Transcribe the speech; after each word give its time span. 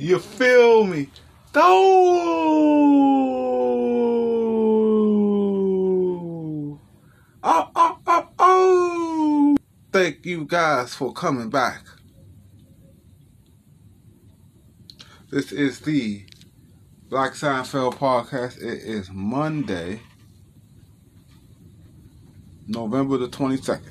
You 0.00 0.18
feel 0.18 0.86
me? 0.86 1.08
Oh, 1.54 2.80
oh, 7.42 7.70
oh, 7.76 7.98
oh, 8.06 8.28
oh. 8.38 9.56
Thank 9.92 10.24
you 10.24 10.46
guys 10.46 10.94
for 10.94 11.12
coming 11.12 11.50
back. 11.50 11.84
This 15.30 15.52
is 15.52 15.80
the 15.80 16.24
Black 17.10 17.34
Seinfeld 17.34 17.96
podcast. 17.96 18.56
It 18.56 18.82
is 18.82 19.10
Monday, 19.12 20.00
November 22.66 23.18
the 23.18 23.28
22nd. 23.28 23.89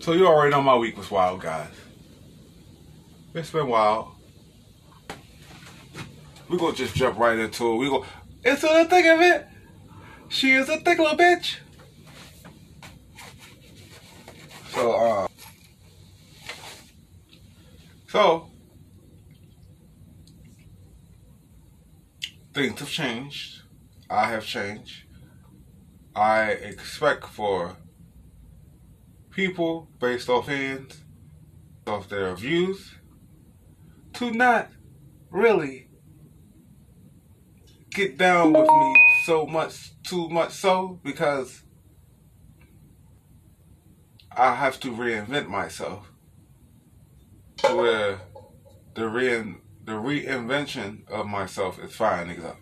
So 0.00 0.12
you 0.12 0.26
already 0.26 0.50
know 0.50 0.62
my 0.62 0.76
week 0.76 0.96
was 0.96 1.10
wild, 1.10 1.42
guys. 1.42 1.68
It's 3.34 3.50
been 3.50 3.68
wild. 3.68 4.08
We 6.48 6.56
gonna 6.56 6.74
just 6.74 6.94
jump 6.94 7.18
right 7.18 7.38
into 7.38 7.74
it. 7.74 7.76
We 7.76 7.88
go 7.90 8.06
into 8.42 8.62
the 8.62 8.86
thick 8.88 9.04
of 9.04 9.20
it. 9.20 9.46
She 10.28 10.52
is 10.52 10.70
a 10.70 10.78
thick 10.78 10.98
little 10.98 11.18
bitch. 11.18 11.58
So, 14.70 14.92
uh, 14.92 15.28
so 18.08 18.50
things 22.54 22.80
have 22.80 22.88
changed. 22.88 23.62
I 24.08 24.30
have 24.30 24.46
changed. 24.46 25.04
I 26.16 26.52
expect 26.52 27.26
for 27.26 27.76
people 29.40 29.88
based 29.98 30.28
off 30.28 30.46
hands, 30.48 31.02
off 31.86 32.10
their 32.10 32.34
views, 32.34 32.94
to 34.12 34.30
not 34.32 34.68
really 35.30 35.88
get 37.88 38.18
down 38.18 38.52
with 38.52 38.68
me 38.68 38.96
so 39.24 39.46
much, 39.46 39.92
too 40.02 40.28
much 40.28 40.52
so, 40.52 41.00
because 41.02 41.62
I 44.30 44.54
have 44.54 44.78
to 44.80 44.92
reinvent 44.92 45.48
myself 45.48 46.12
where 47.62 48.20
the 48.94 49.08
rein, 49.08 49.62
the 49.84 49.92
reinvention 49.92 51.08
of 51.08 51.26
myself 51.26 51.82
is 51.82 51.94
fine, 51.94 52.26
niggas 52.26 52.44
up. 52.44 52.58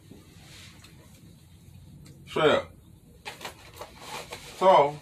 Up. 2.37 2.73
So, 4.59 5.01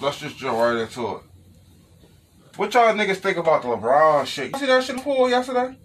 let's 0.00 0.18
just 0.18 0.36
jump 0.38 0.58
right 0.58 0.76
into 0.76 1.16
it. 1.16 1.22
What 2.56 2.74
y'all 2.74 2.92
niggas 2.94 3.18
think 3.18 3.36
about 3.36 3.62
the 3.62 3.68
LeBron 3.68 4.26
shit? 4.26 4.52
You 4.52 4.58
see 4.58 4.66
that 4.66 4.82
shit 4.82 4.90
in 4.90 4.96
the 4.96 5.02
pool 5.02 5.30
yesterday? 5.30 5.76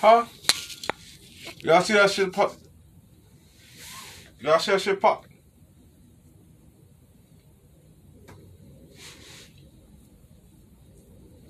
Huh? 0.00 0.24
Y'all 1.62 1.80
see 1.80 1.94
that 1.94 2.10
shit 2.10 2.32
pop? 2.32 2.54
Y'all 4.40 4.58
see 4.58 4.72
that 4.72 4.80
shit 4.80 5.00
pop? 5.00 5.24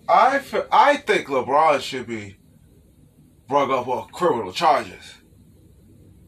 I 0.09 0.41
I 0.71 0.97
think 0.99 1.29
LeBron 1.29 1.81
should 1.81 2.07
be 2.07 2.37
brought 3.49 3.71
up 3.71 3.89
on 3.89 4.09
criminal 4.11 4.53
charges. 4.53 5.15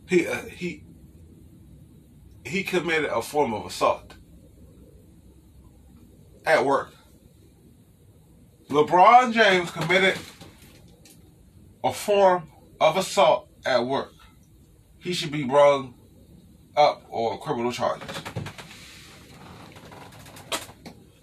He 0.09 0.27
uh, 0.27 0.43
he 0.47 0.86
he 2.47 2.63
committed 2.63 3.11
a 3.11 3.21
form 3.21 3.53
of 3.53 3.67
assault 3.67 4.15
at 6.45 6.65
work. 6.65 6.95
LeBron 8.69 9.33
James 9.33 9.71
committed 9.71 10.19
a 11.85 11.93
form 11.93 12.51
of 12.81 12.97
assault 12.97 13.49
at 13.65 13.85
work. 13.85 14.13
He 14.99 15.13
should 15.13 15.31
be 15.31 15.45
brought 15.45 15.93
up 16.77 17.05
on 17.11 17.39
criminal 17.39 17.73
charges. 17.73 18.09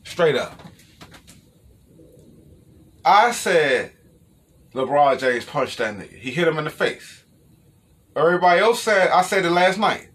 Straight 0.04 0.36
up. 0.36 0.60
I 3.06 3.32
said 3.32 3.94
LeBron 4.74 5.20
James 5.20 5.46
punched 5.46 5.80
that 5.80 5.96
nigga. 5.96 6.18
He 6.18 6.32
hit 6.32 6.48
him 6.48 6.58
in 6.58 6.64
the 6.64 6.70
face. 6.70 7.24
Everybody 8.16 8.62
else 8.62 8.82
said, 8.82 9.10
I 9.10 9.22
said 9.24 9.44
it 9.44 9.50
last 9.50 9.78
night. 9.80 10.10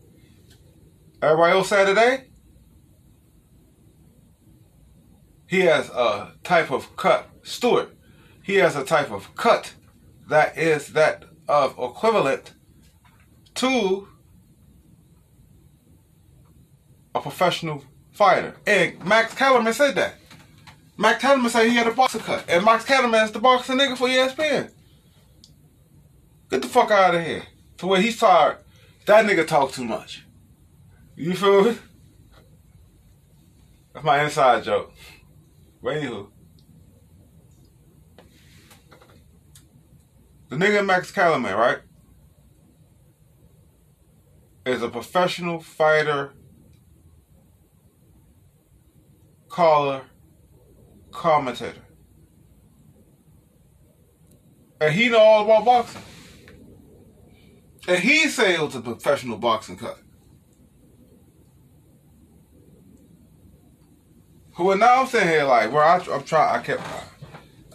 Everybody 1.20 1.52
else 1.52 1.68
said 1.68 1.86
today. 1.86 2.24
He 5.46 5.60
has 5.60 5.88
a 5.88 6.32
type 6.44 6.70
of 6.70 6.94
cut, 6.96 7.28
Stewart. 7.42 7.96
He 8.42 8.56
has 8.56 8.76
a 8.76 8.84
type 8.84 9.10
of 9.10 9.34
cut 9.34 9.74
that 10.28 10.56
is 10.56 10.88
that 10.88 11.24
of 11.48 11.72
equivalent 11.78 12.52
to 13.54 14.08
a 17.14 17.20
professional 17.20 17.82
fighter. 18.12 18.54
And 18.66 19.02
Max 19.04 19.34
Kellerman 19.34 19.72
said 19.72 19.94
that. 19.96 20.14
Max 20.96 21.20
Kellerman 21.20 21.50
said 21.50 21.68
he 21.68 21.76
had 21.76 21.86
a 21.86 21.92
boxer 21.92 22.18
cut. 22.18 22.44
And 22.48 22.64
Max 22.64 22.84
Kellerman 22.84 23.24
is 23.24 23.32
the 23.32 23.38
boxing 23.38 23.78
nigga 23.78 23.96
for 23.96 24.08
ESPN. 24.08 24.70
Get 26.50 26.62
the 26.62 26.68
fuck 26.68 26.90
out 26.90 27.14
of 27.14 27.24
here. 27.24 27.44
To 27.78 27.86
where 27.86 28.00
he's 28.00 28.18
tired. 28.18 28.58
That 29.06 29.24
nigga 29.24 29.46
talk 29.46 29.72
too 29.72 29.84
much. 29.84 30.24
You 31.18 31.34
feel 31.34 31.64
me? 31.64 31.76
That's 33.92 34.06
my 34.06 34.22
inside 34.22 34.62
joke. 34.62 34.92
But 35.82 35.96
anywho. 35.96 36.28
The 40.48 40.54
nigga 40.54 40.86
Max 40.86 41.10
Kellerman, 41.10 41.56
right? 41.56 41.78
Is 44.64 44.80
a 44.80 44.88
professional 44.88 45.58
fighter, 45.58 46.34
caller, 49.48 50.02
commentator. 51.10 51.82
And 54.80 54.94
he 54.94 55.08
know 55.08 55.18
all 55.18 55.44
about 55.44 55.64
boxing. 55.64 56.02
And 57.88 57.98
he 57.98 58.28
said 58.28 58.50
it 58.50 58.60
was 58.60 58.76
a 58.76 58.80
professional 58.80 59.38
boxing 59.38 59.78
cut. 59.78 59.98
Who 64.58 64.76
now 64.76 65.02
I'm 65.02 65.06
sitting 65.06 65.28
here 65.28 65.44
like, 65.44 65.72
where 65.72 65.84
I, 65.84 65.98
I'm 66.12 66.24
trying, 66.24 66.58
I 66.58 66.60
kept, 66.64 66.82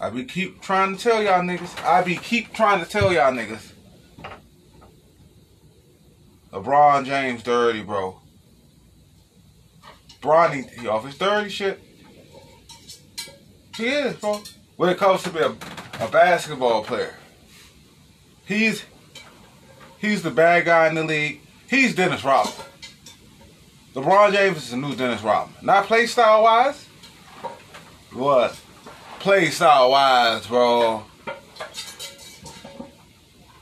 I 0.01 0.09
be 0.09 0.25
keep 0.25 0.61
trying 0.61 0.97
to 0.97 1.01
tell 1.01 1.23
y'all 1.23 1.41
niggas, 1.41 1.81
I 1.81 2.03
be 2.03 2.17
keep 2.17 2.53
trying 2.53 2.83
to 2.83 2.89
tell 2.89 3.13
y'all 3.13 3.31
niggas. 3.31 3.71
LeBron 6.51 7.05
James 7.05 7.41
dirty, 7.41 7.83
bro. 7.83 8.19
Bronny, 10.21 10.69
he 10.77 10.85
off 10.85 11.05
his 11.05 11.17
dirty 11.17 11.49
shit. 11.49 11.81
He 13.77 13.87
is, 13.87 14.17
bro. 14.17 14.43
When 14.75 14.89
it 14.89 14.97
comes 14.97 15.23
to 15.23 15.29
be 15.29 15.39
a, 15.39 15.51
a 16.01 16.09
basketball 16.09 16.83
player, 16.83 17.15
he's 18.45 18.83
he's 19.99 20.21
the 20.21 20.31
bad 20.31 20.65
guy 20.65 20.89
in 20.89 20.95
the 20.95 21.03
league. 21.05 21.39
He's 21.69 21.95
Dennis 21.95 22.25
Rodman. 22.25 22.53
LeBron 23.93 24.33
James 24.33 24.57
is 24.57 24.71
the 24.71 24.77
new 24.77 24.95
Dennis 24.95 25.21
Rodman. 25.21 25.55
Not 25.61 25.85
play 25.85 26.07
style 26.07 26.43
wise. 26.43 26.87
What? 28.11 28.59
Play 29.19 29.51
style 29.51 29.91
wise, 29.91 30.47
bro. 30.47 31.03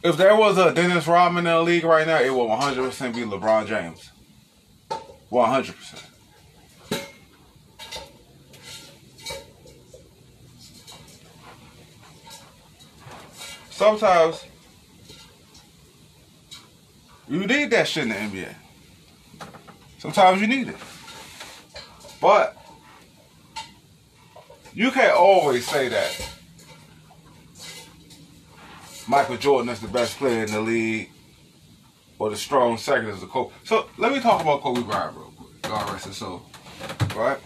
If 0.04 0.16
there 0.18 0.36
was 0.36 0.58
a 0.58 0.74
Dennis 0.74 1.06
Rodman 1.06 1.46
in 1.46 1.54
the 1.54 1.62
league 1.62 1.84
right 1.84 2.08
now, 2.08 2.22
it 2.22 2.34
would 2.34 2.48
100% 2.48 3.14
be 3.14 3.22
LeBron 3.22 3.68
James. 3.68 4.10
100%. 5.30 6.04
Sometimes 13.70 14.46
you 17.28 17.46
need 17.46 17.70
that 17.72 17.88
shit 17.88 18.04
in 18.04 18.10
the 18.10 18.16
NBA. 18.16 18.56
Sometimes 20.02 20.42
you 20.42 20.48
need 20.48 20.68
it. 20.68 20.78
But 22.20 22.58
you 24.74 24.90
can't 24.90 25.16
always 25.16 25.68
say 25.68 25.90
that 25.90 26.30
Michael 29.08 29.38
Jordan 29.38 29.70
is 29.70 29.80
the 29.80 29.88
best 29.88 30.18
player 30.18 30.44
in 30.44 30.52
the 30.52 30.60
league 30.60 31.12
or 32.18 32.32
the 32.32 32.36
strong 32.36 32.80
second 32.80 33.10
is 33.10 33.22
the 33.22 33.28
Kobe. 33.28 33.54
So 33.64 33.90
let 34.00 34.12
me 34.12 34.20
talk 34.20 34.42
about 34.42 34.62
Kobe 34.62 34.82
Bryant 34.82 35.16
real 35.16 35.34
quick. 35.38 35.62
God 35.62 35.88
rest 35.92 36.08
his 36.08 36.18
soul. 36.18 36.48
Right? 37.16 37.38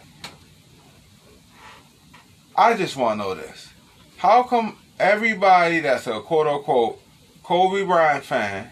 I 2.56 2.78
just 2.78 2.96
want 2.96 3.20
to 3.20 3.26
know 3.26 3.36
this. 3.36 3.68
How 4.16 4.44
come 4.44 4.78
everybody 4.98 5.82
that's 5.82 6.08
a 6.08 6.22
quote 6.22 6.48
unquote 6.48 7.02
Kobe 7.44 7.84
Bryant 7.84 8.24
fan 8.24 8.72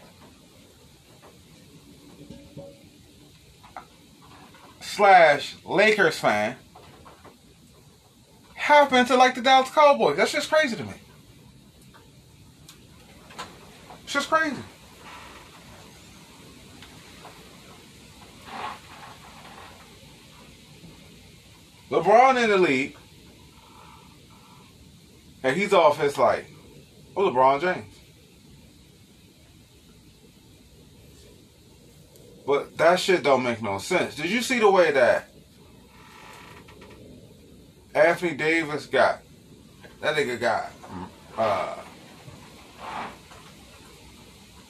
slash 4.93 5.55
Lakers 5.65 6.19
fan 6.19 6.55
happen 8.53 9.05
to 9.07 9.15
like 9.15 9.33
the 9.33 9.41
Dallas 9.41 9.69
Cowboys. 9.71 10.17
That's 10.17 10.31
just 10.31 10.49
crazy 10.49 10.75
to 10.75 10.83
me. 10.83 10.93
It's 14.03 14.13
just 14.13 14.29
crazy. 14.29 14.55
LeBron 21.89 22.43
in 22.43 22.49
the 22.49 22.57
league, 22.57 22.95
and 25.43 25.55
he's 25.55 25.73
off 25.73 25.99
his 25.99 26.17
like, 26.17 26.45
oh 27.17 27.29
LeBron 27.31 27.61
James. 27.61 28.02
But 32.45 32.77
that 32.77 32.99
shit 32.99 33.23
don't 33.23 33.43
make 33.43 33.61
no 33.61 33.77
sense. 33.77 34.15
Did 34.15 34.29
you 34.29 34.41
see 34.41 34.59
the 34.59 34.69
way 34.69 34.91
that 34.91 35.29
Anthony 37.95 38.33
Davis 38.33 38.85
got 38.85 39.21
that 40.01 40.15
nigga 40.15 40.39
got 40.39 40.71
uh 41.37 41.75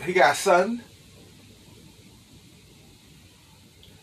he 0.04 0.14
got 0.14 0.36
son. 0.36 0.84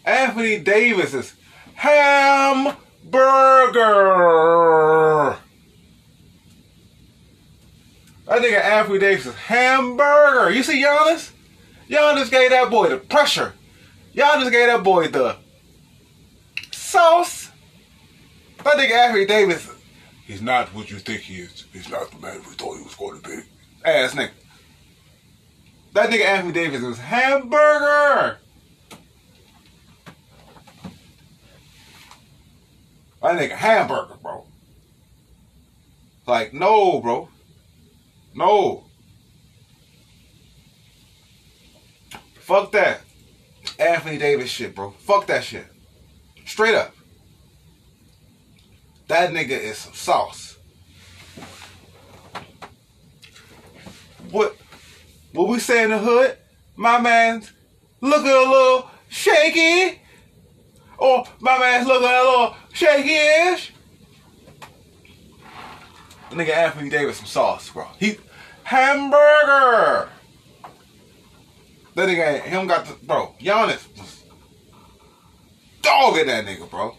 Anthony 0.05 0.58
Davis 0.58 1.12
is 1.12 1.34
hamburger. 1.75 2.78
That 8.26 8.43
nigga 8.43 8.64
Anthony 8.64 8.99
Davis 8.99 9.26
is 9.26 9.34
hamburger. 9.34 10.50
You 10.50 10.62
see 10.62 10.82
Giannis? 10.82 11.32
Giannis 11.88 12.31
gave 12.31 12.50
that 12.50 12.70
boy 12.70 12.88
the 12.88 12.96
pressure. 12.96 13.52
Giannis 14.14 14.50
gave 14.50 14.66
that 14.66 14.82
boy 14.82 15.08
the 15.08 15.36
sauce. 16.72 17.50
That 18.64 18.76
nigga 18.76 18.90
Anthony 18.90 19.24
Davis, 19.24 19.70
he's 20.26 20.42
not 20.42 20.74
what 20.74 20.90
you 20.90 20.98
think 20.98 21.20
he 21.22 21.36
is. 21.36 21.64
He's 21.72 21.88
not 21.88 22.10
the 22.10 22.18
man 22.18 22.38
we 22.38 22.54
thought 22.54 22.76
he 22.76 22.82
was 22.82 22.94
going 22.94 23.20
to 23.20 23.28
be. 23.28 23.42
Ass 23.84 24.14
nigga. 24.14 24.30
That 25.94 26.10
nigga 26.10 26.24
Anthony 26.24 26.52
Davis 26.52 26.82
is 26.82 26.98
hamburger. 26.98 28.38
That 33.22 33.38
nigga 33.38 33.50
hamburger, 33.50 34.14
bro. 34.22 34.44
Like, 36.26 36.52
no, 36.52 37.00
bro. 37.00 37.28
No. 38.34 38.84
Fuck 42.38 42.72
that. 42.72 43.00
Anthony 43.80 44.18
Davis 44.18 44.50
shit, 44.50 44.74
bro. 44.74 44.90
Fuck 44.90 45.26
that 45.28 45.42
shit. 45.42 45.66
Straight 46.44 46.74
up. 46.74 46.94
That 49.08 49.30
nigga 49.30 49.58
is 49.58 49.78
some 49.78 49.94
sauce. 49.94 50.58
What 54.30 54.56
what 55.32 55.48
we 55.48 55.58
say 55.58 55.82
in 55.82 55.90
the 55.90 55.98
hood? 55.98 56.36
My 56.76 57.00
man's 57.00 57.52
looking 58.00 58.30
a 58.30 58.50
little 58.50 58.90
shaky. 59.08 60.00
Or 60.98 61.24
my 61.40 61.58
man's 61.58 61.86
looking 61.86 62.06
a 62.06 62.22
little 62.22 62.56
shaky-ish. 62.72 63.72
Nigga 66.30 66.50
Anthony 66.50 66.90
Davis 66.90 67.16
some 67.16 67.26
sauce, 67.26 67.70
bro. 67.70 67.86
He 67.98 68.18
hamburger. 68.64 70.10
That 71.94 72.08
nigga 72.08 72.42
him 72.42 72.66
got 72.66 72.87
the 72.87 72.94
bro. 73.04 73.34
Giannis 73.40 73.87
was 73.98 74.22
dogging 75.82 76.26
that 76.26 76.46
nigga, 76.46 76.70
bro. 76.70 76.94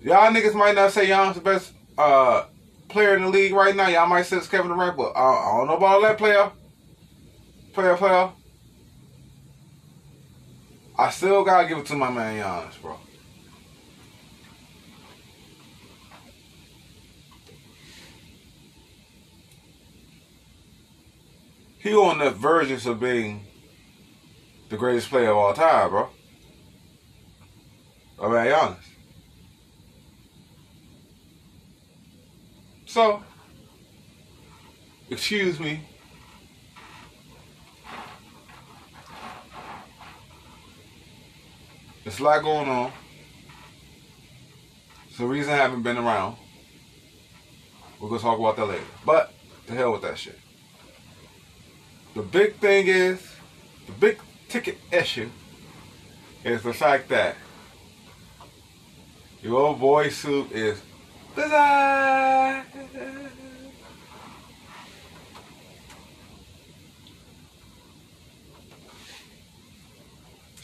Y'all 0.00 0.32
niggas 0.32 0.54
might 0.54 0.74
not 0.74 0.92
say 0.92 1.06
Giannis 1.08 1.34
the 1.34 1.40
best 1.40 1.72
uh, 1.98 2.44
player 2.88 3.16
in 3.16 3.22
the 3.22 3.28
league 3.28 3.52
right 3.52 3.76
now. 3.76 3.88
Y'all 3.88 4.06
might 4.06 4.22
say 4.22 4.38
it's 4.38 4.48
Kevin 4.48 4.68
Durant, 4.68 4.96
but 4.96 5.12
I, 5.14 5.20
I 5.20 5.56
don't 5.58 5.66
know 5.66 5.76
about 5.76 5.94
all 5.96 6.02
that 6.02 6.16
player. 6.16 6.50
Player, 7.74 7.96
player. 7.96 8.30
I 10.98 11.10
still 11.10 11.44
gotta 11.44 11.68
give 11.68 11.78
it 11.78 11.86
to 11.86 11.96
my 11.96 12.10
man 12.10 12.42
Giannis, 12.42 12.80
bro. 12.80 12.98
He 21.80 21.94
on 21.94 22.18
the 22.18 22.30
verge 22.30 22.86
of 22.86 23.00
being 23.00 23.46
the 24.68 24.76
greatest 24.76 25.08
player 25.08 25.30
of 25.30 25.36
all 25.38 25.54
time, 25.54 25.88
bro. 25.88 26.10
I'm 28.22 28.32
mean, 28.32 28.44
Giannis. 28.44 28.76
So, 32.84 33.22
excuse 35.08 35.58
me. 35.58 35.80
There's 42.04 42.20
a 42.20 42.24
lot 42.24 42.42
going 42.42 42.68
on. 42.68 42.92
It's 45.08 45.16
the 45.16 45.26
reason 45.26 45.54
I 45.54 45.56
haven't 45.56 45.82
been 45.82 45.96
around. 45.96 46.36
We're 47.98 48.08
gonna 48.08 48.20
talk 48.20 48.38
about 48.38 48.56
that 48.56 48.66
later. 48.66 48.84
But 49.06 49.32
the 49.66 49.74
hell 49.74 49.92
with 49.92 50.02
that 50.02 50.18
shit. 50.18 50.39
The 52.14 52.22
big 52.22 52.56
thing 52.56 52.88
is, 52.88 53.24
the 53.86 53.92
big 53.92 54.18
ticket 54.48 54.78
issue 54.90 55.30
is 56.44 56.62
the 56.62 56.72
fact 56.74 57.08
that 57.10 57.36
your 59.42 59.58
old 59.58 59.80
boy 59.80 60.08
suit 60.08 60.50
is 60.52 60.82
design. 61.36 62.64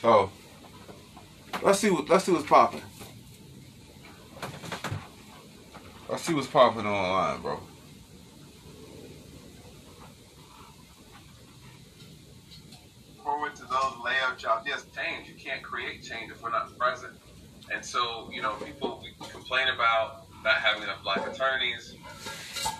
So 0.00 0.30
let's 1.62 1.78
see 1.78 1.90
what 1.90 2.08
let's 2.08 2.24
see 2.24 2.32
what's 2.32 2.46
popping. 2.46 2.82
Let's 6.08 6.22
see 6.22 6.34
what's 6.34 6.48
popping 6.48 6.86
online, 6.86 7.40
bro. 7.40 7.65
Forward 13.26 13.56
to 13.56 13.62
those 13.62 13.92
layout 14.04 14.38
jobs. 14.38 14.64
Yes, 14.66 14.86
change. 14.94 15.28
You 15.28 15.34
can't 15.34 15.62
create 15.62 16.02
change 16.02 16.30
if 16.30 16.40
we're 16.40 16.50
not 16.50 16.78
present. 16.78 17.14
And 17.74 17.84
so, 17.84 18.30
you 18.32 18.40
know, 18.40 18.52
people 18.52 19.02
we 19.02 19.26
complain 19.26 19.66
about 19.66 20.26
not 20.44 20.54
having 20.54 20.84
enough 20.84 21.02
black 21.02 21.26
attorneys, 21.26 21.96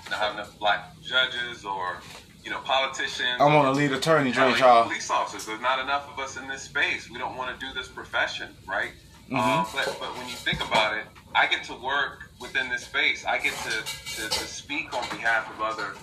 not 0.09 0.21
having 0.21 0.39
enough 0.39 0.57
black 0.61 1.01
judges, 1.03 1.65
or 1.65 1.97
you 2.45 2.53
know, 2.53 2.61
politicians. 2.61 3.41
I'm 3.41 3.57
on 3.57 3.67
a 3.67 3.73
lead 3.73 3.91
attorney, 3.91 4.31
even 4.31 4.57
y'all. 4.57 4.85
Police 4.85 5.11
officers. 5.11 5.47
There's 5.47 5.61
not 5.61 5.81
enough 5.81 6.09
of 6.13 6.21
us 6.21 6.37
in 6.37 6.47
this 6.47 6.63
space. 6.63 7.11
We 7.11 7.19
don't 7.19 7.37
want 7.37 7.59
to 7.59 7.67
do 7.67 7.73
this 7.75 7.89
profession, 7.89 8.55
right? 8.69 8.93
Mhm. 9.29 9.39
Um, 9.39 9.67
but 9.75 9.97
but 9.99 10.17
when 10.17 10.29
you 10.29 10.37
think 10.37 10.65
about 10.65 10.97
it, 10.97 11.07
I 11.35 11.49
get 11.49 11.65
to 11.65 11.75
work 11.75 12.31
within 12.41 12.69
this 12.69 12.85
space. 12.85 13.25
I 13.25 13.39
get 13.39 13.55
to 13.65 13.71
to, 13.73 14.29
to 14.29 14.45
speak 14.47 14.95
on 14.95 15.03
behalf 15.09 15.51
of 15.51 15.61
other 15.61 15.95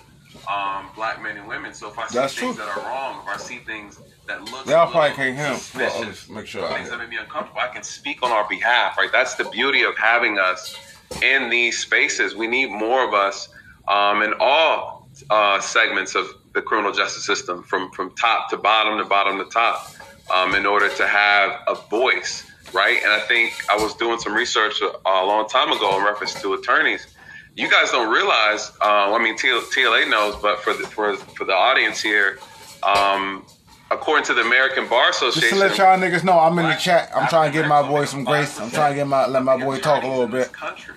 um, 0.48 0.90
black 0.94 1.22
men 1.22 1.36
and 1.36 1.48
women. 1.48 1.72
So 1.74 1.88
if 1.88 1.98
I 1.98 2.06
see 2.08 2.18
That's 2.18 2.34
things 2.34 2.56
true. 2.56 2.64
that 2.64 2.76
are 2.76 2.84
wrong, 2.84 3.22
if 3.22 3.28
I 3.28 3.36
see 3.36 3.58
things 3.58 4.00
that 4.26 4.42
look 4.50 4.66
Y'all 4.66 4.90
probably 4.90 5.14
can't 5.14 5.36
hear 5.36 5.46
him. 5.46 6.34
Make 6.34 6.46
sure 6.46 6.64
I 6.64 6.76
things 6.76 6.90
that 6.90 6.98
make 6.98 7.08
me 7.08 7.16
uncomfortable, 7.16 7.60
I 7.60 7.68
can 7.68 7.82
speak 7.82 8.22
on 8.22 8.30
our 8.30 8.48
behalf. 8.48 8.96
Right? 8.96 9.10
That's 9.12 9.34
the 9.34 9.44
beauty 9.44 9.82
of 9.82 9.96
having 9.96 10.38
us 10.38 10.76
in 11.22 11.50
these 11.50 11.78
spaces. 11.78 12.34
We 12.34 12.46
need 12.46 12.70
more 12.70 13.06
of 13.06 13.14
us 13.14 13.48
um, 13.88 14.22
in 14.22 14.34
all 14.40 15.08
uh, 15.30 15.60
segments 15.60 16.14
of 16.14 16.26
the 16.54 16.62
criminal 16.62 16.92
justice 16.92 17.24
system, 17.24 17.62
from 17.62 17.90
from 17.92 18.14
top 18.16 18.50
to 18.50 18.56
bottom 18.56 18.98
to 18.98 19.04
bottom 19.04 19.38
to 19.38 19.44
top, 19.44 19.92
um, 20.32 20.54
in 20.54 20.66
order 20.66 20.88
to 20.88 21.06
have 21.06 21.60
a 21.68 21.74
voice. 21.88 22.50
Right? 22.72 22.98
And 23.02 23.12
I 23.12 23.20
think 23.20 23.52
I 23.70 23.76
was 23.76 23.94
doing 23.94 24.18
some 24.18 24.34
research 24.34 24.80
a, 24.80 24.86
a 25.08 25.24
long 25.26 25.48
time 25.48 25.70
ago 25.70 25.98
in 25.98 26.04
reference 26.04 26.40
to 26.42 26.54
attorneys. 26.54 27.06
You 27.56 27.70
guys 27.70 27.90
don't 27.92 28.12
realize. 28.12 28.72
Uh, 28.80 29.14
I 29.14 29.22
mean, 29.22 29.36
TLA 29.38 30.10
knows, 30.10 30.34
but 30.42 30.60
for 30.60 30.74
the, 30.74 30.84
for 30.84 31.16
for 31.16 31.44
the 31.44 31.52
audience 31.52 32.00
here, 32.02 32.38
um, 32.82 33.46
according 33.92 34.24
to 34.26 34.34
the 34.34 34.40
American 34.40 34.88
Bar 34.88 35.08
Just 35.08 35.20
to 35.20 35.28
Association, 35.28 35.58
let 35.60 35.78
y'all 35.78 35.96
niggas 35.98 36.24
know, 36.24 36.38
I'm 36.40 36.58
in 36.58 36.68
the 36.68 36.74
chat. 36.74 37.12
I'm 37.14 37.28
trying 37.28 37.52
to 37.52 37.56
give 37.58 37.68
my 37.68 37.86
boy 37.86 38.06
some 38.06 38.24
grace. 38.24 38.58
I'm 38.58 38.70
trying 38.70 38.92
to 38.92 38.96
get 38.96 39.06
my 39.06 39.26
let 39.28 39.44
my 39.44 39.56
boy 39.56 39.78
talk 39.78 40.02
a 40.02 40.08
little 40.08 40.26
bit. 40.26 40.52
Country, 40.52 40.94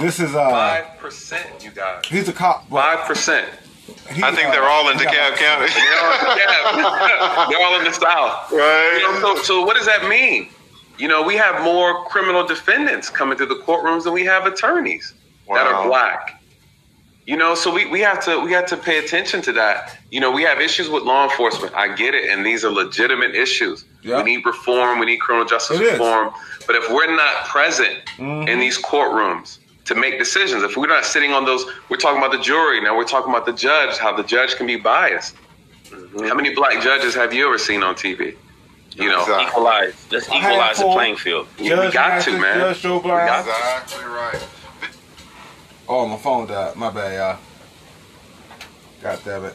This 0.00 0.20
is 0.20 0.34
uh, 0.34 0.50
five 0.50 0.98
percent, 0.98 1.64
you 1.64 1.70
guys, 1.70 2.04
he's 2.06 2.28
a 2.28 2.32
cop. 2.34 2.68
five 2.68 3.06
percent. 3.06 3.48
he, 4.12 4.22
I 4.22 4.32
think 4.32 4.48
uh, 4.48 4.52
they're 4.52 4.68
all 4.68 4.90
in 4.90 4.98
he 4.98 5.04
got 5.04 5.14
DeKalb 5.14 5.30
my- 5.30 5.36
County. 5.38 5.72
They're 5.72 6.00
all, 6.04 6.36
yeah, 6.36 7.46
they're 7.48 7.66
all 7.66 7.78
in 7.78 7.84
the 7.84 7.92
South. 7.92 8.52
You 8.52 8.58
right? 8.58 9.18
know, 9.22 9.36
so, 9.36 9.42
so 9.42 9.64
what 9.64 9.78
does 9.78 9.86
that 9.86 10.06
mean? 10.10 10.50
You 10.98 11.08
know, 11.08 11.22
we 11.22 11.36
have 11.36 11.64
more 11.64 12.04
criminal 12.04 12.46
defendants 12.46 13.08
coming 13.08 13.38
to 13.38 13.46
the 13.46 13.54
courtrooms 13.54 14.04
than 14.04 14.12
we 14.12 14.26
have 14.26 14.44
attorneys 14.44 15.14
that 15.54 15.66
are 15.66 15.86
black. 15.86 16.36
You 17.26 17.36
know, 17.36 17.54
so 17.54 17.72
we, 17.72 17.86
we 17.86 18.00
have 18.00 18.24
to 18.24 18.40
we 18.40 18.50
have 18.52 18.66
to 18.66 18.76
pay 18.76 18.98
attention 18.98 19.40
to 19.42 19.52
that. 19.52 19.96
You 20.10 20.20
know, 20.20 20.30
we 20.32 20.42
have 20.42 20.60
issues 20.60 20.88
with 20.88 21.04
law 21.04 21.24
enforcement. 21.30 21.74
I 21.74 21.94
get 21.94 22.14
it, 22.14 22.28
and 22.30 22.44
these 22.44 22.64
are 22.64 22.70
legitimate 22.70 23.34
issues. 23.36 23.84
Yeah. 24.02 24.16
We 24.16 24.22
need 24.36 24.44
reform. 24.46 24.98
We 24.98 25.06
need 25.06 25.18
criminal 25.18 25.46
justice 25.46 25.78
It 25.78 25.82
is. 25.84 25.92
reform. 25.92 26.32
But 26.66 26.76
if 26.76 26.90
we're 26.90 27.14
not 27.14 27.44
present 27.46 27.98
Mhm. 28.18 28.48
in 28.48 28.58
these 28.58 28.78
courtrooms 28.82 29.58
to 29.84 29.94
make 29.94 30.18
decisions, 30.18 30.62
if 30.62 30.76
we're 30.76 30.86
not 30.88 31.04
sitting 31.04 31.32
on 31.32 31.44
those, 31.44 31.64
we're 31.88 31.98
talking 31.98 32.18
about 32.18 32.32
the 32.32 32.38
jury 32.42 32.80
now. 32.80 32.96
We're 32.96 33.04
talking 33.04 33.30
about 33.30 33.46
the 33.46 33.52
judge, 33.52 33.96
how 33.98 34.16
the 34.16 34.24
judge 34.24 34.56
can 34.56 34.66
be 34.66 34.76
biased. 34.76 35.36
How 36.20 36.34
many 36.34 36.54
black 36.54 36.82
judges 36.82 37.14
have 37.14 37.32
you 37.34 37.46
ever 37.46 37.58
seen 37.58 37.82
on 37.82 37.94
TV? 37.94 38.34
You 38.96 39.08
know, 39.08 39.20
Exactly. 39.20 39.46
Equalize. 39.46 40.06
Let's 40.10 40.28
equalize 40.28 40.78
the 40.78 40.84
playing 40.86 41.16
field. 41.16 41.46
Yeah, 41.58 41.84
we 41.86 41.92
got 41.92 42.22
to, 42.22 42.32
man. 42.38 42.58
Judge 42.58 42.84
We 42.84 43.00
got 43.02 43.44
to. 43.44 43.50
Exactly 43.50 44.04
right. 44.06 44.42
Oh, 45.92 46.06
my 46.06 46.16
phone 46.18 46.46
died. 46.46 46.76
My 46.76 46.88
bad, 46.88 47.16
y'all. 47.16 47.38
God 49.02 49.20
damn 49.24 49.44
it. 49.46 49.54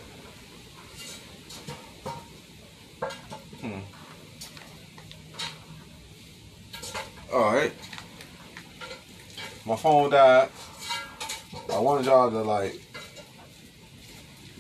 Hmm. 3.62 3.80
All 7.34 7.54
right. 7.54 7.72
My 9.66 9.78
phone 9.78 10.10
died. 10.10 10.50
I 11.72 11.80
wanted 11.80 12.06
y'all 12.08 12.30
to 12.30 12.42
like 12.42 12.82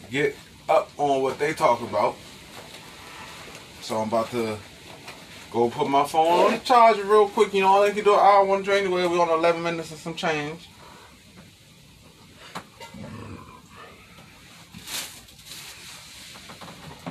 get 0.10 0.38
up 0.70 0.90
on 0.96 1.22
what 1.22 1.38
they 1.38 1.52
talk 1.54 1.82
about. 1.82 2.16
So 3.82 3.98
I'm 3.98 4.08
about 4.08 4.32
to 4.32 4.58
go 5.52 5.70
put 5.70 5.90
my 5.90 6.06
phone 6.06 6.46
on 6.46 6.52
the 6.54 6.60
charger 6.60 7.04
real 7.04 7.28
quick. 7.28 7.54
You 7.54 7.64
know, 7.64 7.68
all 7.68 7.84
I 7.84 7.92
can 7.92 8.06
do 8.06 8.14
an 8.14 8.20
hour 8.22 8.46
one 8.46 8.64
drain 8.64 8.86
anyway. 8.86 9.08
We're 9.08 9.20
on 9.20 9.28
11 9.28 9.62
minutes 9.62 9.92
and 9.92 10.00
some 10.00 10.16
change. 10.16 10.70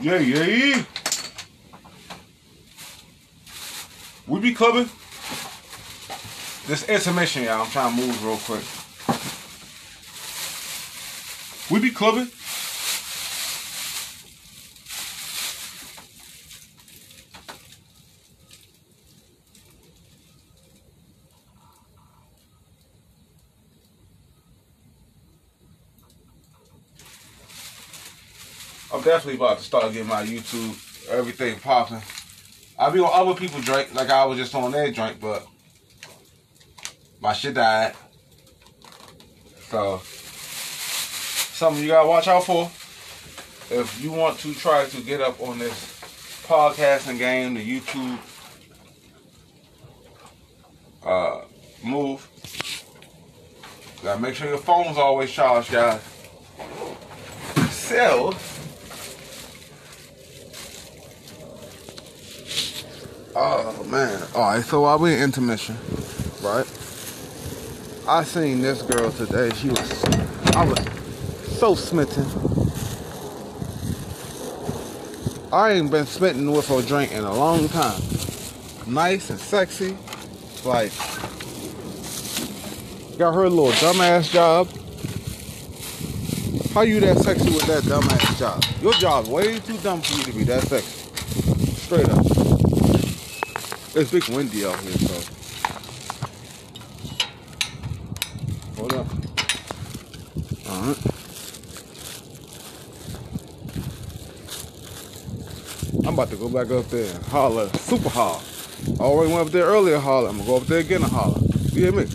Yeah, 0.04 0.18
yeah, 0.18 0.44
yeah. 0.44 0.84
We 4.26 4.38
be 4.38 4.52
clubbing. 4.52 4.90
This 6.66 6.87
intermission, 6.90 7.44
y'all. 7.44 7.62
I'm 7.62 7.70
trying 7.70 7.96
to 7.96 8.02
move 8.02 8.23
real 8.23 8.37
quick. 8.37 8.64
We 11.70 11.80
be 11.80 11.90
clubbing. 11.90 12.28
Definitely 29.04 29.37
about 29.37 29.58
to 29.58 29.64
start 29.64 29.92
getting 29.92 30.08
my 30.08 30.25
YouTube 30.25 31.11
everything 31.11 31.58
popping. 31.61 32.00
I 32.78 32.90
be 32.90 32.99
on 33.00 33.11
other 33.12 33.38
people's 33.38 33.64
drink, 33.64 33.94
like 33.94 34.08
I 34.11 34.25
was 34.25 34.38
just 34.38 34.54
on 34.54 34.73
their 34.73 34.90
drink, 34.90 35.20
but 35.20 35.46
my 37.20 37.34
shit 37.34 37.54
died. 37.54 37.94
So 39.68 40.00
something 40.04 41.82
you 41.82 41.90
gotta 41.90 42.08
watch 42.08 42.28
out 42.28 42.44
for. 42.44 42.70
If 43.70 44.00
you 44.02 44.11
want 44.11 44.38
to 44.40 44.54
try 44.54 44.87
to 44.87 45.00
get 45.02 45.20
up 45.20 45.40
on 45.40 45.58
this 45.58 46.00
podcasting 46.46 47.18
game, 47.18 47.54
the 47.54 47.80
YouTube 47.80 48.18
uh, 51.04 51.42
move, 51.82 52.26
gotta 54.02 54.20
make 54.20 54.34
sure 54.34 54.49
your 54.49 54.58
phone's 54.58 54.96
always 54.96 55.30
charged, 55.30 55.70
guys. 55.70 56.00
So. 57.70 58.34
Oh 63.37 63.85
man. 63.91 64.23
Alright, 64.33 64.64
so 64.64 64.83
while 64.83 64.97
we're 64.97 65.17
in 65.17 65.25
intermission, 65.25 65.76
right? 66.41 66.67
I 68.09 68.23
seen 68.23 68.61
this 68.61 68.83
girl 68.83 69.11
today. 69.11 69.53
She 69.55 69.71
was 69.71 70.05
I 70.55 70.64
was 70.64 70.79
so 71.59 71.75
smitten. 71.75 72.25
I 75.53 75.73
ain't 75.73 75.91
been 75.91 76.07
smitten 76.07 76.53
with 76.53 76.69
her 76.69 76.81
drink 76.83 77.11
in 77.11 77.25
a 77.25 77.35
long 77.35 77.69
time. 77.69 78.00
Nice 78.87 79.31
and 79.31 79.41
sexy. 79.41 79.97
Like 80.64 80.93
got 83.19 83.35
her 83.35 83.49
little 83.49 83.73
dumbass 83.73 84.31
job. 84.31 84.69
How 86.73 86.83
you 86.83 87.00
that 87.00 87.19
sexy 87.19 87.50
with 87.50 87.67
that 87.67 87.83
dumbass 87.83 88.38
job? 88.38 88.62
Your 88.81 88.93
job's 88.93 89.29
way 89.29 89.59
too 89.59 89.76
dumb 89.79 90.00
for 90.03 90.19
you 90.19 90.25
to 90.25 90.33
be 90.33 90.45
that 90.45 90.62
sexy. 90.62 91.11
Straight 91.75 92.09
up. 92.09 92.34
It's 93.97 94.11
big 94.11 94.29
windy 94.31 94.67
out 94.67 94.77
here, 94.81 94.91
so. 94.91 95.15
Hold 98.77 98.93
up. 98.93 99.07
Alright. 100.69 100.99
I'm 106.05 106.15
about 106.15 106.31
to 106.31 106.37
go 106.37 106.49
back 106.49 106.73
up 106.73 106.89
there 106.91 107.15
and 107.15 107.25
holler, 107.27 107.69
super 107.75 108.09
holler. 108.09 108.41
I 108.99 109.03
already 109.05 109.33
went 109.33 109.47
up 109.47 109.53
there 109.53 109.67
earlier 109.67 110.01
holler. 110.01 110.29
I'm 110.29 110.39
gonna 110.39 110.49
go 110.49 110.57
up 110.57 110.65
there 110.65 110.81
again 110.81 111.05
and 111.05 111.13
holler. 111.13 111.41
You 111.73 111.83
hear 111.83 111.93
me? 111.93 112.07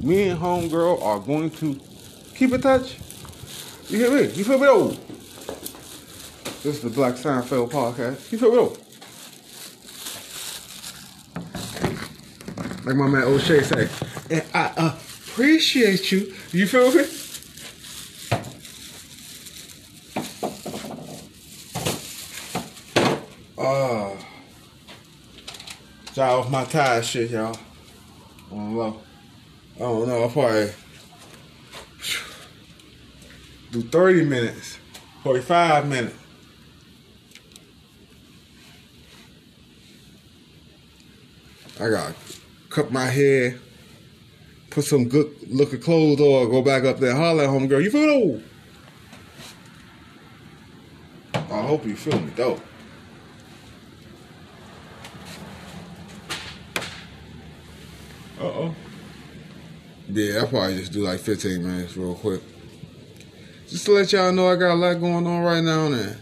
Me 0.00 0.28
and 0.30 0.40
homegirl 0.40 1.02
are 1.02 1.20
going 1.20 1.50
to 1.50 1.78
keep 2.34 2.50
in 2.50 2.62
touch. 2.62 2.96
You 3.90 3.98
hear 3.98 4.10
me? 4.10 4.32
You 4.32 4.42
feel 4.42 4.58
me 4.58 4.64
though? 4.64 4.88
This 6.62 6.76
is 6.76 6.80
the 6.80 6.88
Black 6.88 7.16
Seinfeld 7.16 7.70
podcast. 7.70 8.32
You 8.32 8.38
feel 8.38 8.50
me 8.52 8.56
though? 8.56 8.85
Like 12.86 12.94
my 12.94 13.08
man 13.08 13.24
O'Shea 13.24 13.62
say, 13.62 13.88
and 14.30 14.44
I 14.54 14.96
appreciate 14.96 16.12
you. 16.12 16.32
You 16.52 16.68
feel 16.68 16.94
me? 16.94 17.02
Uh, 23.58 24.16
y'all 26.14 26.38
off 26.38 26.48
my 26.48 26.64
tire 26.66 27.02
shit, 27.02 27.30
y'all. 27.32 27.58
I 28.52 28.54
don't 28.54 28.76
know. 28.76 29.00
I 29.74 29.78
don't 29.80 30.06
know. 30.06 30.22
I'll 30.22 30.30
probably 30.30 30.70
do 33.72 33.82
30 33.82 34.24
minutes, 34.26 34.78
45 35.24 35.88
minutes. 35.88 36.14
I 41.80 41.88
got 41.88 42.14
cut 42.76 42.92
my 42.92 43.06
hair, 43.06 43.58
put 44.68 44.84
some 44.84 45.08
good 45.08 45.34
looking 45.48 45.80
clothes 45.80 46.20
on, 46.20 46.50
go 46.50 46.60
back 46.60 46.84
up 46.84 46.98
there, 46.98 47.16
holler 47.16 47.44
at 47.44 47.48
home 47.48 47.66
girl. 47.66 47.80
You 47.80 47.90
feel 47.90 48.06
me? 48.06 48.44
I 51.32 51.62
hope 51.62 51.86
you 51.86 51.96
feel 51.96 52.20
me 52.20 52.30
though. 52.36 52.60
Uh 58.38 58.44
oh. 58.44 58.74
Yeah, 60.10 60.40
I'll 60.40 60.46
probably 60.46 60.76
just 60.76 60.92
do 60.92 61.00
like 61.00 61.20
15 61.20 61.62
minutes 61.62 61.96
real 61.96 62.14
quick. 62.14 62.42
Just 63.68 63.86
to 63.86 63.92
let 63.92 64.12
y'all 64.12 64.32
know 64.32 64.48
I 64.48 64.56
got 64.56 64.74
a 64.74 64.74
lot 64.74 65.00
going 65.00 65.26
on 65.26 65.42
right 65.42 65.64
now 65.64 65.86
and 65.86 66.18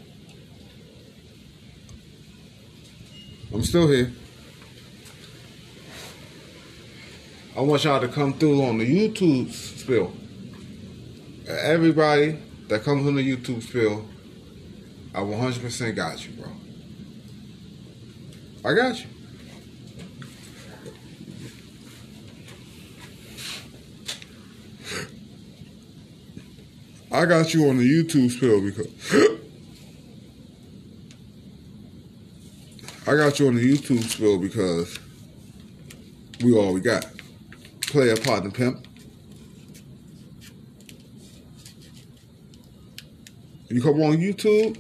I'm 3.53 3.63
still 3.65 3.89
here. 3.89 4.13
I 7.57 7.61
want 7.61 7.85
y'all 7.85 8.01
to 8.01 8.09
come 8.09 8.33
through 8.33 8.65
on 8.65 8.79
the 8.79 8.85
YouTube 8.85 9.53
spill. 9.53 10.13
Everybody 11.47 12.37
that 12.67 12.83
comes 12.83 13.07
on 13.07 13.15
the 13.15 13.23
YouTube 13.23 13.63
spill, 13.63 14.05
I 15.15 15.21
100% 15.21 15.95
got 15.95 16.27
you, 16.27 16.33
bro. 16.33 16.51
I 18.65 18.75
got 18.75 18.99
you. 18.99 19.07
I 27.13 27.27
got 27.27 27.55
you 27.55 27.69
on 27.69 27.77
the 27.77 27.89
YouTube 27.89 28.33
spill 28.33 28.61
because 28.61 28.89
I 33.07 33.15
got 33.15 33.39
you 33.39 33.47
on 33.47 33.55
the 33.55 33.73
YouTube 33.73 34.03
spill 34.03 34.39
because 34.39 34.99
we 36.43 36.53
all 36.53 36.73
we 36.73 36.81
got. 36.81 37.07
Player, 37.95 38.17
partner, 38.17 38.51
pimp. 38.51 38.89
You 43.69 43.81
come 43.81 44.03
on 44.03 44.17
YouTube, 44.17 44.77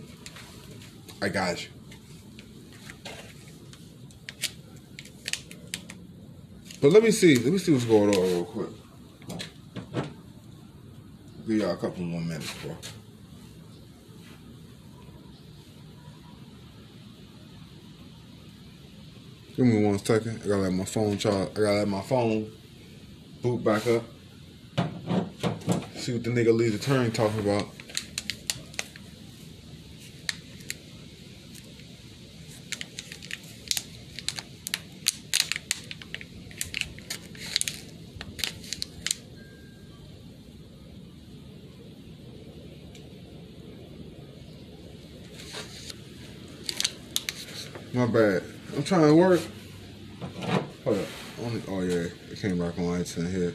I 1.22 1.28
got 1.28 1.62
you. 1.62 1.68
But 6.82 6.90
let 6.90 7.04
me 7.04 7.12
see, 7.12 7.36
let 7.36 7.52
me 7.52 7.58
see 7.58 7.70
what's 7.70 7.84
going 7.84 8.16
on 8.16 8.20
real 8.20 8.44
quick. 8.46 8.70
Give 11.46 11.58
y'all 11.58 11.70
a 11.70 11.76
couple 11.76 12.02
more 12.02 12.20
minutes, 12.20 12.52
bro. 12.64 12.76
Give 19.54 19.66
me 19.66 19.84
one 19.84 20.00
second. 20.00 20.40
I 20.44 20.48
gotta 20.48 20.62
let 20.62 20.72
my 20.72 20.84
phone 20.84 21.16
charge. 21.16 21.50
I 21.50 21.60
gotta 21.60 21.72
let 21.74 21.86
my 21.88 22.02
phone 22.02 22.50
boot 23.44 23.62
back 23.62 23.86
up. 23.86 24.02
See 25.96 26.14
what 26.14 26.24
the 26.24 26.30
nigga 26.30 26.56
Lee 26.56 26.70
the 26.70 26.78
Turn 26.78 27.12
talking 27.12 27.40
about. 27.40 27.66
My 47.92 48.06
bad. 48.06 48.42
I'm 48.74 48.82
trying 48.84 49.02
to 49.02 49.14
work. 49.14 49.40
Hold 50.84 50.98
up. 50.98 51.06
Only, 51.42 51.62
oh 51.68 51.82
on. 52.52 53.00
It's 53.00 53.16
in 53.16 53.30
here. 53.30 53.54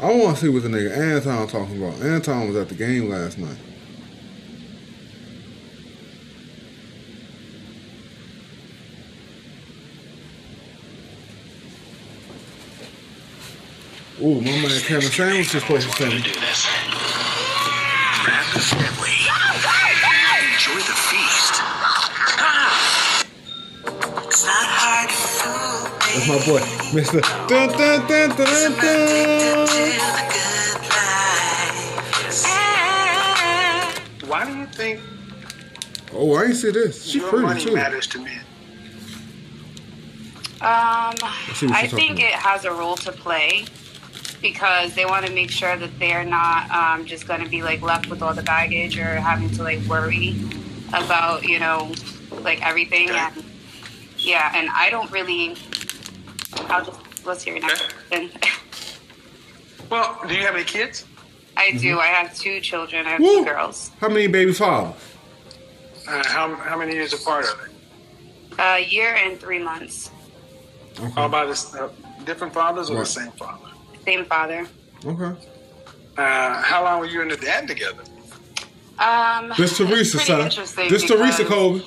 I 0.00 0.12
want 0.12 0.36
to 0.36 0.42
see 0.42 0.48
what 0.48 0.64
the 0.64 0.68
nigga 0.68 0.96
Anton 0.96 1.46
talking 1.46 1.80
about. 1.80 2.02
Anton 2.02 2.48
was 2.48 2.56
at 2.56 2.68
the 2.68 2.74
game 2.74 3.08
last 3.08 3.38
night. 3.38 3.56
Ooh, 14.20 14.40
my 14.40 14.50
man 14.50 14.80
Kevin 14.80 15.02
Sandwich 15.02 15.54
is 15.54 15.62
supposed 15.62 15.96
to. 15.96 16.22
That's 26.14 26.28
my 26.28 26.34
boy, 26.44 26.60
Mr. 26.92 27.22
Dun, 27.48 27.68
dun, 27.70 28.06
dun, 28.06 28.06
dun, 28.06 28.36
dun, 28.36 28.36
dun. 28.36 28.76
the 28.76 30.32
good 30.32 30.80
life. 30.88 31.48
Why 34.28 34.44
do 34.44 34.52
you 34.58 34.66
think 34.66 35.00
Oh, 36.14 36.34
I 36.34 36.44
ain't 36.44 36.56
see 36.56 36.70
this. 36.70 37.04
She 37.06 37.20
pretty 37.20 37.46
money 37.46 37.60
too. 37.60 37.74
matters 37.74 38.06
to 38.08 38.18
men? 38.18 38.44
Um, 40.60 41.14
see 41.54 41.68
I 41.70 41.86
think 41.88 42.18
about. 42.18 42.24
it 42.24 42.32
has 42.34 42.64
a 42.66 42.70
role 42.72 42.96
to 42.96 43.12
play 43.12 43.64
because 44.42 44.94
they 44.94 45.06
want 45.06 45.24
to 45.26 45.32
make 45.32 45.50
sure 45.50 45.74
that 45.76 45.98
they're 45.98 46.24
not 46.24 46.70
um, 46.70 47.06
just 47.06 47.26
going 47.26 47.42
to 47.42 47.48
be 47.48 47.62
like 47.62 47.80
left 47.80 48.08
with 48.10 48.20
all 48.22 48.34
the 48.34 48.42
baggage 48.42 48.98
or 48.98 49.18
having 49.20 49.48
to 49.52 49.62
like 49.62 49.80
worry 49.88 50.36
about 50.92 51.44
you 51.44 51.58
know 51.58 51.90
like 52.42 52.60
everything 52.66 53.08
Okay. 53.08 53.18
and 53.18 53.44
yeah 54.18 54.52
and 54.54 54.68
I 54.70 54.90
don't 54.90 55.10
really 55.10 55.56
I'll 56.56 56.84
just 56.84 57.26
let's 57.26 57.42
hear 57.42 57.54
your 57.56 57.66
next 57.66 57.94
question. 58.08 58.30
Well, 59.90 60.18
do 60.26 60.34
you 60.34 60.40
have 60.46 60.54
any 60.54 60.64
kids? 60.64 61.04
I 61.56 61.72
do 61.72 61.98
I 62.00 62.06
have 62.06 62.34
two 62.34 62.60
children 62.60 63.04
I 63.06 63.10
have 63.10 63.20
Woo. 63.20 63.40
two 63.40 63.44
girls 63.44 63.90
How 64.00 64.08
many 64.08 64.26
baby 64.26 64.52
fathers? 64.52 64.94
Uh, 66.08 66.22
how, 66.28 66.54
how 66.54 66.78
many 66.78 66.94
years 66.94 67.12
apart 67.12 67.44
are 67.46 67.56
they? 67.66 68.62
a 68.62 68.78
year 68.88 69.14
and 69.14 69.38
three 69.38 69.58
months 69.58 70.10
Okay. 70.98 71.12
All 71.20 71.28
by 71.28 71.44
this, 71.46 71.74
uh, 71.74 71.90
different 72.24 72.52
fathers 72.54 72.88
or 72.90 72.94
Right. 72.94 73.00
the 73.00 73.06
same 73.06 73.32
father? 73.32 73.68
same 74.06 74.24
father 74.24 74.66
Okay. 75.04 75.32
Uh, 76.16 76.62
how 76.62 76.82
long 76.84 77.00
were 77.00 77.06
you 77.06 77.20
and 77.22 77.30
the 77.30 77.36
dad 77.36 77.68
together? 77.68 78.02
um 78.98 79.48
This 79.58 79.72
it's 79.72 79.76
Teresa, 79.78 80.16
pretty 80.18 80.26
son. 80.32 80.40
interesting 80.42 80.88
This 80.88 81.02
Teresa 81.04 81.42
because- 81.42 81.82
Kobe. 81.82 81.84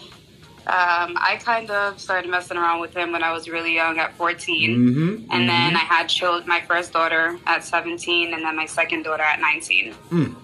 Um, 0.68 1.16
I 1.22 1.40
kind 1.44 1.70
of 1.70 2.00
started 2.00 2.30
messing 2.30 2.58
around 2.58 2.80
with 2.82 2.96
him 2.96 3.12
when 3.12 3.22
I 3.24 3.32
was 3.32 3.48
really 3.48 3.74
young 3.76 4.00
at 4.00 4.16
14. 4.16 4.72
Mm-hmm. 4.80 5.32
And 5.32 5.48
then 5.48 5.76
I 5.76 5.80
had 5.80 6.08
chilled 6.10 6.48
my 6.48 6.60
first 6.62 6.92
daughter 6.92 7.38
at 7.46 7.64
17 7.64 8.34
and 8.34 8.44
then 8.44 8.56
my 8.56 8.66
second 8.66 9.04
daughter 9.04 9.22
at 9.22 9.40
19. 9.40 9.94
Mm. 10.10 10.36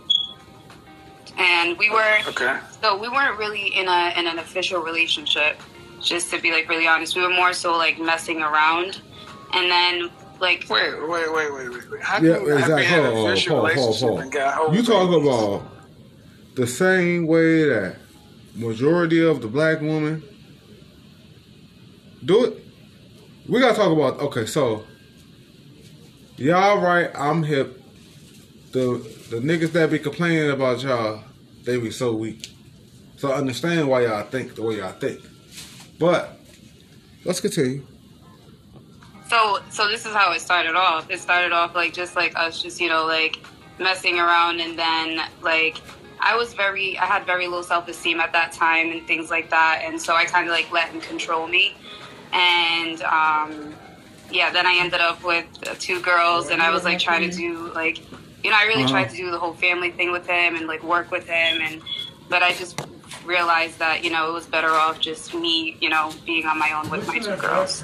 And 1.38 1.78
we 1.78 1.90
were, 1.90 2.18
Okay. 2.28 2.58
so 2.82 2.98
we 2.98 3.10
weren't 3.10 3.38
really 3.40 3.68
in 3.76 3.88
a 3.88 4.14
in 4.18 4.28
an 4.28 4.38
official 4.40 4.82
relationship, 4.82 5.60
just 6.02 6.30
to 6.32 6.40
be 6.40 6.52
like 6.52 6.70
really 6.70 6.88
honest. 6.88 7.16
We 7.16 7.24
were 7.24 7.30
more 7.34 7.54
so 7.54 7.76
like 7.78 7.98
messing 8.00 8.42
around. 8.42 9.02
And 9.54 9.72
then 9.72 10.12
like, 10.40 10.66
Wait, 10.70 10.94
wait, 11.08 11.34
wait, 11.34 11.54
wait, 11.54 11.70
wait. 11.72 11.90
wait. 11.92 12.02
How 12.02 12.18
Yeah, 12.22 12.36
can 12.36 12.46
you 12.46 12.54
exactly. 12.58 12.84
have 12.86 13.06
Hold 13.06 13.26
an 13.28 13.32
official 13.32 13.56
hold 13.58 13.70
on, 13.72 13.76
hold 13.76 13.88
relationship 13.88 14.16
on, 14.18 14.22
and 14.24 14.32
got 14.32 14.58
over 14.60 14.76
You 14.76 14.84
talking 14.84 15.22
about 15.24 15.64
the 16.56 16.68
same 16.68 17.26
way 17.28 17.64
that 17.70 17.96
majority 18.56 19.24
of 19.24 19.42
the 19.42 19.48
black 19.48 19.82
women 19.82 20.24
do 22.24 22.46
it? 22.46 22.66
We 23.48 23.60
gotta 23.60 23.76
talk 23.76 23.92
about 23.92 24.20
okay, 24.20 24.46
so 24.46 24.86
y'all 26.38 26.80
right, 26.80 27.10
I'm 27.16 27.44
hip. 27.44 27.82
The 28.72 28.98
the 29.30 29.38
niggas 29.38 29.72
that 29.72 29.90
be 29.90 30.00
complaining 30.00 30.50
about 30.52 30.84
y'all, 30.84 31.24
they 31.64 31.78
be 31.78 31.92
so 31.92 32.16
weak. 32.16 32.50
So 33.18 33.32
I 33.32 33.36
understand 33.36 33.88
why 33.88 34.04
y'all 34.06 34.24
think 34.24 34.56
the 34.56 34.64
way 34.64 34.78
y'all 34.78 34.94
think. 34.94 35.22
But 36.00 36.40
let's 37.26 37.40
continue. 37.40 37.86
So 39.30 39.60
so 39.70 39.88
this 39.88 40.06
is 40.06 40.14
how 40.14 40.32
it 40.34 40.42
started 40.42 40.76
off. 40.76 41.10
It 41.10 41.20
started 41.20 41.52
off 41.52 41.76
like 41.76 41.94
just 41.94 42.16
like 42.16 42.38
us 42.38 42.62
just, 42.62 42.80
you 42.80 42.90
know, 42.90 43.06
like 43.06 43.38
messing 43.80 44.20
around 44.20 44.60
and 44.60 44.78
then 44.78 45.22
like 45.42 45.78
I 46.22 46.36
was 46.36 46.54
very 46.54 46.98
I 46.98 47.06
had 47.06 47.26
very 47.26 47.48
low 47.48 47.62
self 47.62 47.88
esteem 47.88 48.20
at 48.20 48.32
that 48.34 48.52
time 48.52 48.92
and 48.92 49.06
things 49.08 49.30
like 49.30 49.50
that 49.50 49.82
and 49.84 50.00
so 50.02 50.16
I 50.16 50.26
kinda 50.26 50.52
like 50.52 50.72
let 50.72 50.90
him 50.90 51.02
control 51.02 51.48
me. 51.48 51.76
And 52.34 53.02
um 53.04 53.76
yeah, 54.30 54.50
then 54.52 54.66
I 54.66 54.78
ended 54.80 55.02
up 55.02 55.24
with 55.24 55.46
two 55.80 56.00
girls 56.02 56.50
and 56.52 56.62
I 56.62 56.70
was 56.72 56.84
like 56.86 57.00
trying 57.00 57.30
to 57.30 57.36
do 57.36 57.72
like 57.74 58.00
you 58.44 58.50
know, 58.50 58.58
I 58.58 58.64
really 58.66 58.86
tried 58.86 59.10
to 59.10 59.16
do 59.16 59.30
the 59.30 59.38
whole 59.38 59.54
family 59.54 59.92
thing 59.92 60.12
with 60.12 60.26
him 60.28 60.56
and 60.56 60.68
like 60.68 60.84
work 60.84 61.12
with 61.12 61.28
him 61.28 61.62
and 61.62 61.82
but 62.30 62.42
I 62.44 62.54
just 62.54 62.80
realized 63.26 63.78
that, 63.80 64.04
you 64.04 64.10
know, 64.10 64.30
it 64.30 64.34
was 64.34 64.48
better 64.48 64.70
off 64.70 65.00
just 65.00 65.34
me, 65.34 65.78
you 65.82 65.90
know, 65.90 66.12
being 66.26 66.46
on 66.46 66.58
my 66.58 66.72
own 66.72 66.90
with 66.90 67.06
my 67.08 67.20
two 67.20 67.36
girls 67.36 67.84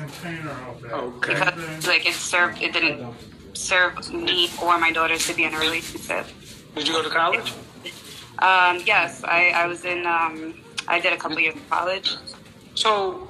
Okay. 0.94 1.34
because 1.34 1.88
like 1.88 2.08
it 2.08 2.14
served 2.14 2.62
it 2.62 2.72
didn't 2.74 3.00
serve 3.54 4.14
me 4.14 4.50
or 4.62 4.78
my 4.80 4.92
daughters 4.92 5.28
to 5.28 5.34
be 5.34 5.44
in 5.44 5.54
a 5.54 5.60
relationship 5.60 6.28
Did 6.76 6.88
you 6.88 6.94
go 6.94 7.02
to 7.04 7.10
college? 7.10 7.54
Um 8.40 8.80
yes 8.86 9.24
i 9.24 9.50
i 9.56 9.66
was 9.68 9.84
in 9.86 10.06
um 10.06 10.54
i 10.88 11.00
did 11.00 11.14
a 11.14 11.18
couple 11.18 11.40
years 11.40 11.56
of 11.56 11.70
college 11.70 12.10
So, 12.76 13.28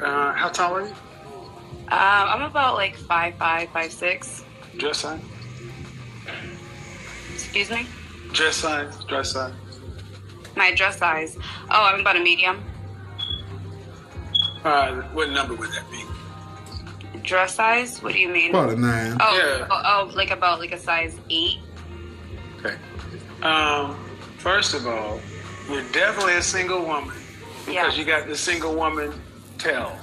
uh, 0.00 0.32
how 0.34 0.48
tall 0.48 0.74
are 0.76 0.82
you? 0.82 0.94
um 1.88 2.24
i'm 2.32 2.42
about 2.42 2.74
like 2.74 2.96
five 2.96 3.34
five 3.36 3.68
five 3.70 3.92
six 3.92 4.44
Dress 4.76 4.98
size? 4.98 5.20
excuse 7.34 7.70
me 7.70 7.86
Dress 8.32 8.56
size? 8.56 8.94
Dress 9.08 9.32
size? 9.32 9.54
my 10.56 10.72
dress 10.74 10.98
size 10.98 11.36
oh 11.70 11.82
i'm 11.92 12.00
about 12.00 12.16
a 12.16 12.20
medium 12.20 12.62
Uh, 14.64 14.96
what 15.14 15.30
number 15.30 15.54
would 15.54 15.70
that 15.70 15.88
be? 15.92 16.02
Dress 17.26 17.54
size 17.56 18.02
what 18.02 18.12
do 18.12 18.18
you 18.20 18.28
mean 18.28 18.50
About 18.50 18.70
a 18.70 18.76
nine. 18.76 19.16
oh, 19.20 19.36
Yeah. 19.36 19.66
oh 19.70 19.82
oh 20.08 20.10
like 20.14 20.30
about 20.30 20.60
like 20.60 20.72
a 20.72 20.78
size 20.78 21.16
eight 21.30 21.58
Okay. 22.64 22.76
Um, 23.42 23.96
first 24.38 24.72
of 24.74 24.86
all, 24.86 25.20
you're 25.70 25.82
definitely 25.92 26.34
a 26.34 26.42
single 26.42 26.82
woman 26.84 27.14
because 27.66 27.74
Yeah. 27.74 27.92
you 28.00 28.04
got 28.04 28.26
the 28.26 28.36
single 28.36 28.74
woman 28.74 29.12
tell. 29.58 29.96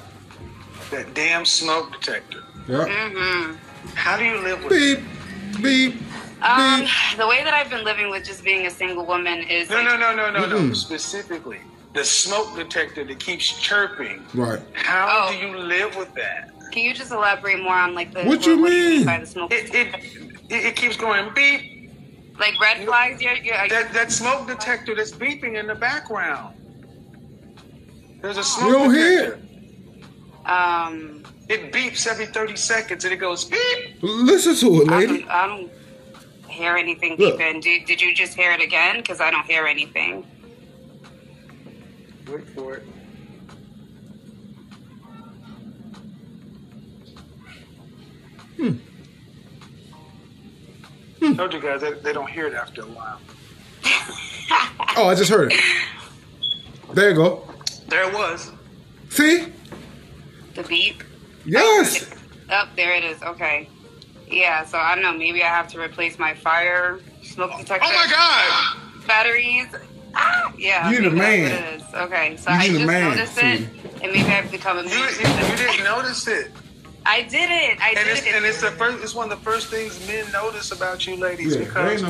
That 0.91 1.13
damn 1.15 1.43
smoke 1.43 1.91
detector. 1.93 2.43
Yeah. 2.67 2.85
mm-hmm 2.85 3.55
How 3.95 4.17
do 4.17 4.23
you 4.23 4.37
live 4.37 4.63
with 4.63 4.69
Beep, 4.71 5.61
beep, 5.63 5.95
um 6.43 6.85
the 7.17 7.27
way 7.27 7.43
that 7.43 7.53
i've 7.53 7.69
been 7.69 7.83
living 7.83 8.09
with 8.11 8.23
just 8.23 8.43
being 8.43 8.65
a 8.67 8.69
single 8.69 9.05
woman 9.05 9.39
is 9.43 9.69
No, 9.69 9.77
like, 9.77 9.85
no, 9.85 9.97
no, 9.97 10.15
no, 10.15 10.31
no, 10.31 10.45
no. 10.45 10.57
Mm-mm. 10.59 10.75
Specifically, 10.75 11.59
the 11.93 12.03
smoke 12.05 12.55
detector 12.55 13.03
that 13.03 13.19
keeps 13.19 13.59
chirping. 13.59 14.23
Right. 14.33 14.59
How 14.73 15.25
Oh. 15.27 15.31
do 15.33 15.37
you 15.45 15.57
live 15.57 15.95
with 15.97 16.13
that? 16.15 16.51
Can 16.73 16.83
you 16.83 16.93
just 16.93 17.11
elaborate 17.11 17.61
more 17.61 17.75
on 17.75 17.93
like 17.93 18.13
the 18.13 18.23
What 18.23 18.45
you 18.45 18.57
do 18.57 18.63
mean? 18.63 19.05
by 19.05 19.19
the 19.19 19.25
smoke 19.25 19.51
It 19.53 19.73
it 19.73 19.87
it, 20.49 20.65
it 20.65 20.75
keeps 20.75 20.97
going 20.97 21.33
beep. 21.33 21.61
like 22.39 22.59
red 22.59 22.83
flags 22.85 23.21
you're, 23.21 23.35
you're, 23.37 23.55
are 23.55 23.69
That 23.69 23.93
that 23.93 24.11
smoke 24.11 24.47
detector 24.47 24.95
that's 24.95 25.11
beeping 25.11 25.57
in 25.59 25.67
the 25.67 25.75
background. 25.75 26.55
There's 28.21 28.37
a 28.37 28.43
smoke 28.43 28.67
You 28.67 28.73
don't 28.73 28.93
hear 28.93 29.39
um 30.45 31.23
It 31.49 31.71
beeps 31.71 32.07
every 32.07 32.25
30 32.25 32.55
seconds 32.55 33.05
and 33.05 33.13
it 33.13 33.17
goes 33.17 33.45
beep. 33.45 34.01
Listen 34.01 34.55
to 34.55 34.81
it, 34.81 34.89
I 34.89 34.99
lady. 34.99 35.19
don't, 35.19 35.29
I 35.29 35.47
don't 35.47 35.71
hear 36.49 36.75
anything 36.75 37.15
Look. 37.17 37.39
beeping. 37.39 37.61
Did, 37.61 37.85
did 37.85 38.01
you 38.01 38.13
just 38.15 38.33
hear 38.35 38.51
it 38.51 38.61
again? 38.61 38.97
Because 38.97 39.21
I 39.21 39.29
don't 39.31 39.45
hear 39.45 39.65
anything. 39.67 40.25
Wait 42.27 42.47
for 42.55 42.75
it. 42.75 42.83
told 51.37 51.53
you 51.53 51.59
guys 51.59 51.81
they, 51.81 51.93
they 51.93 52.13
don't 52.13 52.29
hear 52.29 52.47
it 52.47 52.53
after 52.53 52.81
a 52.81 52.85
while. 52.85 53.19
Oh, 54.95 55.07
I 55.07 55.15
just 55.15 55.31
heard 55.31 55.51
it. 55.51 55.59
There 56.93 57.09
you 57.09 57.15
go. 57.15 57.47
There 57.87 58.07
it 58.07 58.13
was. 58.13 58.51
See? 59.09 59.47
The 60.53 60.61
beep. 60.63 61.03
Yes. 61.45 62.13
Oh, 62.51 62.69
there 62.75 62.93
it 62.93 63.03
is. 63.03 63.23
Okay. 63.23 63.69
Yeah, 64.27 64.63
so 64.65 64.77
I 64.77 64.93
don't 64.93 65.03
know. 65.03 65.17
Maybe 65.17 65.41
I 65.41 65.47
have 65.47 65.67
to 65.69 65.81
replace 65.81 66.19
my 66.19 66.35
fire 66.35 66.99
smoke 67.23 67.57
detector. 67.57 67.87
Oh 67.87 67.93
my 67.93 68.07
God! 68.09 69.07
Batteries. 69.07 69.67
Ah, 70.15 70.53
yeah. 70.57 70.91
You 70.91 71.01
the 71.01 71.09
man. 71.09 71.43
what 71.43 71.51
it 71.51 71.81
is. 71.81 71.93
Okay, 71.93 72.37
so 72.37 72.51
You 72.51 72.57
I 72.57 72.67
just 72.67 72.85
man, 72.85 73.09
noticed 73.17 73.37
it, 73.39 73.61
and 74.03 74.11
maybe 74.11 74.29
I've 74.29 74.51
become 74.51 74.77
a 74.77 74.83
You, 74.83 74.89
you, 74.89 75.49
you 75.49 75.57
didn't 75.57 75.83
notice 75.83 76.27
it. 76.27 76.51
I 77.05 77.23
did 77.23 77.49
it. 77.51 77.81
I 77.81 77.89
And 77.89 77.97
did 77.97 78.07
it's, 78.17 78.25
it. 78.27 78.35
and 78.35 78.45
it's 78.45 78.61
the 78.61 78.71
first. 78.71 79.03
It's 79.03 79.13
one 79.15 79.31
of 79.31 79.37
the 79.37 79.43
first 79.43 79.67
things 79.67 80.05
men 80.07 80.25
notice 80.31 80.71
about 80.71 81.05
you 81.05 81.15
ladies 81.17 81.55
Yeah, 81.55 81.65
because 81.65 82.03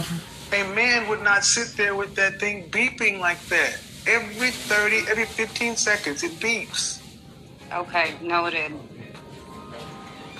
a 0.51 0.63
man 0.75 1.07
would 1.09 1.21
not 1.23 1.43
sit 1.43 1.69
there 1.77 1.95
with 1.95 2.15
that 2.15 2.39
thing 2.39 2.69
beeping 2.69 3.19
like 3.19 3.43
that. 3.47 3.79
Every 4.05 4.51
30, 4.51 5.09
every 5.09 5.25
15 5.25 5.77
seconds, 5.77 6.23
it 6.23 6.33
beeps. 6.33 7.01
okay, 7.71 8.13
noted. 8.21 8.73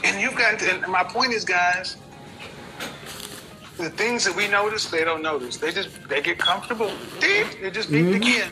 And 0.03 0.19
you've 0.21 0.35
got 0.35 0.59
to, 0.59 0.69
and 0.75 0.87
my 0.91 1.03
point 1.03 1.31
is, 1.31 1.45
guys, 1.45 1.95
the 3.77 3.89
things 3.89 4.25
that 4.25 4.35
we 4.35 4.47
notice, 4.49 4.85
they 4.91 5.03
don't 5.05 5.21
notice. 5.21 5.57
They 5.57 5.71
just, 5.71 5.89
they 6.09 6.21
get 6.21 6.37
comfortable. 6.37 6.91
Beep, 7.21 7.47
it 7.61 7.73
just 7.73 7.89
beeped 7.89 8.15
again. 8.17 8.51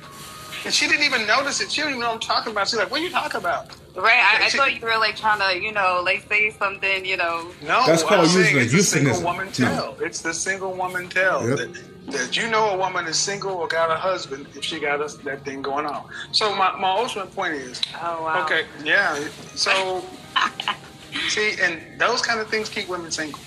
And 0.63 0.73
she 0.73 0.87
didn't 0.87 1.05
even 1.05 1.27
notice 1.27 1.59
it. 1.59 1.69
She 1.71 1.81
didn't 1.81 1.91
even 1.91 2.01
know 2.01 2.07
what 2.07 2.13
I'm 2.15 2.19
talking 2.21 2.51
about. 2.53 2.69
She's 2.69 2.79
like, 2.79 2.89
what 2.89 3.01
are 3.01 3.03
you 3.03 3.09
talking 3.09 3.39
about? 3.41 3.75
Right? 3.95 4.19
I, 4.39 4.45
I 4.45 4.49
thought 4.49 4.73
you 4.73 4.81
were 4.81 4.97
like 4.97 5.17
trying 5.17 5.39
to, 5.39 5.61
you 5.63 5.71
know, 5.73 6.01
like 6.05 6.25
say 6.29 6.49
something, 6.51 7.05
you 7.05 7.17
know. 7.17 7.51
No, 7.61 7.85
That's 7.85 8.03
called 8.03 8.27
I'm 8.27 8.35
using 8.37 8.57
a 8.57 8.61
it's 8.61 8.71
the 8.71 8.83
single 8.83 9.21
woman 9.21 9.51
tell. 9.51 9.97
It's 9.99 10.21
the 10.21 10.33
single 10.33 10.73
woman 10.73 11.09
tell 11.09 11.47
Yep. 11.47 11.57
that, 11.57 11.83
that 12.13 12.37
you 12.37 12.49
know 12.49 12.69
a 12.71 12.77
woman 12.77 13.05
is 13.07 13.17
single 13.17 13.51
or 13.51 13.67
got 13.67 13.91
a 13.91 13.95
husband 13.95 14.47
if 14.55 14.63
she 14.63 14.79
got 14.79 15.01
a, 15.01 15.17
that 15.23 15.43
thing 15.43 15.61
going 15.61 15.85
on. 15.85 16.09
So 16.31 16.55
my, 16.55 16.73
my 16.79 16.89
ultimate 16.89 17.35
point 17.35 17.53
is, 17.55 17.81
Oh 18.01 18.23
wow. 18.23 18.43
okay, 18.45 18.63
yeah. 18.83 19.15
So 19.55 20.03
see, 21.27 21.55
and 21.61 21.81
those 21.99 22.21
kind 22.21 22.39
of 22.39 22.47
things 22.49 22.69
keep 22.69 22.87
women 22.87 23.11
single. 23.11 23.39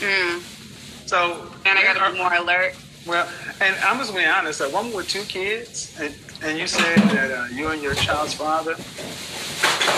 Mm. 0.00 0.40
So 1.08 1.46
And 1.64 1.78
I 1.78 1.82
gotta 1.82 2.12
be 2.12 2.18
more 2.18 2.32
alert. 2.34 2.74
well, 3.06 3.28
and 3.60 3.76
I'm 3.84 3.98
just 3.98 4.14
being 4.14 4.26
honest. 4.26 4.60
A 4.60 4.68
woman 4.68 4.92
with 4.92 5.08
two 5.08 5.22
kids, 5.22 5.96
and, 6.00 6.14
and 6.42 6.58
you 6.58 6.66
said 6.66 6.98
that 7.10 7.30
uh, 7.30 7.46
you 7.52 7.68
and 7.68 7.82
your 7.82 7.94
child's 7.94 8.34
father 8.34 8.74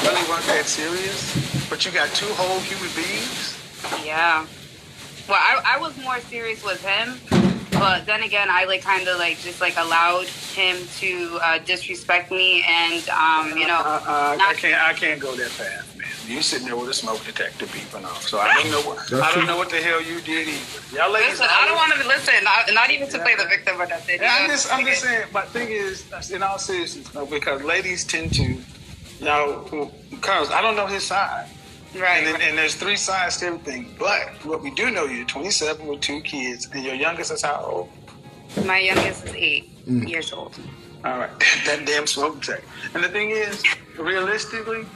really 0.03 0.29
weren't 0.29 0.45
that 0.47 0.65
serious, 0.67 1.69
but 1.69 1.85
you 1.85 1.93
got 1.93 2.09
two 2.11 2.27
whole 2.35 2.59
human 2.61 2.91
beings. 2.95 3.57
Yeah. 4.05 4.47
Well, 5.29 5.39
I, 5.39 5.77
I 5.77 5.79
was 5.79 5.97
more 6.03 6.19
serious 6.21 6.65
with 6.65 6.85
him, 6.85 7.15
but 7.73 8.07
then 8.07 8.23
again, 8.23 8.49
I 8.51 8.65
like 8.65 8.83
kind 8.83 9.07
of 9.07 9.19
like 9.19 9.39
just 9.39 9.61
like 9.61 9.77
allowed 9.77 10.27
him 10.27 10.77
to 10.99 11.39
uh, 11.43 11.59
disrespect 11.59 12.31
me 12.31 12.65
and 12.67 13.09
um, 13.11 13.57
you 13.57 13.67
know. 13.67 13.79
Uh, 13.79 14.03
uh, 14.07 14.33
I 14.33 14.37
not- 14.37 14.57
can't. 14.57 14.83
I 14.83 14.93
can't 14.95 15.21
go 15.21 15.35
that 15.37 15.57
man. 15.59 15.85
You 16.27 16.41
sitting 16.41 16.67
there 16.67 16.77
with 16.77 16.89
a 16.89 16.95
smoke 16.95 17.25
detector 17.25 17.67
beeping 17.67 18.05
off, 18.05 18.23
so 18.29 18.39
I 18.39 18.55
don't 18.55 18.71
know 18.71 18.81
what 18.83 18.99
That's 19.09 19.13
I 19.15 19.31
don't 19.33 19.39
true. 19.39 19.47
know 19.47 19.57
what 19.57 19.71
the 19.71 19.77
hell 19.83 20.01
you 20.01 20.21
did 20.21 20.49
either. 20.49 20.97
Y'all 20.97 21.11
ladies, 21.13 21.31
Listen, 21.41 21.47
I 21.51 21.67
don't 21.67 21.77
want 21.77 21.93
to 22.01 22.07
listen. 22.07 22.35
Not, 22.45 22.73
not 22.73 22.91
even 22.91 23.09
to 23.09 23.19
play 23.19 23.35
the 23.37 23.45
victim 23.47 23.81
or 23.81 23.87
nothing. 23.87 24.19
Yeah, 24.21 24.37
I'm 24.41 24.49
just, 24.49 24.73
I'm 24.73 24.85
just 24.87 25.03
saying. 25.03 25.27
But 25.33 25.49
thing 25.49 25.69
is, 25.71 26.05
in 26.31 26.43
all 26.43 26.59
seriousness, 26.59 27.09
though, 27.09 27.27
because 27.27 27.63
ladies 27.65 28.05
tend 28.05 28.33
to, 28.35 28.43
you 28.45 28.61
know, 29.25 29.91
because 30.11 30.51
I 30.51 30.63
don't 30.63 30.77
know 30.77 30.87
his 30.87 31.03
side. 31.05 31.49
Right. 31.95 32.19
And, 32.19 32.27
then, 32.27 32.35
right. 32.35 32.43
and 32.45 32.59
there's 32.59 32.75
three 32.77 32.97
sides 32.97 33.39
to 33.39 33.47
everything. 33.47 33.95
But 33.99 34.29
what 34.47 34.63
we 34.63 34.71
do 34.71 34.91
know, 34.91 35.05
you're 35.05 35.27
27 35.27 35.87
with 35.87 36.01
two 36.01 36.21
kids, 36.23 36.69
and 36.73 36.85
your 36.85 36.95
youngest 36.95 37.33
is 37.33 37.43
how 37.43 37.63
old? 38.57 38.67
My 38.67 38.79
youngest 38.79 39.25
is 39.27 39.35
eight 39.35 39.69
Mm. 39.87 40.09
years 40.09 40.33
old. 40.33 40.57
All 41.05 41.19
right, 41.19 41.31
that 41.67 41.83
damn 41.85 42.07
smoke 42.07 42.41
detector. 42.41 42.65
And 42.95 43.03
the 43.03 43.09
thing 43.09 43.31
is, 43.31 43.63
realistically, 43.99 44.87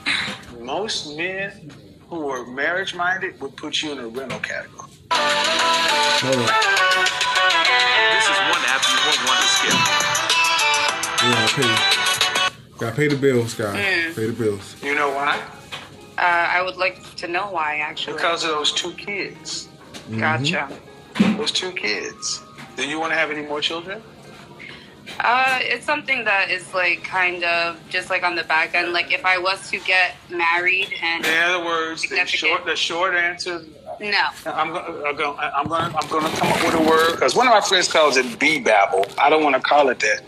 most 0.59 1.17
men 1.17 1.69
who 2.07 2.29
are 2.29 2.45
marriage 2.45 2.95
minded 2.95 3.39
would 3.41 3.57
put 3.57 3.81
you 3.81 3.91
in 3.91 3.99
a 3.99 4.07
rental 4.07 4.39
category. 4.39 4.89
Hold 5.11 6.35
on. 6.35 6.47
This 8.15 8.23
is 8.23 8.39
one 8.47 8.63
app 8.71 8.83
you 8.87 8.97
won't 9.03 9.21
want 9.27 9.39
to 9.41 9.47
skip. 9.51 9.75
We 11.23 11.27
gotta 11.33 11.53
pay. 11.55 11.71
Gotta 12.77 12.95
pay 12.95 13.07
the 13.07 13.17
bills, 13.17 13.53
guys. 13.53 13.75
Mm. 13.75 14.15
Pay 14.15 14.25
the 14.27 14.33
bills. 14.33 14.75
You 14.81 14.95
know 14.95 15.09
why? 15.09 15.41
Uh, 16.17 16.21
I 16.21 16.61
would 16.61 16.77
like 16.77 17.15
to 17.17 17.27
know 17.27 17.51
why, 17.51 17.77
actually. 17.77 18.13
Because 18.13 18.43
of 18.43 18.51
those 18.51 18.71
two 18.71 18.93
kids. 18.93 19.67
Gotcha. 20.17 20.69
Those 21.19 21.51
two 21.51 21.71
kids. 21.73 22.41
Do 22.77 22.87
you 22.87 22.99
want 22.99 23.11
to 23.11 23.17
have 23.17 23.29
any 23.29 23.45
more 23.45 23.59
children? 23.59 24.01
Uh, 25.19 25.59
it's 25.61 25.85
something 25.85 26.23
that 26.25 26.49
is 26.49 26.73
like 26.73 27.03
kind 27.03 27.43
of 27.43 27.77
just 27.89 28.09
like 28.09 28.23
on 28.23 28.35
the 28.35 28.43
back 28.43 28.75
end. 28.75 28.93
Like 28.93 29.11
if 29.11 29.25
I 29.25 29.37
was 29.37 29.69
to 29.71 29.79
get 29.79 30.15
married 30.29 30.93
and 31.01 31.25
In 31.25 31.43
other 31.43 31.65
words, 31.65 32.07
the 32.07 32.25
short, 32.25 32.65
the 32.65 32.75
short 32.75 33.15
answer. 33.15 33.63
no, 33.99 34.27
I'm 34.45 34.73
going. 34.73 35.05
I'm 35.05 35.15
going. 35.15 35.37
I'm 35.39 35.67
going. 35.67 35.95
I'm 35.95 36.09
going 36.09 36.31
to 36.31 36.37
come 36.37 36.51
up 36.51 36.63
with 36.63 36.73
a 36.75 36.89
word 36.89 37.11
because 37.13 37.35
one 37.35 37.47
of 37.47 37.53
my 37.53 37.61
friends 37.61 37.91
calls 37.91 38.17
it 38.17 38.39
bee 38.39 38.59
babble. 38.59 39.05
I 39.17 39.29
don't 39.29 39.43
want 39.43 39.55
to 39.55 39.61
call 39.61 39.89
it 39.89 39.99
that, 40.01 40.21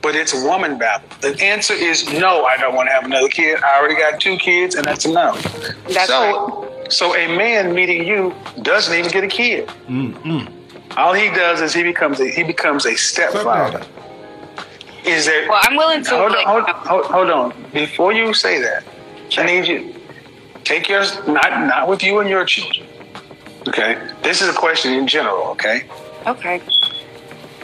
but 0.00 0.16
it's 0.16 0.32
woman 0.34 0.78
babble. 0.78 1.08
The 1.20 1.40
answer 1.42 1.74
is 1.74 2.10
no. 2.12 2.44
I 2.44 2.56
don't 2.56 2.74
want 2.74 2.88
to 2.88 2.92
have 2.92 3.04
another 3.04 3.28
kid. 3.28 3.62
I 3.62 3.78
already 3.78 3.96
got 3.96 4.20
two 4.20 4.36
kids, 4.38 4.74
and 4.74 4.84
that's 4.84 5.04
a 5.04 5.12
no. 5.12 5.36
That's 5.88 6.06
so, 6.08 6.84
so 6.88 7.14
a 7.16 7.28
man 7.36 7.74
meeting 7.74 8.04
you 8.06 8.34
doesn't 8.62 8.96
even 8.96 9.10
get 9.10 9.24
a 9.24 9.28
kid. 9.28 9.68
Mm-hmm. 9.88 10.98
All 10.98 11.14
he 11.14 11.30
does 11.30 11.60
is 11.60 11.72
he 11.72 11.82
becomes 11.82 12.20
a 12.20 12.28
he 12.28 12.42
becomes 12.42 12.84
a 12.86 12.96
stepfather. 12.96 13.84
Is 15.04 15.26
there? 15.26 15.48
well, 15.48 15.60
I'm 15.62 15.76
willing 15.76 16.04
to. 16.04 16.10
hold, 16.10 16.32
like, 16.32 16.46
on, 16.46 16.62
hold, 16.86 17.06
hold, 17.06 17.30
on. 17.30 17.54
Before 17.72 18.12
you 18.12 18.32
say 18.34 18.60
that, 18.60 18.84
I 19.36 19.44
need 19.44 19.66
you 19.66 19.94
take 20.64 20.88
yours 20.88 21.16
not 21.26 21.50
not 21.66 21.88
with 21.88 22.02
you 22.02 22.20
and 22.20 22.28
your 22.30 22.44
children. 22.44 22.86
Okay, 23.68 24.10
this 24.22 24.42
is 24.42 24.48
a 24.48 24.52
question 24.52 24.92
in 24.92 25.06
general. 25.06 25.44
Okay, 25.48 25.84
Okay. 26.26 26.60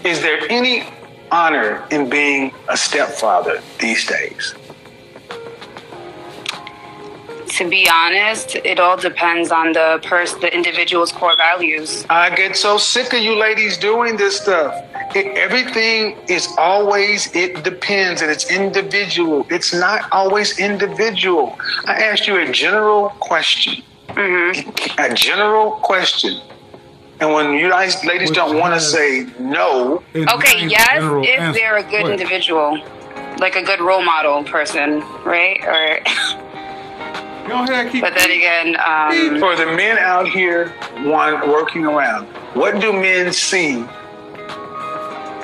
is 0.05 0.20
there 0.22 0.40
any 0.51 0.85
honor 1.31 1.85
in 1.90 2.09
being 2.09 2.53
a 2.68 2.77
stepfather 2.77 3.61
these 3.79 4.07
days? 4.07 4.55
To 7.57 7.69
be 7.69 7.89
honest, 7.93 8.57
it 8.57 8.79
all 8.79 8.97
depends 8.97 9.51
on 9.51 9.73
the 9.73 10.01
person, 10.05 10.41
the 10.41 10.55
individual's 10.55 11.13
core 11.13 11.37
values. 11.37 12.05
I 12.11 12.35
get 12.35 12.57
so 12.57 12.79
sick 12.79 13.13
of 13.13 13.21
you 13.21 13.37
ladies 13.37 13.79
doing 13.79 14.17
this 14.17 14.41
stuff. 14.41 14.75
It, 15.15 15.37
everything 15.37 16.17
is 16.29 16.49
always, 16.59 17.35
it 17.35 17.65
depends 17.65 18.21
and 18.23 18.31
it's 18.31 18.51
individual. 18.51 19.47
It's 19.51 19.73
not 19.73 20.11
always 20.13 20.59
individual. 20.59 21.59
I 21.87 22.03
asked 22.03 22.27
you 22.27 22.37
a 22.37 22.53
general 22.53 23.11
question. 23.21 23.83
Mm-hmm. 24.09 25.01
A 25.01 25.15
general 25.15 25.73
question. 25.73 26.41
And 27.21 27.33
when 27.33 27.55
you 27.55 27.71
guys, 27.71 28.05
ladies 28.05 28.29
Which 28.29 28.37
don't 28.37 28.59
want 28.59 28.75
to 28.75 28.81
say 28.81 29.27
no, 29.41 30.03
Okay, 30.15 30.67
yes, 30.67 30.89
general 31.01 31.25
if 31.27 31.55
they're 31.55 31.79
a 31.79 31.83
good 31.83 32.05
What? 32.05 32.13
individual, 32.13 32.79
like 33.39 33.57
a 33.57 33.63
good 33.63 33.81
role 33.81 34.03
model 34.05 34.45
person, 34.45 35.01
right? 35.25 35.59
Or, 35.65 36.45
but 37.49 38.15
then 38.15 38.31
again, 38.31 38.77
um, 38.85 39.41
for 39.41 39.57
the 39.57 39.67
men 39.67 39.99
out 39.99 40.29
here 40.29 40.69
one 41.05 41.49
working 41.49 41.85
around, 41.85 42.27
what 42.55 42.81
do 42.81 42.93
men 42.93 43.33
see 43.33 43.85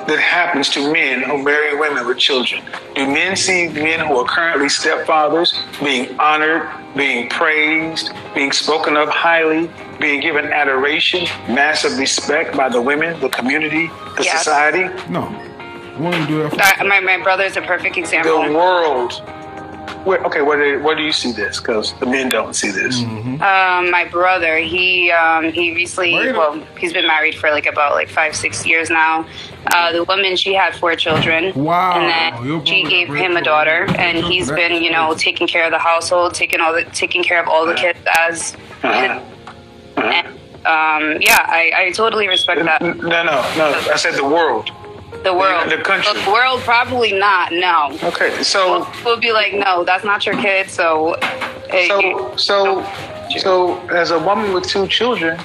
that 0.07 0.19
happens 0.19 0.69
to 0.69 0.93
men 0.93 1.23
who 1.23 1.43
marry 1.43 1.75
women 1.77 2.05
with 2.05 2.17
children? 2.19 2.63
Do 2.95 3.07
men 3.07 3.35
see 3.35 3.69
men 3.69 4.05
who 4.07 4.17
are 4.19 4.25
currently 4.25 4.67
stepfathers 4.67 5.53
being 5.83 6.17
honored, 6.19 6.69
being 6.95 7.27
praised, 7.29 8.11
being 8.35 8.51
spoken 8.51 8.95
of 8.97 9.09
highly, 9.09 9.69
being 9.99 10.21
given 10.21 10.45
adoration, 10.45 11.23
massive 11.47 11.97
respect 11.97 12.55
by 12.55 12.69
the 12.69 12.79
women, 12.81 13.19
the 13.19 13.29
community, 13.29 13.87
the 14.17 14.23
Yes. 14.23 14.37
society, 14.39 14.83
No. 15.09 15.23
Wouldn't 15.97 16.27
do 16.27 16.43
that 16.43 16.51
for 16.51 16.61
I, 16.61 16.83
my 16.85 16.99
my 16.99 17.17
brother's 17.23 17.55
a 17.55 17.61
perfect 17.61 17.95
example. 17.97 18.33
the 18.33 18.39
example. 18.41 18.61
world? 18.61 19.13
Where, 20.05 20.23
okay, 20.25 20.41
where 20.43 20.57
do, 20.57 20.83
where 20.83 20.95
do 20.95 21.01
you 21.01 21.11
see 21.11 21.31
this? 21.31 21.59
Because 21.59 21.93
the 21.93 22.05
men 22.05 22.29
don't 22.29 22.53
see 22.55 22.69
this. 22.69 23.01
Mm-hmm. 23.01 23.41
Um, 23.41 23.89
my 23.89 24.05
brother, 24.05 24.57
he 24.59 25.09
um, 25.11 25.51
he 25.51 25.73
recently, 25.73 26.13
well, 26.31 26.63
he's 26.77 26.93
been 26.93 27.07
married 27.07 27.33
for 27.33 27.49
like 27.49 27.65
about 27.65 27.93
like 27.93 28.07
five 28.07 28.35
six 28.35 28.67
years 28.67 28.91
now. 28.91 29.27
Uh, 29.73 29.91
the 29.91 30.03
woman, 30.03 30.35
she 30.35 30.53
had 30.53 30.75
four 30.75 30.95
children. 30.95 31.51
Wow. 31.55 31.99
And 31.99 32.37
then 32.37 32.65
she 32.65 32.83
gave 32.83 33.07
him 33.09 33.35
a 33.35 33.41
daughter, 33.41 33.87
and 33.97 34.23
he's 34.23 34.47
That's 34.47 34.59
been, 34.59 34.83
you 34.83 34.91
know, 34.91 35.07
crazy. 35.07 35.23
taking 35.23 35.47
care 35.47 35.65
of 35.65 35.71
the 35.71 35.79
household, 35.79 36.35
taking 36.35 36.61
all 36.61 36.71
the 36.71 36.85
taking 36.91 37.23
care 37.23 37.41
of 37.41 37.47
all 37.47 37.65
the 37.65 37.73
kids 37.73 37.99
as. 38.19 38.53
Uh-huh. 38.83 39.21
And, 39.97 40.27
um, 40.67 41.21
yeah, 41.21 41.45
I, 41.47 41.71
I 41.75 41.91
totally 41.91 42.27
respect 42.27 42.63
that. 42.63 42.81
No, 42.81 42.93
no, 42.93 43.23
no. 43.57 43.81
I 43.91 43.95
said 43.95 44.13
the 44.13 44.23
world. 44.23 44.69
The 45.25 45.33
world, 45.33 45.71
the 45.71 45.77
country. 45.77 46.13
the 46.23 46.31
world, 46.31 46.59
probably 46.61 47.11
not. 47.11 47.51
No, 47.51 47.97
Okay, 48.03 48.43
so 48.43 48.87
we'll 49.03 49.19
be 49.19 49.31
like, 49.31 49.53
no, 49.55 49.83
that's 49.83 50.05
not 50.05 50.23
your 50.25 50.35
kid. 50.35 50.69
So, 50.69 51.15
you- 51.73 51.87
so 51.87 52.35
so 52.37 52.85
so 53.39 53.79
as 53.89 54.11
a 54.11 54.19
woman 54.19 54.53
with 54.53 54.67
two 54.67 54.85
children, 54.87 55.39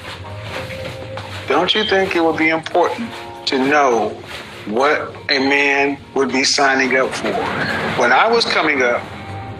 don't 1.47 1.73
you 1.73 1.83
think 1.83 2.15
it 2.15 2.23
would 2.23 2.37
be 2.37 2.49
important 2.49 3.09
to 3.47 3.57
know 3.57 4.09
what 4.67 5.15
a 5.29 5.39
man 5.39 5.97
would 6.13 6.31
be 6.31 6.43
signing 6.43 6.95
up 6.97 7.09
for? 7.15 7.33
When 7.99 8.11
I 8.11 8.27
was 8.31 8.45
coming 8.45 8.83
up, 8.83 9.01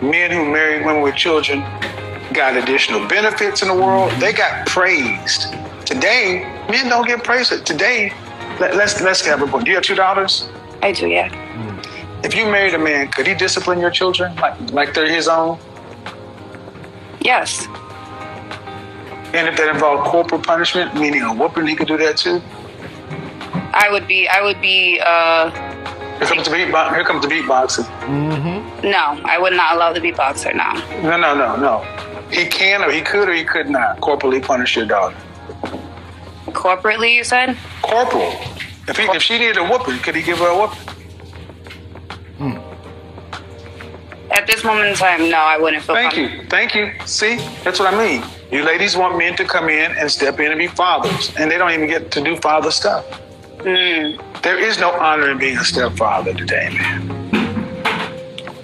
men 0.04 0.30
who 0.30 0.46
married 0.52 0.86
women 0.86 1.02
with 1.02 1.16
children 1.16 1.62
got 2.34 2.56
additional 2.56 3.08
benefits 3.08 3.64
in 3.64 3.68
the 3.70 3.74
world. 3.74 4.12
They 4.20 4.34
got 4.34 4.68
praised. 4.68 5.48
Today, 5.86 6.44
men 6.70 6.88
don't 6.90 7.08
get 7.08 7.24
praised. 7.24 7.66
Today, 7.66 8.14
let, 8.62 8.76
let's 8.76 9.02
let's 9.02 9.26
have 9.26 9.42
a 9.42 9.48
point. 9.48 9.66
Do 9.66 9.72
you 9.72 9.78
have 9.78 9.84
two 9.84 9.96
daughters? 9.96 10.48
I 10.82 10.92
do, 10.92 11.08
yeah. 11.08 11.30
If 12.24 12.36
you 12.36 12.46
married 12.46 12.76
a 12.76 12.78
man, 12.78 13.08
could 13.10 13.26
he 13.26 13.34
discipline 13.34 13.80
your 13.80 13.90
children 13.92 14.36
like 14.36 14.56
like 14.72 14.94
they're 14.94 15.12
his 15.12 15.28
own? 15.28 15.58
Yes. 17.20 17.68
And 19.34 19.48
if 19.48 19.58
that 19.58 19.70
involved 19.74 20.08
corporal 20.08 20.42
punishment, 20.42 20.94
meaning 20.96 21.22
a 21.24 21.34
whooping, 21.34 21.66
he 21.66 21.76
could 21.76 21.88
do 21.88 21.98
that 21.98 22.18
too. 22.18 22.42
I 23.74 23.90
would 23.92 24.08
be 24.08 24.28
I 24.28 24.42
would 24.42 24.62
be 24.62 25.00
uh 25.04 25.50
Here 26.20 26.28
comes 26.28 26.48
the 26.48 26.54
beatbox. 26.56 26.94
Here 26.94 27.04
comes 27.04 27.22
the 27.26 27.30
beatboxing. 27.34 27.88
no, 28.84 29.22
I 29.26 29.40
would 29.40 29.54
not 29.54 29.76
allow 29.76 29.92
the 29.92 30.00
beatboxer 30.02 30.56
now. 30.56 30.74
No, 31.02 31.18
no, 31.18 31.34
no, 31.34 31.56
no. 31.56 31.74
He 32.30 32.46
can 32.46 32.84
or 32.84 32.92
he 32.92 33.02
could 33.02 33.28
or 33.28 33.34
he 33.34 33.44
could 33.44 33.70
not 33.70 34.00
corporally 34.02 34.40
punish 34.40 34.76
your 34.76 34.86
daughter. 34.86 35.18
Corporately 36.54 37.14
you 37.16 37.24
said? 37.24 37.58
Corporal. 37.82 38.32
If 38.88 38.98
he 38.98 39.04
if 39.04 39.22
she 39.22 39.38
needed 39.38 39.58
a 39.58 39.64
whooping, 39.64 40.00
could 40.00 40.16
he 40.16 40.22
give 40.22 40.40
her 40.40 40.48
a 40.48 40.58
whooping? 40.58 40.94
Hmm. 42.38 42.58
At 44.32 44.48
this 44.48 44.64
moment 44.64 44.88
in 44.88 44.96
time, 44.96 45.30
no, 45.30 45.38
I 45.38 45.58
wouldn't 45.58 45.84
feel 45.84 45.96
Thank 45.96 46.14
comfortable. 46.14 46.44
you. 46.44 46.50
Thank 46.50 46.76
you. 46.76 46.94
See, 47.06 47.36
that's 47.64 47.80
what 47.80 47.94
I 47.94 47.98
mean. 47.98 48.24
You 48.52 48.64
ladies 48.64 48.96
want 48.98 49.18
men 49.18 49.36
to 49.38 49.46
come 49.46 49.70
in 49.70 49.92
and 49.92 50.10
step 50.10 50.40
in 50.40 50.52
and 50.52 50.58
be 50.58 50.68
fathers, 50.68 51.34
and 51.36 51.52
they 51.52 51.58
don't 51.58 51.72
even 51.72 51.88
get 51.88 52.12
to 52.12 52.22
do 52.22 52.38
father 52.38 52.72
stuff. 52.72 53.06
Hmm. 53.62 54.20
There 54.42 54.58
is 54.58 54.80
no 54.80 54.92
honor 54.92 55.30
in 55.32 55.38
being 55.38 55.58
a 55.58 55.64
stepfather 55.64 56.34
today, 56.34 56.70
man. 56.78 57.32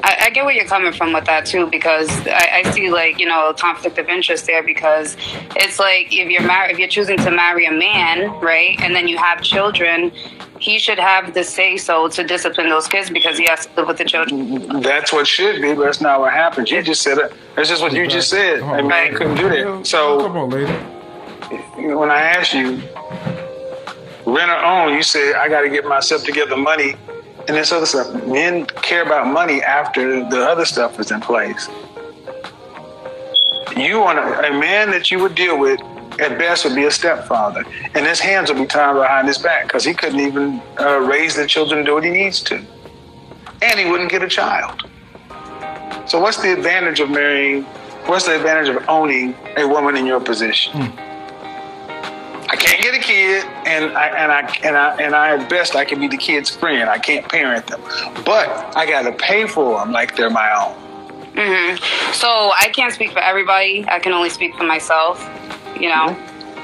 I, 0.08 0.28
I 0.28 0.30
get 0.30 0.46
where 0.46 0.54
you're 0.54 0.66
coming 0.66 0.94
from 0.94 1.12
with 1.12 1.26
that 1.26 1.46
too, 1.46 1.68
because 1.68 2.10
I, 2.28 2.64
I 2.64 2.72
see 2.72 2.90
like 2.90 3.20
you 3.20 3.26
know 3.26 3.50
a 3.50 3.54
conflict 3.54 3.98
of 3.98 4.08
interest 4.08 4.46
there. 4.46 4.64
Because 4.64 5.18
it's 5.58 5.80
like 5.80 6.14
if 6.14 6.30
you're 6.30 6.48
married, 6.48 6.72
if 6.72 6.80
you're 6.80 6.88
choosing 6.88 7.18
to 7.18 7.30
marry 7.30 7.66
a 7.66 7.72
man, 7.72 8.32
right, 8.40 8.80
and 8.80 8.96
then 8.96 9.10
you 9.10 9.18
have 9.18 9.42
children, 9.42 10.12
he 10.60 10.80
should 10.80 10.98
have 10.98 11.34
the 11.34 11.44
say 11.44 11.76
so 11.76 12.08
to 12.08 12.24
discipline 12.24 12.70
those 12.70 12.88
kids 12.88 13.10
because 13.10 13.38
he 13.38 13.48
has 13.48 13.66
to 13.66 13.74
live 13.76 13.88
with 13.88 13.98
the 13.98 14.06
children. 14.06 14.82
That's 14.82 15.12
what 15.12 15.28
should 15.28 15.62
be, 15.62 15.74
but 15.74 15.84
that's 15.84 16.00
not 16.00 16.22
what 16.22 16.32
happens. 16.32 16.72
You 16.72 16.82
just 16.82 17.02
said 17.02 17.18
it. 17.18 17.34
That's 17.58 17.68
just 17.68 17.82
what 17.82 17.92
you 17.92 18.08
just 18.08 18.30
said. 18.30 18.60
A 18.60 18.84
man 18.84 19.14
couldn't 19.14 19.36
do 19.36 19.50
that. 19.50 19.86
So 19.86 20.22
come 20.22 20.38
on, 20.38 20.50
lady. 20.52 20.72
when 21.94 22.10
I 22.12 22.22
asked 22.22 22.54
you, 22.54 22.82
rent 24.26 24.52
or 24.52 24.64
own, 24.64 24.94
you 24.94 25.04
said 25.04 25.36
I 25.36 25.50
got 25.50 25.62
to 25.62 25.70
get 25.70 25.84
myself 25.84 26.24
together 26.24 26.56
money 26.56 26.96
and 27.48 27.56
this 27.56 27.72
other 27.72 27.86
stuff. 27.86 28.14
Men 28.26 28.66
care 28.66 29.04
about 29.04 29.28
money 29.28 29.62
after 29.62 30.28
the 30.30 30.42
other 30.42 30.66
stuff 30.66 31.00
is 31.00 31.12
in 31.12 31.22
place. 31.22 31.70
You 33.76 34.00
want 34.00 34.20
a, 34.20 34.50
a 34.50 34.60
man 34.60 34.92
that 34.92 35.12
you 35.12 35.20
would 35.20 35.36
deal 35.36 35.58
with 35.58 35.80
at 36.20 36.38
best 36.40 36.66
would 36.66 36.76
be 36.76 36.86
a 36.86 36.92
stepfather, 36.92 37.64
and 37.94 38.06
his 38.06 38.20
hands 38.20 38.52
would 38.52 38.58
be 38.58 38.66
tied 38.66 38.94
behind 38.94 39.28
his 39.28 39.38
back 39.38 39.64
because 39.68 39.84
he 39.84 39.94
couldn't 39.94 40.20
even 40.20 40.62
uh, 40.80 40.98
raise 41.00 41.36
the 41.36 41.46
children 41.46 41.80
to 41.80 41.86
do 41.86 41.94
what 41.94 42.04
he 42.04 42.10
needs 42.10 42.42
to, 42.42 42.56
and 43.62 43.80
he 43.80 43.86
wouldn't 43.90 44.10
get 44.10 44.24
a 44.24 44.28
child. 44.28 44.82
So, 46.08 46.20
what's 46.20 46.42
the 46.42 46.54
advantage 46.54 47.00
of 47.00 47.10
marrying? 47.12 47.64
What's 48.08 48.26
the 48.26 48.36
advantage 48.36 48.70
of 48.70 48.88
owning 48.88 49.36
a 49.58 49.68
woman 49.68 49.96
in 49.96 50.06
your 50.06 50.20
position? 50.20 50.74
A 50.82 51.17
kid, 53.18 53.46
and 53.66 53.98
I 53.98 54.08
and 54.08 54.32
I 54.32 54.42
and 54.64 54.78
I 54.78 54.96
and 55.02 55.16
I 55.16 55.38
at 55.38 55.50
best 55.50 55.76
I 55.76 55.86
can 55.86 56.00
be 56.00 56.08
the 56.08 56.18
kid's 56.18 56.50
friend. 56.50 56.90
I 56.90 57.00
can't 57.00 57.28
parent 57.28 57.68
them, 57.68 57.82
but 58.26 58.48
I 58.76 58.86
got 58.86 59.04
to 59.04 59.12
pay 59.12 59.48
for 59.48 59.80
them 59.80 59.92
like 59.92 60.16
they're 60.16 60.30
my 60.30 60.50
own. 60.62 60.76
So 62.14 62.52
I 62.60 62.70
can't 62.74 62.94
speak 62.94 63.12
for 63.12 63.20
everybody. 63.20 63.86
I 63.88 64.00
can 64.00 64.14
only 64.14 64.30
speak 64.30 64.56
for 64.56 64.64
myself. 64.64 65.18
You 65.80 65.90
know. 65.90 66.08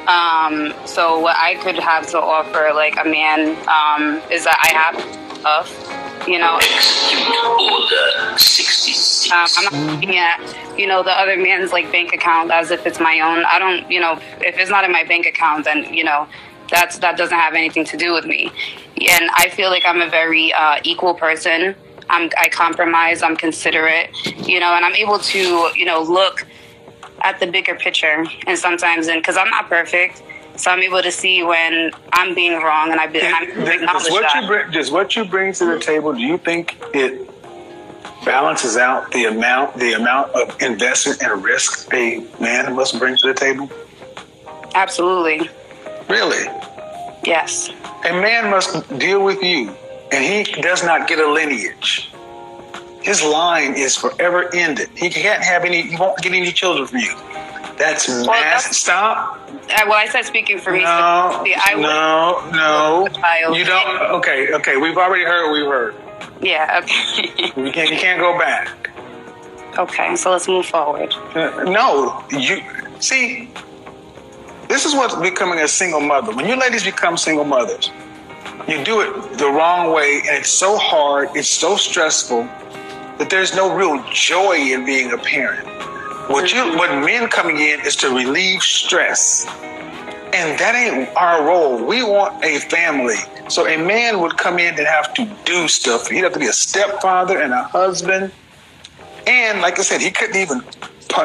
Um, 0.08 0.74
so 0.86 1.20
what 1.20 1.38
I 1.38 1.56
could 1.64 1.80
have 1.80 2.08
to 2.08 2.20
offer, 2.20 2.72
like 2.74 2.98
a 2.98 3.06
man, 3.08 3.52
um, 3.70 4.22
is 4.30 4.44
that 4.44 4.60
I 4.60 4.70
have 4.76 4.96
stuff. 5.40 6.03
You 6.28 6.40
know, 6.40 6.60
Order 7.60 8.38
66. 8.38 9.32
Um, 9.32 9.48
I'm 9.58 9.64
not 9.66 9.94
looking 9.94 10.18
at, 10.18 10.78
you 10.78 10.88
know, 10.88 11.04
the 11.04 11.12
other 11.12 11.38
man's 11.38 11.72
like 11.72 11.92
bank 11.92 12.14
account 12.14 12.52
as 12.52 12.72
if 12.72 12.86
it's 12.86 13.00
my 13.00 13.20
own. 13.20 13.44
I 13.46 13.60
don't, 13.60 13.90
you 13.92 14.00
know, 14.00 14.14
if 14.40 14.58
it's 14.58 14.70
not 14.70 14.86
in 14.86 14.92
my 14.92 15.04
bank 15.04 15.26
account, 15.26 15.66
then 15.66 15.94
you 15.94 16.04
know, 16.04 16.28
that's 16.70 17.00
that 17.00 17.18
doesn't 17.18 17.38
have 17.38 17.54
anything 17.54 17.86
to 17.86 17.98
do 17.98 18.14
with 18.14 18.26
me. 18.26 18.52
And 19.02 19.30
I 19.36 19.50
feel 19.50 19.70
like 19.70 19.84
I'm 19.86 20.02
a 20.02 20.10
very 20.10 20.54
uh, 20.54 20.80
equal 20.84 21.14
person. 21.14 21.76
I'm, 22.10 22.30
I 22.38 22.50
compromise. 22.50 23.24
I'm 23.24 23.36
considerate, 23.36 24.10
you 24.48 24.60
know, 24.60 24.74
and 24.74 24.86
I'm 24.86 24.96
able 24.96 25.20
to, 25.20 25.70
you 25.76 25.86
know, 25.86 26.02
look 26.02 26.46
at 27.22 27.40
the 27.40 27.48
bigger 27.48 27.76
picture. 27.76 28.26
And 28.46 28.58
sometimes, 28.58 29.08
and 29.08 29.22
because 29.22 29.38
I'm 29.38 29.50
not 29.50 29.70
perfect, 29.70 30.22
so 30.64 30.72
I'm 30.72 30.82
able 30.82 31.02
to 31.02 31.12
see 31.12 31.44
when 31.44 31.92
I'm 32.14 32.34
being 32.34 32.54
wrong, 32.54 32.92
and 32.92 33.00
I 33.02 33.08
be, 33.08 33.20
and 33.20 33.36
I'm 33.36 33.48
Does 33.86 34.10
what 34.10 34.22
that. 34.22 34.42
you 34.42 34.48
bring, 34.48 34.72
does 34.72 34.90
what 34.92 35.14
you 35.14 35.26
bring 35.26 35.52
to 35.54 35.66
the 35.66 35.78
table? 35.80 36.14
Do 36.14 36.22
you 36.22 36.38
think 36.38 36.78
it 36.94 37.30
balances 38.24 38.78
out 38.78 39.12
the 39.12 39.26
amount 39.26 39.76
the 39.76 39.92
amount 39.92 40.32
of 40.32 40.62
investment 40.62 41.22
and 41.22 41.44
risk 41.44 41.94
a 41.94 42.26
man 42.40 42.74
must 42.78 42.98
bring 42.98 43.18
to 43.18 43.28
the 43.28 43.34
table? 43.34 43.70
Absolutely, 44.74 45.50
Really, 46.08 46.46
yes. 47.26 47.70
a 48.06 48.14
man 48.14 48.50
must 48.50 48.88
deal 48.98 49.22
with 49.22 49.44
you, 49.44 49.70
and 50.14 50.24
he 50.24 50.62
does 50.62 50.82
not 50.82 51.10
get 51.10 51.20
a 51.20 51.30
lineage. 51.30 52.10
His 53.02 53.22
line 53.22 53.74
is 53.74 53.98
forever 53.98 54.50
ended. 54.56 54.88
He 54.96 55.10
can't 55.10 55.44
have 55.44 55.66
any. 55.66 55.82
He 55.82 55.98
won't 55.98 56.18
get 56.20 56.32
any 56.32 56.54
children 56.54 56.88
from 56.88 57.00
you. 57.00 57.14
That's 57.78 58.08
mass. 58.08 58.26
that's- 58.28 58.78
Stop. 58.78 59.42
Uh, 59.70 59.82
well, 59.88 59.94
I 59.94 60.08
said 60.08 60.24
speaking 60.24 60.60
for 60.60 60.72
me. 60.72 60.84
No, 60.84 61.30
specifically, 61.32 61.56
I 61.56 61.76
no, 61.76 62.50
no. 62.52 63.54
You 63.56 63.64
don't. 63.66 64.02
Okay, 64.18 64.54
okay. 64.54 64.78
We've 64.78 64.98
already 64.98 65.24
heard. 65.24 65.48
what 65.50 65.54
We've 65.54 65.66
heard. 65.68 65.96
Yeah. 66.42 66.82
Okay. 66.84 67.52
We 67.62 67.72
can't. 67.72 67.90
You 67.90 67.98
can't 67.98 68.20
go 68.20 68.38
back. 68.38 68.90
okay. 69.78 70.16
So 70.16 70.32
let's 70.32 70.48
move 70.48 70.66
forward. 70.66 71.14
Uh, 71.36 71.64
no, 71.64 72.24
you 72.32 72.62
see. 73.00 73.50
This 74.68 74.86
is 74.86 74.94
what's 74.96 75.16
becoming 75.16 75.60
a 75.60 75.68
single 75.68 76.02
mother. 76.02 76.34
When 76.34 76.48
you 76.48 76.56
ladies 76.56 76.84
become 76.84 77.16
single 77.18 77.46
mothers, 77.46 77.92
you 78.68 78.84
do 78.84 79.02
it 79.02 79.38
the 79.38 79.50
wrong 79.50 79.94
way, 79.94 80.22
and 80.28 80.36
it's 80.38 80.50
so 80.50 80.78
hard. 80.78 81.30
It's 81.36 81.50
so 81.50 81.76
stressful 81.76 82.44
that 83.18 83.30
there's 83.30 83.56
no 83.56 83.76
real 83.76 84.04
joy 84.12 84.56
in 84.58 84.86
being 84.86 85.12
a 85.14 85.18
parent. 85.18 85.68
What 86.28 86.54
you, 86.54 86.78
what 86.78 87.04
men 87.04 87.28
coming 87.30 87.58
in 87.58 87.82
is 87.82 87.96
to 87.98 88.10
relieve 88.10 88.62
stress. 88.62 89.46
And 90.34 90.58
that 90.58 90.74
ain't 90.74 91.16
our 91.18 91.46
role. 91.46 91.84
We 91.84 92.02
want 92.02 92.44
a 92.44 92.60
family. 92.60 93.18
So 93.50 93.68
a 93.68 93.78
man 93.78 94.20
would 94.22 94.38
come 94.38 94.58
in 94.58 94.78
and 94.78 94.88
have 94.88 95.14
to 95.16 95.30
do 95.46 95.68
stuff. 95.68 96.08
He'd 96.08 96.24
have 96.24 96.34
to 96.34 96.40
be 96.40 96.48
a 96.48 96.54
stepfather 96.54 97.40
and 97.40 97.54
a 97.54 97.64
husband. 97.64 98.32
And 99.28 99.62
like 99.62 99.80
I 99.80 99.84
said, 99.84 100.02
he 100.02 100.12
couldn't 100.12 100.38
even 100.38 100.64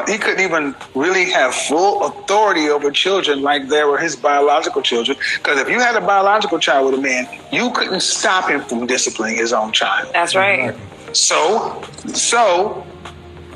he 0.07 0.19
couldn't 0.19 0.41
even 0.41 0.75
really 0.93 1.31
have 1.31 1.55
full 1.55 2.05
authority 2.05 2.69
over 2.69 2.91
children 2.91 3.41
like 3.41 3.69
there 3.69 3.87
were 3.87 3.97
his 3.97 4.15
biological 4.15 4.83
children. 4.83 5.17
Because 5.37 5.59
if 5.59 5.69
you 5.69 5.79
had 5.79 5.95
a 5.95 6.01
biological 6.01 6.59
child 6.59 6.91
with 6.91 6.99
a 6.99 7.01
man, 7.01 7.27
you 7.51 7.71
couldn't 7.71 8.01
stop 8.01 8.49
him 8.49 8.61
from 8.61 8.85
disciplining 8.85 9.37
his 9.37 9.51
own 9.51 9.71
child. 9.71 10.13
That's 10.13 10.35
right. 10.35 10.75
So, 11.13 11.81
so 12.13 12.85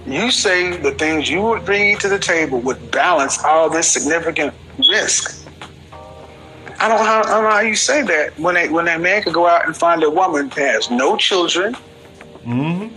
you 0.05 0.31
say 0.31 0.75
the 0.77 0.91
things 0.91 1.29
you 1.29 1.41
would 1.41 1.65
bring 1.65 1.97
to 1.99 2.09
the 2.09 2.19
table 2.19 2.59
would 2.61 2.91
balance 2.91 3.41
all 3.43 3.69
this 3.69 3.91
significant 3.91 4.53
risk. 4.89 5.45
I 6.79 6.87
don't, 6.89 6.99
how, 6.99 7.21
I 7.21 7.29
don't 7.29 7.43
know 7.43 7.49
how 7.51 7.59
you 7.61 7.75
say 7.75 8.01
that 8.01 8.37
when 8.37 8.57
a, 8.57 8.67
when 8.69 8.87
a 8.87 8.99
man 8.99 9.21
could 9.23 9.33
go 9.33 9.47
out 9.47 9.65
and 9.65 9.75
find 9.75 10.03
a 10.03 10.09
woman 10.09 10.49
that 10.49 10.57
has 10.57 10.91
no 10.91 11.15
children 11.15 11.75
and 12.45 12.91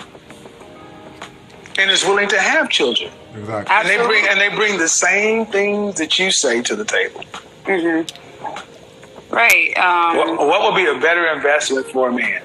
is 1.78 2.04
willing 2.04 2.28
to 2.28 2.40
have 2.40 2.68
children, 2.70 3.12
Exactly. 3.36 3.74
and 3.76 3.88
they 3.88 3.98
bring 4.04 4.26
and 4.28 4.40
they 4.40 4.48
bring 4.48 4.78
the 4.78 4.88
same 4.88 5.46
things 5.46 5.96
that 5.98 6.18
you 6.18 6.30
say 6.30 6.62
to 6.62 6.74
the 6.74 6.84
table. 6.84 7.20
Right. 9.30 9.76
Um, 9.76 10.16
What, 10.16 10.38
what 10.48 10.62
would 10.72 10.76
be 10.82 10.86
a 10.90 10.98
better 10.98 11.26
investment 11.28 11.86
for 11.88 12.08
a 12.08 12.12
man? 12.12 12.42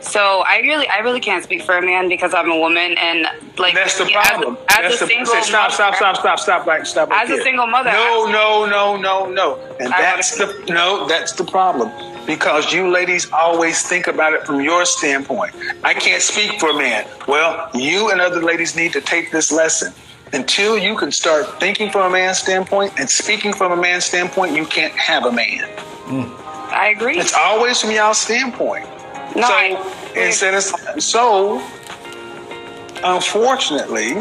So 0.00 0.44
I 0.46 0.60
really, 0.60 0.86
I 0.88 0.98
really 0.98 1.20
can't 1.20 1.42
speak 1.44 1.62
for 1.62 1.76
a 1.76 1.82
man 1.82 2.08
because 2.08 2.34
I'm 2.34 2.50
a 2.50 2.58
woman, 2.58 2.96
and 2.98 3.26
like 3.58 3.74
That's 3.74 3.98
the 3.98 4.06
problem. 4.06 4.56
As, 4.68 4.76
That's 4.76 4.96
a 4.96 5.04
the, 5.04 5.06
single 5.10 5.26
say, 5.26 5.40
stop, 5.42 5.72
stop, 5.72 5.94
stop, 5.94 6.16
stop, 6.16 6.38
stop, 6.38 6.66
like, 6.66 6.86
stop. 6.86 7.10
right 7.10 7.24
As 7.24 7.30
a 7.30 7.34
there. 7.34 7.42
single 7.42 7.66
mother, 7.66 7.90
No, 7.90 8.26
no, 8.30 8.66
no, 8.66 8.96
no, 8.96 9.30
no. 9.30 9.58
And 9.80 9.92
I 9.92 10.00
that's 10.00 10.36
the 10.36 10.64
no. 10.68 11.06
That's 11.06 11.32
the 11.32 11.44
problem 11.44 11.90
because 12.26 12.72
you 12.72 12.88
ladies 12.88 13.30
always 13.32 13.82
think 13.82 14.06
about 14.06 14.32
it 14.32 14.44
from 14.44 14.60
your 14.60 14.84
standpoint. 14.84 15.54
I 15.84 15.94
can't 15.94 16.22
speak 16.22 16.58
for 16.60 16.70
a 16.70 16.74
man. 16.74 17.06
Well, 17.28 17.70
you 17.74 18.10
and 18.10 18.20
other 18.20 18.42
ladies 18.42 18.74
need 18.76 18.92
to 18.94 19.00
take 19.00 19.30
this 19.32 19.50
lesson. 19.52 19.92
Until 20.32 20.76
you 20.76 20.96
can 20.96 21.12
start 21.12 21.60
thinking 21.60 21.88
from 21.88 22.10
a 22.10 22.10
man's 22.10 22.38
standpoint 22.38 22.92
and 22.98 23.08
speaking 23.08 23.52
from 23.52 23.70
a 23.70 23.76
man's 23.76 24.04
standpoint, 24.06 24.56
you 24.56 24.66
can't 24.66 24.92
have 24.94 25.24
a 25.24 25.30
man. 25.30 25.68
I 26.72 26.88
agree. 26.96 27.16
It's 27.16 27.32
always 27.32 27.80
from 27.80 27.92
y'all's 27.92 28.18
standpoint. 28.18 28.86
No, 29.36 29.46
so 29.46 29.54
I- 29.54 30.12
instead 30.16 30.54
of 30.54 30.62
so, 31.02 31.60
unfortunately, 33.04 34.14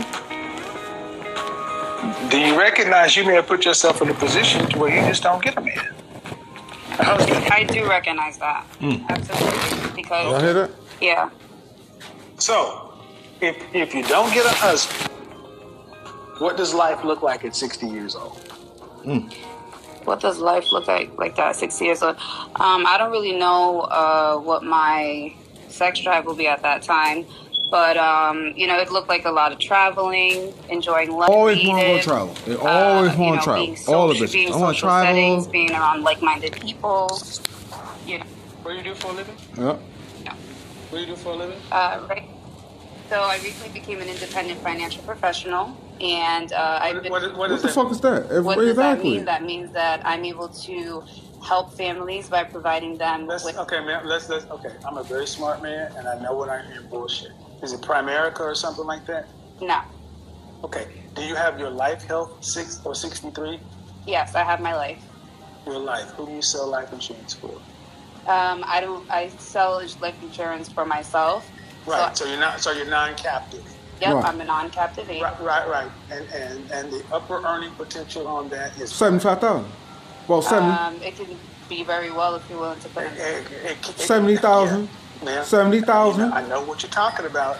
do 2.29 2.37
you 2.39 2.57
recognize 2.59 3.15
you 3.15 3.23
may 3.25 3.35
have 3.35 3.47
put 3.47 3.65
yourself 3.65 4.01
in 4.01 4.09
a 4.09 4.13
position 4.13 4.67
to 4.69 4.79
where 4.79 4.93
you 4.93 5.01
just 5.07 5.23
don't 5.23 5.41
get 5.41 5.57
a 5.57 5.61
man? 5.61 5.93
I 6.99 7.65
do 7.69 7.87
recognize 7.87 8.37
that. 8.39 8.63
Hmm. 8.79 8.95
Absolutely. 9.09 10.01
Because 10.01 10.25
Y'all 10.31 10.39
hear 10.39 10.53
that? 10.53 10.71
yeah. 11.01 11.29
So, 12.37 12.93
if 13.41 13.55
if 13.73 13.93
you 13.95 14.03
don't 14.03 14.33
get 14.33 14.45
a 14.45 14.49
husband, 14.49 15.09
what 16.39 16.57
does 16.57 16.73
life 16.73 17.03
look 17.03 17.21
like 17.21 17.45
at 17.45 17.55
60 17.55 17.87
years 17.87 18.15
old? 18.15 18.41
What 20.05 20.19
does 20.21 20.39
life 20.39 20.71
look 20.71 20.87
like 20.87 21.09
like 21.17 21.35
that? 21.35 21.49
at 21.49 21.55
Six 21.55 21.81
years 21.81 22.01
old. 22.01 22.15
Um, 22.55 22.85
I 22.85 22.97
don't 22.97 23.11
really 23.11 23.37
know 23.37 23.81
uh, 23.81 24.37
what 24.37 24.63
my 24.63 25.33
sex 25.67 25.99
drive 25.99 26.25
will 26.25 26.35
be 26.35 26.47
at 26.47 26.61
that 26.61 26.83
time, 26.83 27.25
but 27.71 27.97
um, 27.97 28.53
you 28.55 28.67
know, 28.67 28.77
it 28.79 28.91
looked 28.91 29.09
like 29.09 29.25
a 29.25 29.31
lot 29.31 29.51
of 29.51 29.59
traveling, 29.59 30.53
enjoying 30.69 31.11
life. 31.11 31.29
Always 31.29 31.67
want 31.67 31.81
to 31.97 32.01
travel. 32.03 32.33
They 32.45 32.55
always 32.55 33.11
uh, 33.11 33.21
you 33.21 33.35
know, 33.35 33.41
travel. 33.41 33.65
being 33.65 33.77
All 33.87 34.11
of 34.11 34.17
social- 34.17 34.25
it. 34.25 34.31
Being 34.31 34.53
I 34.53 34.57
want 34.57 34.75
to 34.75 34.79
social 34.81 34.89
settings, 34.89 35.43
travel. 35.45 35.51
being 35.51 35.71
around 35.71 36.03
like-minded 36.03 36.53
people. 36.53 37.19
You 38.05 38.19
know, 38.19 38.25
What 38.61 38.71
do 38.71 38.77
you 38.77 38.83
do 38.83 38.93
for 38.95 39.11
a 39.11 39.13
living? 39.13 39.35
Yeah. 39.57 39.77
What 40.89 40.91
do 40.91 40.99
you 40.99 41.05
do 41.07 41.15
for 41.15 41.29
a 41.33 41.35
living? 41.35 41.57
uh, 41.71 41.99
right. 42.09 42.29
So 43.09 43.21
I 43.21 43.35
recently 43.37 43.69
became 43.79 43.99
an 44.01 44.07
independent 44.09 44.61
financial 44.61 45.03
professional, 45.03 45.77
and 46.01 46.51
uh, 46.53 46.79
I've 46.81 47.01
been. 47.03 47.11
What, 47.11 47.21
what, 47.21 47.31
what 47.31 47.37
What 47.37 47.51
is 47.51 47.61
the 47.61 47.67
that? 47.67 47.73
fuck 47.73 47.91
is 47.91 48.01
that? 48.01 48.31
If- 48.31 48.43
What 48.43 48.57
does 48.57 48.75
that 48.75 49.01
mean? 49.03 49.25
That 49.25 49.43
means 49.43 49.71
that 49.73 50.01
I'm 50.05 50.25
able 50.25 50.49
to 50.49 51.03
help 51.43 51.73
families 51.73 52.27
by 52.29 52.43
providing 52.43 52.97
them 52.97 53.27
Let's, 53.27 53.43
with. 53.45 53.57
okay, 53.57 53.83
man. 53.83 54.07
Let's 54.07 54.29
let's. 54.29 54.45
Okay, 54.45 54.73
I'm 54.87 54.97
a 54.97 55.03
very 55.03 55.27
smart 55.27 55.61
man, 55.61 55.91
and 55.97 56.07
I 56.07 56.19
know 56.21 56.35
when 56.35 56.49
I 56.49 56.65
hear 56.65 56.81
bullshit. 56.81 57.31
Is 57.63 57.71
it 57.73 57.81
Primerica 57.81 58.41
or 58.41 58.55
something 58.55 58.85
like 58.85 59.05
that? 59.07 59.27
No. 59.61 59.81
Okay. 60.63 60.87
Do 61.15 61.23
you 61.23 61.35
have 61.35 61.59
your 61.59 61.69
life 61.69 62.03
health 62.03 62.43
six 62.43 62.81
or 62.83 62.93
63? 62.95 63.59
Yes, 64.05 64.35
I 64.35 64.43
have 64.43 64.59
my 64.59 64.75
life. 64.75 65.01
Your 65.65 65.79
life. 65.79 66.09
Who 66.11 66.25
do 66.25 66.33
you 66.33 66.41
sell 66.41 66.67
life 66.67 66.91
insurance 66.91 67.33
for? 67.33 67.51
Um, 68.27 68.63
I 68.67 68.81
don't. 68.81 69.09
I 69.09 69.29
sell 69.29 69.81
life 70.01 70.21
insurance 70.21 70.67
for 70.69 70.85
myself. 70.85 71.49
Right. 71.85 72.15
So, 72.17 72.25
So 72.25 72.31
you're 72.31 72.39
not. 72.39 72.59
So 72.59 72.71
you're 72.71 72.85
non-captive. 72.87 73.63
Yep, 74.01 74.15
Right. 74.15 74.25
I'm 74.25 74.41
a 74.41 74.45
non-captive 74.45 75.09
agent. 75.09 75.23
Right. 75.39 75.41
Right. 75.41 75.67
Right. 75.69 75.91
And 76.11 76.25
and 76.33 76.71
and 76.71 76.91
the 76.91 77.03
upper 77.13 77.45
earning 77.45 77.71
potential 77.71 78.27
on 78.27 78.49
that 78.49 78.77
is 78.79 78.91
Seventy-five 78.93 79.39
thousand. 79.41 79.71
Well, 80.27 80.41
seventy. 80.41 80.71
Um, 80.75 80.95
it 81.03 81.15
can 81.15 81.37
be 81.69 81.83
very 81.83 82.11
well 82.11 82.35
if 82.35 82.47
you're 82.49 82.59
willing 82.59 82.79
to 82.79 82.89
put 82.89 83.03
It- 83.05 83.13
in. 83.13 83.17
it- 83.17 83.51
it- 83.71 83.89
it- 83.89 83.99
70,000? 83.99 84.87
Yeah, 85.21 85.25
ma'am. 85.25 85.45
70,000? 85.45 86.31
I 86.33 86.45
know 86.47 86.61
what 86.63 86.83
you're 86.83 86.91
talking 86.91 87.25
about. 87.25 87.57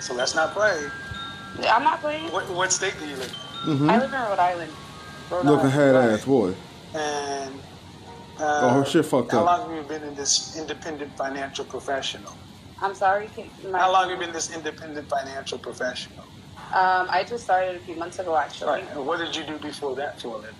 So 0.00 0.14
let's 0.14 0.34
not 0.34 0.54
play. 0.54 0.86
I'm 1.68 1.82
not 1.82 2.00
playing. 2.00 2.30
What, 2.32 2.48
what 2.50 2.72
state 2.72 2.94
do 3.00 3.06
you 3.06 3.16
live 3.16 3.34
Mm-hmm. 3.66 3.90
I 3.90 3.98
live 3.98 4.12
in 4.14 4.20
Rhode 4.20 4.38
Island. 4.38 4.70
in? 5.30 5.36
Rhode 5.36 5.44
Looking 5.46 5.70
head 5.70 5.94
right. 5.94 6.10
ass 6.10 6.24
boy. 6.24 6.54
And 6.94 7.54
uh, 8.38 8.60
Oh, 8.62 8.68
her 8.70 8.84
shit 8.84 9.04
fucked 9.04 9.32
how 9.32 9.40
up. 9.44 9.46
long 9.58 9.68
have 9.68 9.76
you 9.76 9.82
been 9.88 10.02
in 10.08 10.14
this 10.14 10.56
independent 10.56 11.14
financial 11.18 11.64
professional? 11.64 12.32
I'm 12.80 12.94
sorry. 12.94 13.28
My, 13.68 13.78
How 13.78 13.92
long 13.92 14.08
have 14.08 14.18
you 14.18 14.24
been 14.24 14.32
this 14.32 14.54
independent 14.54 15.08
financial 15.08 15.58
professional? 15.58 16.24
Um, 16.72 17.08
I 17.10 17.24
just 17.26 17.44
started 17.44 17.76
a 17.76 17.80
few 17.80 17.96
months 17.96 18.18
ago, 18.18 18.36
actually. 18.36 18.82
Right. 18.82 18.96
What 18.96 19.18
did 19.18 19.34
you 19.34 19.44
do 19.44 19.58
before 19.58 19.96
that 19.96 20.20
for 20.20 20.36
a 20.36 20.38
living? 20.38 20.54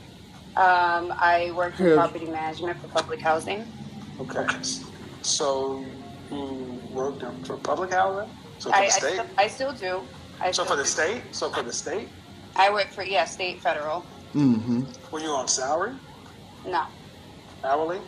Um, 0.56 1.12
I 1.16 1.52
worked 1.54 1.78
in 1.80 1.94
property 1.94 2.26
management 2.26 2.80
for 2.80 2.88
public 2.88 3.20
housing. 3.20 3.64
Okay. 4.20 4.46
So 5.22 5.84
you 6.30 6.80
worked 6.90 7.22
for 7.46 7.56
public 7.58 7.92
housing? 7.92 8.30
So 8.58 8.70
for 8.70 8.76
I, 8.76 8.80
I, 8.80 8.86
the 8.86 8.90
state? 8.90 9.12
still, 9.12 9.26
I 9.38 9.46
still 9.46 9.72
do. 9.72 10.02
I 10.40 10.46
so 10.50 10.64
still 10.64 10.64
for 10.64 10.76
the 10.76 10.82
do. 10.82 10.88
state? 10.88 11.22
So 11.30 11.50
for 11.50 11.62
the 11.62 11.72
state? 11.72 12.08
I 12.56 12.72
work 12.72 12.88
for 12.88 13.04
yeah, 13.04 13.24
state, 13.24 13.60
federal. 13.60 14.04
Mm-hmm. 14.34 14.82
Were 15.12 15.20
you 15.20 15.28
on 15.30 15.46
salary? 15.46 15.94
No. 16.66 16.84
Hourly? 17.62 18.00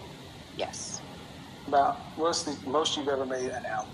Yes. 0.56 1.00
About 1.68 2.00
what's 2.16 2.42
the 2.42 2.56
most 2.68 2.96
you've 2.96 3.08
ever 3.08 3.26
made 3.26 3.50
an 3.50 3.64
hour? 3.66 3.86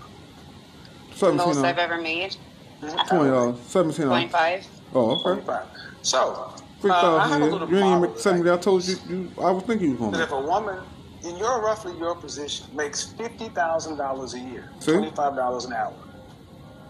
Seventeen 1.17 1.47
Most 1.47 1.57
I've 1.63 1.77
ever 1.79 1.97
made. 1.99 2.35
Twenty 2.79 3.29
dollars. 3.29 3.59
Seventeen 3.61 4.05
dollars. 4.07 4.29
Twenty-five. 4.31 4.67
Oh, 4.93 5.11
okay. 5.11 5.23
Twenty-five. 5.23 5.65
So 6.03 6.53
Three 6.79 6.91
uh, 6.91 6.93
I 6.95 7.01
thousand 7.01 7.31
have 7.31 7.41
a 7.41 7.43
here. 7.45 7.51
little 7.53 7.67
You 7.69 7.75
didn't 7.75 7.87
even 7.87 7.89
problem 7.99 8.11
make 8.11 8.19
seventy. 8.19 8.51
I 8.51 8.57
told 8.57 8.87
you, 8.87 8.95
you. 9.09 9.31
I 9.41 9.51
was 9.51 9.63
thinking 9.63 9.89
you 9.91 9.95
was 9.95 10.11
that. 10.11 10.11
gonna. 10.11 10.23
If 10.23 10.31
a 10.31 10.47
woman 10.47 10.83
in 11.23 11.37
your 11.37 11.61
roughly 11.61 11.97
your 11.97 12.13
position 12.15 12.67
makes 12.75 13.03
fifty 13.13 13.49
thousand 13.49 13.97
dollars 13.97 14.35
a 14.35 14.39
year, 14.39 14.69
See? 14.79 14.91
twenty-five 14.93 15.35
dollars 15.35 15.65
an 15.65 15.73
hour, 15.73 15.93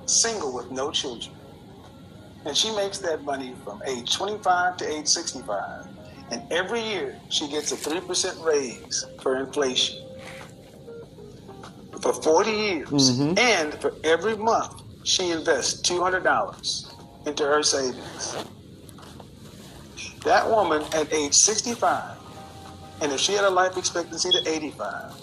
single 0.06 0.54
with 0.54 0.72
no 0.72 0.92
children, 0.92 1.34
and 2.46 2.56
she 2.56 2.76
makes 2.76 2.98
that 3.00 3.24
money 3.24 3.56
from 3.63 3.82
age 3.88 4.13
twenty-five 4.13 4.76
to 4.78 4.90
age 4.92 5.08
sixty-five, 5.08 5.88
and 6.32 6.42
every 6.52 6.82
year 6.82 7.18
she 7.30 7.48
gets 7.50 7.72
a 7.72 7.78
three 7.78 8.02
percent 8.02 8.38
raise 8.42 9.06
for 9.22 9.38
inflation 9.38 10.04
for 12.02 12.14
forty 12.14 12.52
years, 12.52 12.90
Mhm. 12.90 13.38
and 13.40 13.74
for 13.82 13.94
every 14.04 14.36
month 14.38 14.82
she 15.04 15.32
invests 15.32 15.82
two 15.82 16.02
hundred 16.02 16.24
dollars 16.24 16.88
into 17.26 17.44
her 17.46 17.64
savings. 17.64 18.36
That 20.24 20.50
woman 20.50 20.84
at 20.94 21.12
age 21.14 21.34
65, 21.34 22.18
and 23.02 23.12
if 23.12 23.20
she 23.20 23.34
had 23.34 23.44
a 23.46 23.50
life 23.50 23.78
expectancy 23.78 24.30
to 24.32 24.48
85, 24.50 25.14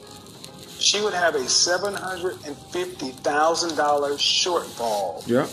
she 0.78 1.00
would 1.02 1.14
have 1.14 1.34
a 1.34 1.46
$750,000 1.48 4.18
shortfall 4.18 5.22
Yeah. 5.26 5.46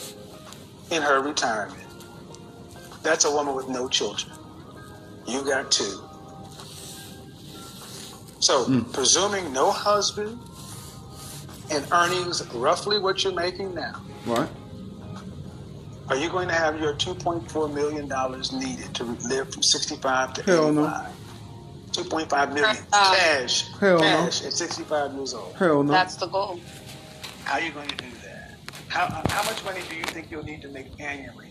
in 0.95 1.01
her 1.01 1.21
retirement. 1.21 1.77
That's 3.03 3.25
a 3.25 3.31
woman 3.31 3.55
with 3.55 3.67
no 3.67 3.87
children. 3.89 4.31
You 5.27 5.41
got 5.43 5.71
two. 5.71 6.01
So, 8.39 8.65
presuming 8.93 9.51
no 9.53 9.71
husband 9.71 10.39
and 11.71 11.85
earnings 11.91 12.45
roughly 12.53 12.99
what 12.99 13.23
you're 13.23 13.33
making 13.33 13.73
now, 13.73 14.01
Right. 14.25 14.49
are 16.09 16.15
you 16.17 16.29
going 16.29 16.47
to 16.49 16.53
have 16.53 16.79
your 16.79 16.93
$2.4 16.95 17.73
million 17.73 18.07
needed 18.59 18.93
to 18.95 19.03
live 19.27 19.51
from 19.53 19.63
65 19.63 20.33
to 20.33 20.43
Hell 20.43 20.71
no. 20.73 21.05
2.5 21.91 22.53
million 22.53 22.65
Um, 22.69 22.75
cash, 22.91 23.67
Hell 23.79 23.99
no. 23.99 24.25
at 24.25 24.33
65 24.33 25.13
years 25.13 25.33
old. 25.33 25.55
Hell 25.55 25.83
no. 25.83 25.91
That's 25.91 26.15
the 26.15 26.27
goal. 26.27 26.59
How 27.43 27.53
are 27.55 27.61
you 27.61 27.71
going 27.71 27.87
to 27.89 27.95
do 27.97 28.05
that? 28.23 28.51
How, 28.87 29.07
how 29.29 29.43
much 29.49 29.63
money 29.63 29.81
do 29.89 29.95
you 29.95 30.03
think 30.03 30.29
you'll 30.31 30.43
need 30.43 30.61
to 30.61 30.67
make 30.69 30.87
annually? 30.99 31.47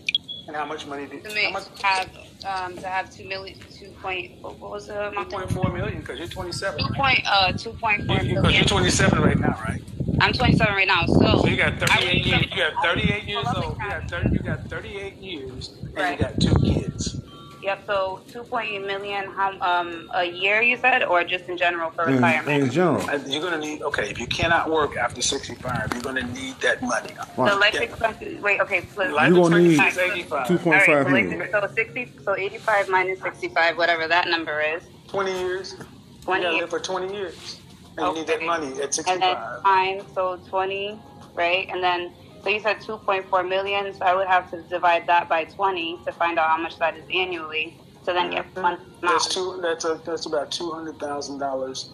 And 0.47 0.55
how 0.55 0.65
much 0.65 0.85
money 0.87 1.05
do 1.05 1.19
To 1.19 1.29
how 1.29 1.35
make 1.35 1.53
much? 1.53 1.63
have 1.83 2.09
um 2.43 2.75
to 2.77 2.87
have 2.87 3.13
two 3.15 3.27
million 3.27 3.55
two 3.71 3.91
point 4.01 4.41
what 4.41 4.57
was 4.59 4.87
the 4.87 5.09
amount? 5.09 5.29
2.4 5.31 5.73
million 5.73 5.99
because 6.01 6.17
you're 6.17 6.27
27. 6.27 6.79
Two 6.79 6.93
point 6.95 7.21
uh 7.27 7.51
two 7.53 7.73
point 7.73 8.05
four 8.07 8.17
Because 8.17 8.55
you're 8.55 8.65
27 8.65 9.21
right 9.21 9.37
now, 9.39 9.49
right? 9.63 9.81
I'm 10.19 10.33
27 10.33 10.73
right 10.75 10.87
now, 10.87 11.05
so 11.05 11.41
So 11.41 11.47
you 11.47 11.57
got 11.57 11.79
38 11.79 12.13
would- 12.19 12.25
years. 12.25 12.41
You 12.51 12.57
got 12.57 12.73
38 12.83 13.23
years 13.23 13.45
old. 13.55 13.77
You 13.81 13.89
got 13.89 14.09
30. 14.09 14.29
You 14.33 14.39
got 14.39 14.69
38 14.69 15.15
years, 15.17 15.69
and 15.81 15.95
Right. 15.97 16.19
you 16.19 16.25
got 16.25 16.39
two 16.39 16.55
kids. 16.63 17.17
Yep. 17.63 17.83
So 17.85 18.21
2.8 18.31 18.85
million 18.87 19.25
um 19.61 20.09
a 20.15 20.23
year 20.25 20.61
you 20.63 20.77
said, 20.77 21.03
or 21.03 21.23
just 21.23 21.45
in 21.45 21.57
general 21.57 21.91
for 21.91 22.07
In, 22.07 22.15
retirement? 22.15 22.63
in 22.63 22.71
general. 22.71 23.07
Uh, 23.07 23.19
You're 23.27 23.43
gonna 23.43 23.59
need. 23.59 23.83
Okay, 23.83 24.09
if 24.09 24.19
you 24.19 24.25
cannot 24.25 24.69
work 24.71 24.97
after 24.97 25.21
65, 25.21 25.89
you're 25.93 26.01
gonna 26.01 26.23
need 26.23 26.55
that 26.61 26.81
money. 26.81 27.09
The 27.35 27.41
Right. 27.43 27.59
life 27.59 27.73
Yeah. 27.75 27.81
expectancy. 27.81 28.39
Wait. 28.41 28.59
Okay. 28.61 28.81
So, 28.95 29.03
Life 29.03 29.29
You 29.29 29.35
gonna 29.35 29.59
need 29.59 29.79
expectancy 29.79 30.11
85. 30.21 30.47
Two 30.47 30.57
right. 30.71 30.85
So, 30.87 30.91
like, 30.93 31.07
million. 31.27 31.47
so 31.51 31.67
60. 31.75 32.11
So 32.25 32.35
85 32.35 32.89
minus 32.89 33.19
65, 33.21 33.77
whatever 33.77 34.07
that 34.07 34.27
number 34.27 34.59
is. 34.61 34.81
20 35.07 35.31
years. 35.39 35.75
20 36.23 36.41
You 36.41 36.47
gotta 36.47 36.57
live 36.61 36.69
for 36.71 36.79
20 36.79 37.13
years, 37.13 37.57
and 37.97 38.05
you 38.05 38.11
oh. 38.11 38.13
need 38.13 38.27
that 38.27 38.37
Okay. 38.37 38.45
money 38.45 38.81
at 38.81 38.97
And 39.07 39.21
then 39.21 39.35
time, 39.63 40.01
so 40.13 40.37
20, 40.49 40.99
right? 41.35 41.67
And 41.69 41.83
then, 41.83 42.13
so 42.43 42.49
you 42.49 42.59
said 42.59 42.77
2.4 42.77 43.47
million, 43.47 43.93
so 43.93 44.05
I 44.05 44.15
would 44.15 44.27
have 44.27 44.49
to 44.51 44.61
divide 44.63 45.07
that 45.07 45.27
by 45.29 45.43
20 45.45 45.99
to 46.05 46.11
find 46.11 46.39
out 46.39 46.49
how 46.49 46.57
much 46.57 46.77
that 46.79 46.95
is 46.97 47.03
annually. 47.13 47.77
To 48.05 48.13
then 48.13 48.31
get 48.31 48.45
one 48.55 48.79
That's 48.99 49.27
two. 49.27 49.59
That's 49.61 49.85
a, 49.85 50.01
that's 50.03 50.25
about 50.25 50.49
two 50.51 50.71
hundred 50.71 50.97
thousand 50.97 51.37
dollars 51.37 51.91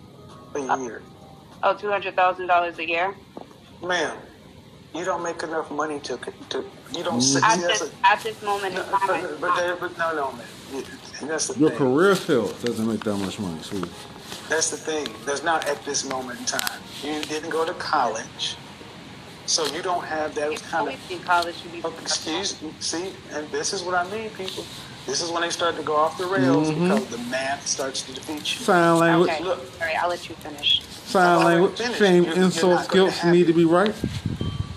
a 0.55 0.59
oh. 0.59 0.81
year, 0.81 1.01
Oh, 1.63 1.75
$200,000 1.75 2.77
a 2.77 2.87
year? 2.87 3.13
ma'am. 3.83 4.15
You 4.95 5.03
don't 5.03 5.21
make 5.21 5.43
enough 5.43 5.69
money 5.69 5.99
to 6.01 6.15
to. 6.49 6.63
You 6.93 7.03
don't. 7.03 7.19
Mm-hmm. 7.19 7.19
see 7.19 7.39
At 7.43 7.57
this, 7.59 7.81
a- 7.81 8.07
at 8.07 8.23
this 8.23 8.41
moment 8.41 8.75
in 8.75 8.79
no, 8.89 8.97
time, 8.99 9.21
but, 9.21 9.41
but, 9.41 9.47
not. 9.67 9.79
but 9.81 9.97
no, 9.97 10.15
no, 10.15 10.31
man. 10.31 10.83
That's 11.27 11.47
the 11.47 11.59
Your 11.59 11.69
thing. 11.71 11.77
career 11.79 12.15
field 12.15 12.55
doesn't 12.63 12.87
make 12.87 13.03
that 13.03 13.17
much 13.17 13.37
money, 13.39 13.61
sweetie. 13.61 13.89
That's 14.49 14.69
the 14.69 14.77
thing. 14.77 15.13
There's 15.25 15.43
not 15.43 15.67
at 15.67 15.83
this 15.83 16.07
moment 16.07 16.39
in 16.39 16.45
time. 16.45 16.81
You 17.03 17.21
didn't 17.23 17.49
go 17.49 17.65
to 17.65 17.73
college. 17.73 18.55
So 19.45 19.65
you 19.73 19.81
don't 19.81 20.03
have 20.03 20.35
that 20.35 20.51
It's 20.51 20.61
kind 20.63 20.81
always 20.81 20.95
of. 21.05 21.11
in 21.11 21.19
college 21.19 21.55
should 21.61 21.71
be 21.71 21.81
Oh, 21.83 21.93
excuse 22.01 22.61
me. 22.61 22.73
See, 22.79 23.13
and 23.31 23.49
this 23.49 23.71
is 23.73 23.81
what 23.83 23.95
I 23.95 24.09
mean, 24.11 24.29
people. 24.31 24.65
This 25.05 25.21
is 25.21 25.31
when 25.31 25.41
they 25.41 25.49
start 25.49 25.77
to 25.77 25.83
go 25.83 25.95
off 25.95 26.17
the 26.17 26.25
rails 26.25 26.69
mm-hmm. 26.69 26.89
because 26.89 27.07
the 27.07 27.17
math 27.29 27.65
starts 27.65 28.01
to 28.03 28.13
defeat 28.13 28.39
you. 28.39 28.65
Sign 28.65 28.99
language. 28.99 29.31
Okay, 29.31 29.43
Look. 29.43 29.59
all 29.59 29.87
right, 29.87 29.95
I'll 30.03 30.09
let 30.09 30.27
you 30.27 30.35
finish. 30.35 30.81
Sign 30.83 31.45
language. 31.45 31.77
finished. 31.77 31.97
Shame, 31.97 32.23
You're- 32.23 32.35
you're 32.35 32.45
insult, 32.45 32.73
not 32.75 32.89
gonna 32.89 33.11
skills 33.11 33.33
need 33.33 33.47
to 33.47 33.53
be 33.53 33.63
right. 33.63 33.95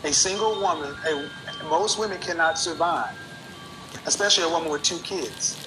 A 0.05 0.13
single 0.13 0.61
woman, 0.61 0.95
a, 1.09 1.29
most 1.69 1.99
women 1.99 2.19
cannot 2.19 2.59
survive, 2.59 3.15
especially 4.07 4.45
a 4.45 4.49
woman 4.49 4.71
with 4.71 4.85
two 4.85 4.99
kids. 4.99 5.67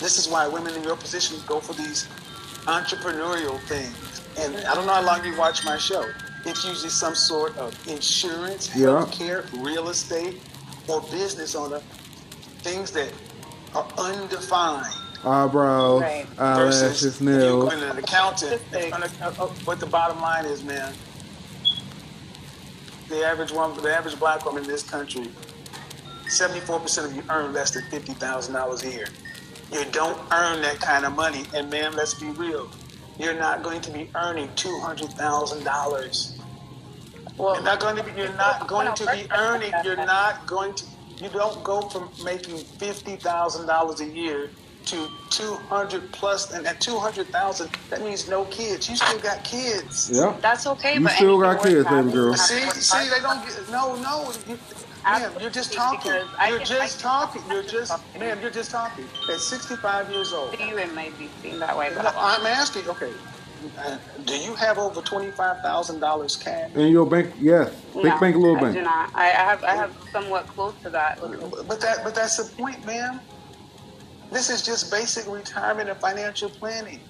This 0.00 0.18
is 0.18 0.28
why 0.28 0.48
women 0.48 0.74
in 0.74 0.82
your 0.82 0.96
position 0.96 1.36
go 1.46 1.60
for 1.60 1.74
these 1.74 2.08
entrepreneurial 2.66 3.58
things. 3.60 4.22
And 4.38 4.56
I 4.66 4.74
don't 4.74 4.86
know 4.86 4.92
how 4.94 5.02
long 5.04 5.24
you 5.24 5.36
watch 5.36 5.64
my 5.64 5.76
show. 5.76 6.04
It's 6.44 6.64
usually 6.64 6.90
some 6.90 7.14
sort 7.14 7.56
of 7.58 7.74
insurance, 7.88 8.74
Yeah. 8.74 8.86
healthcare, 8.86 9.44
real 9.64 9.88
estate, 9.88 10.40
or 10.88 11.00
business 11.02 11.54
owner, 11.54 11.80
things 12.62 12.90
that 12.92 13.12
are 13.74 13.86
undefined. 13.98 14.86
Eyebrows, 15.22 16.00
Right. 16.00 16.26
eyelashes, 16.38 16.80
versus 16.80 17.20
nails. 17.20 17.72
you 17.74 17.78
an 17.84 17.98
accountant. 17.98 18.60
Specific. 18.62 18.94
uh, 19.20 19.32
uh, 19.38 19.48
But 19.66 19.78
the 19.80 19.86
bottom 19.86 20.20
line 20.22 20.46
is, 20.46 20.62
man, 20.62 20.94
the 23.08 23.24
average 23.24 23.50
woman, 23.52 23.82
the 23.82 23.94
average 23.94 24.18
black 24.18 24.44
woman 24.46 24.62
in 24.62 24.68
this 24.70 24.82
country, 24.82 25.30
seventy-four 26.28 26.80
percent 26.80 27.08
of 27.08 27.16
you 27.16 27.22
earn 27.28 27.52
less 27.52 27.72
than 27.72 27.82
fifty 27.90 28.14
thousand 28.14 28.54
dollars 28.54 28.82
a 28.84 28.90
year. 28.90 29.08
You 29.72 29.84
don't 29.92 30.18
earn 30.32 30.62
that 30.62 30.80
kind 30.80 31.04
of 31.04 31.14
money, 31.14 31.44
and 31.54 31.70
man, 31.70 31.94
let's 31.94 32.14
be 32.14 32.30
real, 32.30 32.70
you're 33.18 33.34
not 33.38 33.62
going 33.62 33.80
to 33.82 33.90
be 33.92 34.10
earning 34.14 34.50
two 34.56 34.78
hundred 34.80 35.10
thousand 35.12 35.64
dollars. 35.64 36.38
Well, 37.36 37.54
You're 37.54 37.64
not 37.64 37.80
going 37.80 37.96
to 37.96 38.02
be. 38.02 38.12
You're 38.12 38.34
not 38.34 38.66
going 38.68 38.94
to 38.94 39.06
be 39.06 39.26
earning. 39.32 39.72
You're 39.84 39.96
not 39.96 40.46
going 40.46 40.74
to. 40.74 40.84
You 41.16 41.28
don't 41.30 41.62
go 41.64 41.82
from 41.82 42.10
making 42.24 42.58
fifty 42.58 43.16
thousand 43.16 43.66
dollars 43.66 44.00
a 44.00 44.06
year 44.06 44.50
to 44.86 45.08
two 45.30 45.54
hundred 45.68 46.10
plus, 46.12 46.52
and 46.52 46.66
at 46.66 46.80
two 46.80 46.98
hundred 46.98 47.28
thousand, 47.28 47.70
that 47.90 48.02
means 48.02 48.28
no 48.28 48.44
kids. 48.46 48.88
You 48.88 48.96
still 48.96 49.18
got 49.20 49.44
kids. 49.44 50.10
Yeah. 50.12 50.36
That's 50.40 50.66
okay, 50.66 50.94
You 50.96 51.02
but 51.02 51.12
still 51.12 51.38
got 51.40 51.62
kids, 51.62 51.84
baby 51.88 52.10
girl. 52.12 52.26
you 52.26 52.32
have 52.32 52.74
to 52.74 52.80
See, 52.80 52.80
see, 52.80 53.08
they 53.10 53.20
don't 53.20 53.44
get. 53.46 53.70
No, 53.70 53.96
no. 53.96 54.32
You, 54.48 54.58
ma'am, 55.04 55.32
you're 55.40 55.50
just 55.50 55.72
talking. 55.72 56.12
Because 56.12 56.28
You're 56.48 56.58
can- 56.58 56.66
just 56.66 56.80
I 56.82 56.88
can- 56.88 56.98
talking. 57.00 57.42
You're 57.50 57.62
just, 57.62 57.92
ma'am, 58.18 58.40
you're 58.40 58.50
just 58.50 58.70
talking. 58.70 59.04
At 59.30 59.40
sixty-five 59.40 60.10
years 60.10 60.32
old. 60.32 60.52
To 60.54 60.64
you, 60.64 60.78
it 60.78 60.94
might 60.94 61.16
be 61.18 61.28
seen 61.42 61.58
that 61.60 61.76
way, 61.76 61.90
No, 61.94 62.10
I'm 62.16 62.46
asking. 62.46 62.88
Okay, 62.88 63.12
uh, 63.78 63.98
do 64.24 64.36
you 64.38 64.54
have 64.54 64.78
over 64.78 65.00
twenty-five 65.02 65.60
thousand 65.62 66.00
dollars 66.00 66.36
cash? 66.36 66.70
In 66.74 66.88
your 66.88 67.06
bank, 67.06 67.34
yes. 67.38 67.70
Big 67.94 68.04
no, 68.04 68.20
bank, 68.20 68.36
little 68.36 68.56
I 68.56 68.60
do 68.60 68.64
bank. 68.74 68.84
not. 68.84 69.10
I, 69.14 69.24
I 69.30 69.44
have, 69.44 69.64
I 69.64 69.74
have 69.76 69.96
somewhat 70.12 70.46
close 70.48 70.74
to 70.82 70.90
that. 70.90 71.20
But 71.66 71.80
that, 71.80 72.04
but 72.04 72.14
that's 72.14 72.36
the 72.36 72.44
point, 72.56 72.84
ma'am. 72.86 73.20
This 74.30 74.48
is 74.48 74.62
just 74.62 74.90
basic 74.92 75.26
retirement 75.26 75.88
and 75.90 75.98
financial 75.98 76.50
planning. 76.50 77.00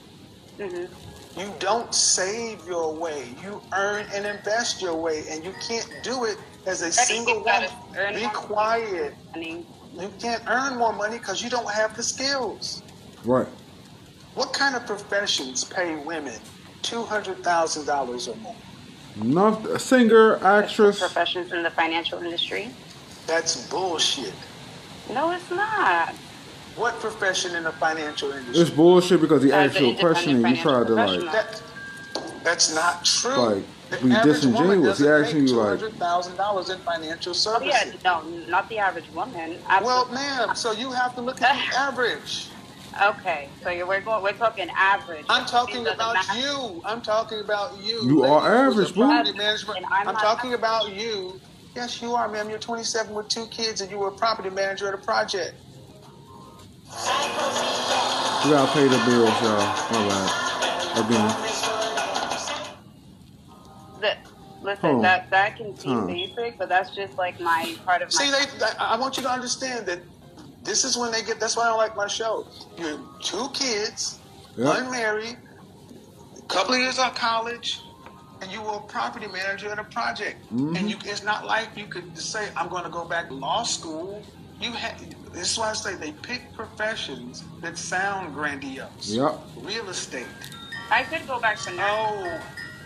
Mm-hmm. 0.58 1.38
You 1.38 1.54
don't 1.58 1.94
save 1.94 2.66
your 2.66 2.94
way. 2.94 3.34
You 3.42 3.62
earn 3.74 4.06
and 4.14 4.26
invest 4.26 4.80
your 4.82 4.96
way, 4.96 5.24
and 5.30 5.44
you 5.44 5.52
can't 5.68 5.88
do 6.02 6.24
it 6.24 6.38
as 6.66 6.82
a 6.82 6.92
single 6.92 7.42
woman. 7.42 7.70
Be 8.14 8.26
quiet. 8.32 9.14
I 9.34 9.38
mean, 9.38 9.66
You 9.98 10.10
can't 10.20 10.42
earn 10.46 10.78
more 10.78 10.92
money 10.92 11.18
because 11.18 11.42
you 11.42 11.50
don't 11.50 11.70
have 11.70 11.96
the 11.96 12.02
skills. 12.02 12.82
Right. 13.24 13.48
What 14.34 14.52
kind 14.52 14.76
of 14.76 14.86
professions 14.86 15.64
pay 15.64 15.96
women 15.96 16.38
two 16.82 17.02
hundred 17.02 17.42
thousand 17.42 17.86
dollars 17.86 18.28
or 18.28 18.36
more? 18.36 18.54
Not 19.16 19.66
a 19.66 19.78
singer, 19.78 20.36
actress. 20.44 21.00
professions 21.00 21.52
in 21.52 21.62
the 21.62 21.70
financial 21.70 22.22
industry. 22.22 22.70
That's 23.26 23.68
bullshit. 23.68 24.32
No, 25.12 25.32
it's 25.32 25.50
not. 25.50 26.14
What 26.76 26.94
profession 27.00 27.56
in 27.56 27.64
the 27.64 27.72
financial 27.72 28.30
industry? 28.30 28.60
It's 28.62 28.70
bullshit 28.70 29.20
because 29.20 29.42
the 29.42 29.52
As 29.52 29.72
asked 29.72 29.80
an 29.80 29.86
you 29.86 29.96
question 29.96 30.46
you 30.46 30.56
tried 30.56 30.86
to 30.86 30.94
like. 30.94 31.20
That, 31.32 31.62
that's 32.44 32.74
not 32.74 33.04
true. 33.04 33.36
Like, 33.36 33.64
the 33.64 33.79
be 33.90 33.96
average 34.12 34.44
woman 34.44 34.82
disingenuous. 34.82 34.98
He 34.98 35.04
doesn't 35.04 35.24
asking 35.26 35.40
make 35.44 35.50
you, 35.50 35.56
like- 35.56 35.68
hundred 35.68 35.94
thousand 35.98 36.36
dollars 36.36 36.70
in 36.70 36.78
financial 36.80 37.30
Oh 37.30 37.34
services. 37.34 37.72
yeah, 37.84 37.92
no, 38.04 38.22
not 38.48 38.68
the 38.68 38.78
average 38.78 39.10
woman. 39.10 39.58
Well, 39.82 40.06
Absolutely. 40.08 40.14
ma'am, 40.14 40.54
so 40.54 40.72
you 40.72 40.92
have 40.92 41.14
to 41.16 41.20
look 41.20 41.42
at 41.42 41.54
the 41.70 41.76
average. 41.78 42.48
Okay, 43.02 43.48
so 43.62 43.70
you're 43.70 43.86
we're 43.86 44.00
going, 44.00 44.22
we're 44.22 44.32
talking 44.32 44.68
average. 44.76 45.24
I'm 45.28 45.46
talking 45.46 45.84
These 45.84 45.94
about 45.94 46.16
you. 46.36 46.82
I'm 46.84 47.00
talking 47.02 47.40
about 47.40 47.78
you. 47.78 48.02
You 48.04 48.24
are 48.24 48.42
lady 48.42 48.74
who's 48.74 48.74
average, 48.76 48.90
a 48.90 48.94
boo. 48.94 49.00
property 49.06 49.38
management. 49.38 49.84
I'm 49.92 50.08
I'm 50.08 50.16
talking 50.16 50.52
average. 50.52 50.58
about 50.60 50.92
you. 50.92 51.40
Yes, 51.76 52.02
you 52.02 52.14
are, 52.14 52.28
ma'am. 52.28 52.50
You're 52.50 52.58
27 52.58 53.14
with 53.14 53.28
two 53.28 53.46
kids, 53.46 53.80
and 53.80 53.90
you 53.90 53.98
were 53.98 54.08
a 54.08 54.12
property 54.12 54.50
manager 54.50 54.88
at 54.88 54.94
a 54.94 54.98
project. 54.98 55.54
We 58.44 58.50
gotta 58.50 58.72
pay 58.72 58.88
the 58.88 58.98
bills, 59.06 59.42
y'all. 59.42 59.58
My 59.92 60.08
bad. 60.08 60.98
Again. 61.06 61.79
The, 64.00 64.16
listen, 64.62 64.96
Huh. 64.96 65.00
that 65.02 65.30
that 65.30 65.56
can 65.56 65.76
seem 65.78 66.00
Huh. 66.00 66.06
basic, 66.06 66.58
but 66.58 66.68
that's 66.68 66.94
just 66.94 67.16
like 67.18 67.38
my 67.40 67.74
part 67.84 68.02
of 68.02 68.08
my. 68.14 68.24
See, 68.24 68.30
they, 68.30 68.64
I 68.80 68.94
I 68.94 68.96
want 68.98 69.16
you 69.16 69.22
to 69.24 69.30
understand 69.30 69.86
that 69.86 70.00
this 70.64 70.84
is 70.84 70.96
when 70.96 71.10
they 71.12 71.22
get. 71.22 71.40
That's 71.40 71.56
why 71.56 71.64
I 71.64 71.68
don't 71.68 71.78
like 71.78 71.96
my 71.96 72.06
show. 72.06 72.46
You're 72.78 72.98
two 73.22 73.48
kids, 73.52 74.18
Yep. 74.56 74.78
unmarried, 74.78 75.36
a 76.38 76.42
couple 76.42 76.74
of 76.74 76.80
years 76.80 76.98
out 76.98 77.12
of 77.12 77.18
college, 77.18 77.80
and 78.42 78.50
you 78.50 78.60
were 78.62 78.72
a 78.76 78.80
property 78.80 79.26
manager 79.28 79.70
at 79.70 79.78
a 79.78 79.84
project. 79.84 80.42
Mm-hmm. 80.52 80.76
And 80.76 80.90
you, 80.90 80.96
it's 81.04 81.22
not 81.22 81.46
like 81.46 81.68
you 81.76 81.86
could 81.86 82.14
just 82.14 82.30
say, 82.32 82.48
"I'm 82.56 82.68
going 82.68 82.84
to 82.84 82.90
go 82.90 83.04
back 83.04 83.28
to 83.28 83.34
law 83.34 83.62
school." 83.62 84.22
You 84.60 84.72
had. 84.72 84.94
This 85.32 85.52
is 85.52 85.58
why 85.58 85.70
I 85.70 85.74
say 85.74 85.94
they 85.94 86.10
pick 86.10 86.52
professions 86.54 87.44
that 87.60 87.78
sound 87.78 88.34
grandiose. 88.34 89.10
Yep. 89.14 89.38
Real 89.62 89.88
estate. 89.88 90.26
I 90.90 91.04
could 91.04 91.24
go 91.28 91.38
back 91.38 91.56
to 91.60 91.70
nursing. 91.70 91.76
No, 91.76 92.40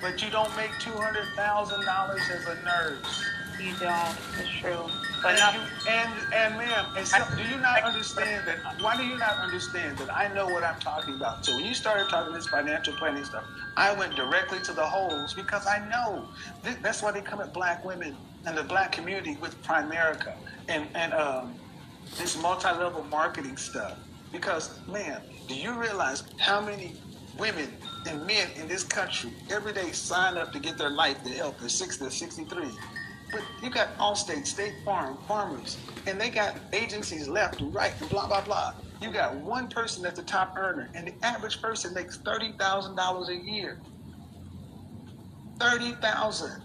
but 0.04 0.22
you 0.22 0.30
don't 0.30 0.54
make 0.54 0.70
two 0.78 0.92
hundred 0.92 1.26
thousand 1.34 1.82
dollars 1.86 2.20
as 2.30 2.46
a 2.46 2.62
nurse. 2.62 3.24
You 3.58 3.72
don't. 3.80 4.16
It's 4.38 4.50
true. 4.60 4.84
But 5.22 5.40
And, 5.40 5.56
you, 5.56 5.62
and 5.90 6.34
and 6.34 6.58
ma'am, 6.58 6.84
and 6.94 7.06
so, 7.06 7.24
do 7.34 7.42
you 7.42 7.56
not 7.56 7.82
understand 7.82 8.46
that? 8.46 8.58
Why 8.82 8.98
do 8.98 9.04
you 9.06 9.16
not 9.16 9.38
understand 9.38 9.96
that 9.96 10.14
I 10.14 10.28
know 10.34 10.44
what 10.44 10.62
I'm 10.62 10.78
talking 10.78 11.14
about? 11.14 11.46
So 11.46 11.56
when 11.56 11.64
you 11.64 11.72
started 11.72 12.10
talking 12.10 12.34
this 12.34 12.46
financial 12.46 12.92
planning 12.96 13.24
stuff, 13.24 13.44
I 13.78 13.94
went 13.94 14.14
directly 14.14 14.60
to 14.64 14.74
the 14.74 14.84
holes 14.84 15.32
because 15.32 15.66
I 15.66 15.78
know 15.88 16.28
Th- 16.62 16.76
that's 16.82 17.02
why 17.02 17.10
they 17.10 17.22
come 17.22 17.40
at 17.40 17.54
black 17.54 17.82
women 17.82 18.14
and 18.44 18.58
the 18.58 18.64
black 18.64 18.92
community 18.92 19.38
with 19.40 19.60
Primerica 19.62 20.34
and 20.68 20.86
and 20.94 21.14
um, 21.14 21.54
this 22.18 22.36
multi-level 22.36 23.04
marketing 23.04 23.56
stuff. 23.56 23.96
Because 24.30 24.78
man, 24.86 25.22
do 25.48 25.54
you 25.54 25.72
realize 25.72 26.24
how 26.38 26.60
many 26.60 26.92
women 27.38 27.72
and 28.06 28.26
men 28.26 28.48
in 28.56 28.68
this 28.68 28.84
country 28.84 29.30
every 29.50 29.72
day 29.72 29.92
sign 29.92 30.36
up 30.36 30.52
to 30.52 30.58
get 30.58 30.78
their 30.78 30.90
life, 30.90 31.22
their 31.24 31.34
health, 31.34 31.56
they're 31.60 31.68
60, 31.68 32.04
they're 32.04 32.10
63. 32.10 32.64
But 33.32 33.42
you 33.62 33.70
got 33.70 33.96
Allstate, 33.98 34.46
State 34.46 34.46
state 34.46 34.74
Farm, 34.84 35.18
farmers, 35.26 35.76
and 36.06 36.20
they 36.20 36.30
got 36.30 36.56
agencies 36.72 37.28
left 37.28 37.60
and 37.60 37.74
right 37.74 37.92
and 38.00 38.08
blah, 38.08 38.28
blah, 38.28 38.42
blah. 38.42 38.74
You 39.00 39.10
got 39.10 39.34
one 39.34 39.68
person 39.68 40.02
that's 40.02 40.18
the 40.18 40.24
top 40.24 40.56
earner, 40.56 40.88
and 40.94 41.08
the 41.08 41.14
average 41.26 41.60
person 41.60 41.92
makes 41.94 42.18
$30,000 42.18 43.28
a 43.28 43.36
year. 43.36 43.80
30000 45.60 46.62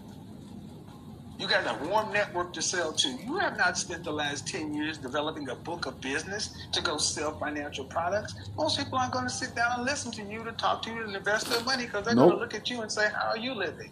You 1.40 1.48
got 1.48 1.64
a 1.66 1.88
warm 1.88 2.12
network 2.12 2.52
to 2.52 2.60
sell 2.60 2.92
to. 2.92 3.08
You 3.08 3.38
have 3.38 3.56
not 3.56 3.78
spent 3.78 4.04
the 4.04 4.12
last 4.12 4.46
10 4.46 4.74
years 4.74 4.98
developing 4.98 5.48
a 5.48 5.54
book 5.54 5.86
of 5.86 5.98
business 5.98 6.54
to 6.72 6.82
go 6.82 6.98
sell 6.98 7.38
financial 7.38 7.86
products. 7.86 8.34
Most 8.58 8.76
people 8.78 8.98
aren't 8.98 9.12
going 9.12 9.24
to 9.24 9.30
sit 9.32 9.54
down 9.54 9.72
and 9.78 9.84
listen 9.86 10.12
to 10.12 10.22
you 10.22 10.44
to 10.44 10.52
talk 10.52 10.82
to 10.82 10.90
you 10.90 11.02
and 11.02 11.16
invest 11.16 11.48
their 11.48 11.62
money 11.64 11.86
because 11.86 12.04
they're 12.04 12.14
going 12.14 12.30
to 12.32 12.36
look 12.36 12.52
at 12.52 12.68
you 12.68 12.82
and 12.82 12.92
say, 12.92 13.08
How 13.14 13.28
are 13.30 13.38
you 13.38 13.54
living? 13.54 13.90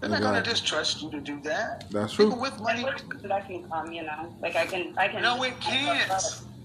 They're 0.00 0.08
not 0.08 0.20
going 0.20 0.34
to 0.34 0.38
Exactly. 0.38 0.52
just 0.52 0.66
trust 0.68 1.02
you 1.02 1.10
to 1.10 1.20
do 1.20 1.40
that. 1.40 1.90
That's 1.90 2.12
true. 2.12 2.26
People 2.26 2.40
with 2.40 2.60
money. 2.60 2.84
that 2.84 3.46
can 3.48 3.68
come. 3.68 3.92
You 3.92 4.04
know, 4.04 4.32
like 4.40 4.54
I 4.54 4.64
can, 4.64 4.96
I 4.96 5.08
can. 5.08 5.20
No, 5.20 5.42
it 5.42 5.58
can't. 5.60 6.12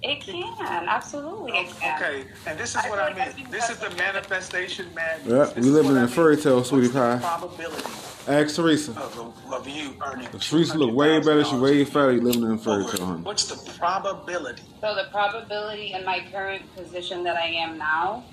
It 0.04 0.22
can 0.22 0.88
absolutely. 0.88 1.54
It 1.54 1.70
can. 1.80 2.00
Okay, 2.04 2.26
and 2.46 2.60
this 2.60 2.72
is 2.72 2.76
I 2.86 2.90
what 2.90 3.00
I 3.00 3.14
like 3.14 3.34
I 3.34 3.36
mean. 3.36 3.50
This 3.50 3.72
is 3.72 3.78
the 3.80 3.90
manifestation 3.92 4.94
madness. 4.94 5.28
Yeah, 5.28 5.46
This 5.46 5.56
we 5.56 5.62
is 5.62 5.68
living 5.70 5.92
what 5.94 5.98
in 5.98 6.04
a 6.04 6.08
fairy 6.08 6.38
tale, 6.38 6.64
sweetie 6.64 6.90
pie. 6.94 7.18
Probability 7.20 7.82
Ask 8.28 8.56
Teresa. 8.56 8.92
of, 8.92 9.54
of 9.54 9.68
you 9.68 9.96
earning. 10.06 10.28
Teresa 10.40 10.78
look 10.78 10.96
way 10.96 11.20
better. 11.20 11.44
She 11.44 11.56
way 11.58 11.84
fatter. 11.84 12.14
You 12.14 12.22
living 12.22 12.44
in 12.44 12.52
a 12.52 12.58
fairy 12.58 12.86
tale, 12.86 13.06
honey. 13.06 13.22
What's 13.22 13.46
the 13.46 13.72
probability? 13.78 14.64
So 14.80 14.96
the 14.96 15.10
probability 15.12 15.94
in 15.94 16.06
my 16.06 16.26
current 16.32 16.64
position 16.76 17.24
that 17.24 17.36
I 17.36 17.48
am 17.48 17.78
now, 17.78 18.24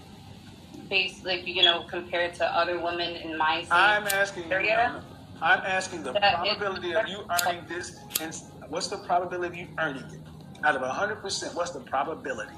based 0.89 1.25
like 1.25 1.47
you 1.47 1.63
know, 1.63 1.85
compared 1.89 2.35
to 2.35 2.45
other 2.47 2.79
women 2.79 3.17
in 3.17 3.37
my 3.37 3.63
same 3.63 3.73
I'm 3.73 4.07
asking 4.07 4.45
you. 4.45 4.53
area, 4.53 5.03
I'm 5.43 5.61
asking 5.61 6.05
the 6.05 6.13
probability 6.13 6.95
of 6.95 7.09
you 7.09 7.25
earning 7.45 7.65
this. 7.69 7.99
And 8.21 8.35
what's 8.69 8.87
the 8.87 8.99
probability 8.99 9.63
of 9.63 9.69
you 9.69 9.75
earning 9.79 10.05
it? 10.05 10.21
Out 10.63 10.77
of 10.77 10.83
hundred 10.83 11.17
percent, 11.17 11.55
what's 11.55 11.71
the 11.73 11.81
probability? 11.81 12.53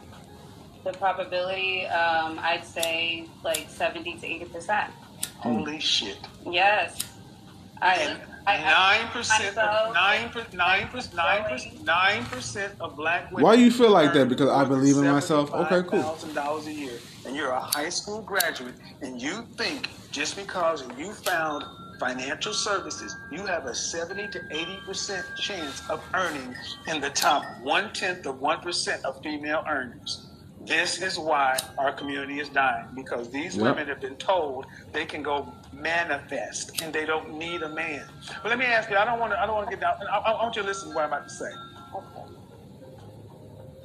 the 0.84 0.92
probability, 0.92 1.86
um, 1.86 2.38
I'd 2.42 2.64
say 2.64 3.28
like 3.44 3.68
seventy 3.68 4.18
to 4.18 4.26
eighty 4.26 4.44
percent. 4.44 4.92
Holy 5.38 5.78
shit! 5.80 6.18
Yes, 6.44 6.98
I 7.82 7.94
And 7.96 8.20
I- 8.46 8.56
I- 8.56 8.60
Nine 8.98 9.08
percent, 9.12 9.54
myself, 9.56 9.94
nine, 9.94 10.28
per- 10.30 10.46
nine, 10.52 10.88
per- 10.88 11.00
nine, 11.14 11.44
per- 11.44 11.84
nine 11.84 12.24
percent 12.24 12.72
of 12.80 12.96
black 12.96 13.30
women. 13.30 13.44
Why 13.44 13.54
you 13.54 13.70
feel 13.70 13.90
like 13.90 14.12
that? 14.14 14.28
Because 14.28 14.48
I 14.48 14.64
believe 14.64 14.96
in 14.96 15.04
myself? 15.06 15.52
Okay, 15.52 15.82
cool. 15.88 16.02
Thousand 16.02 16.34
dollars 16.34 16.66
a 16.66 16.72
year, 16.72 16.98
and 17.24 17.36
you're 17.36 17.50
a 17.52 17.60
high 17.60 17.88
school 17.90 18.20
graduate, 18.20 18.74
and 19.00 19.20
you 19.22 19.46
think 19.56 19.88
just 20.10 20.34
because 20.36 20.82
you 20.98 21.12
found 21.12 21.64
financial 22.00 22.52
services, 22.52 23.14
you 23.30 23.46
have 23.46 23.66
a 23.66 23.74
seventy 23.74 24.26
to 24.28 24.40
eighty 24.50 24.76
percent 24.86 25.24
chance 25.36 25.88
of 25.88 26.02
earning 26.14 26.52
in 26.88 27.00
the 27.00 27.10
top 27.10 27.44
one 27.62 27.92
tenth 27.92 28.26
of 28.26 28.40
one 28.40 28.58
percent 28.60 29.04
of 29.04 29.22
female 29.22 29.62
earners. 29.68 30.26
This 30.64 31.00
is 31.02 31.16
why 31.18 31.58
our 31.78 31.92
community 31.92 32.38
is 32.40 32.48
dying 32.48 32.86
because 32.94 33.30
these 33.30 33.54
Yep. 33.56 33.64
women 33.64 33.88
have 33.88 34.00
been 34.00 34.16
told 34.16 34.66
they 34.92 35.04
can 35.04 35.22
go 35.22 35.52
manifest 35.82 36.80
and 36.80 36.92
they 36.92 37.04
don't 37.04 37.36
need 37.36 37.62
a 37.62 37.68
man. 37.68 38.06
But 38.42 38.50
let 38.50 38.58
me 38.58 38.64
ask 38.66 38.88
you, 38.88 38.96
I 38.96 39.04
don't 39.04 39.18
want 39.18 39.32
to, 39.32 39.40
I 39.42 39.46
don't 39.46 39.56
want 39.56 39.68
to 39.68 39.76
get 39.76 39.80
down. 39.80 39.94
I, 40.10 40.18
I 40.18 40.42
want 40.42 40.56
you 40.56 40.62
to 40.62 40.68
listen 40.68 40.90
to 40.90 40.94
what 40.94 41.04
I'm 41.04 41.12
about 41.12 41.28
to 41.28 41.34
say. 41.34 41.50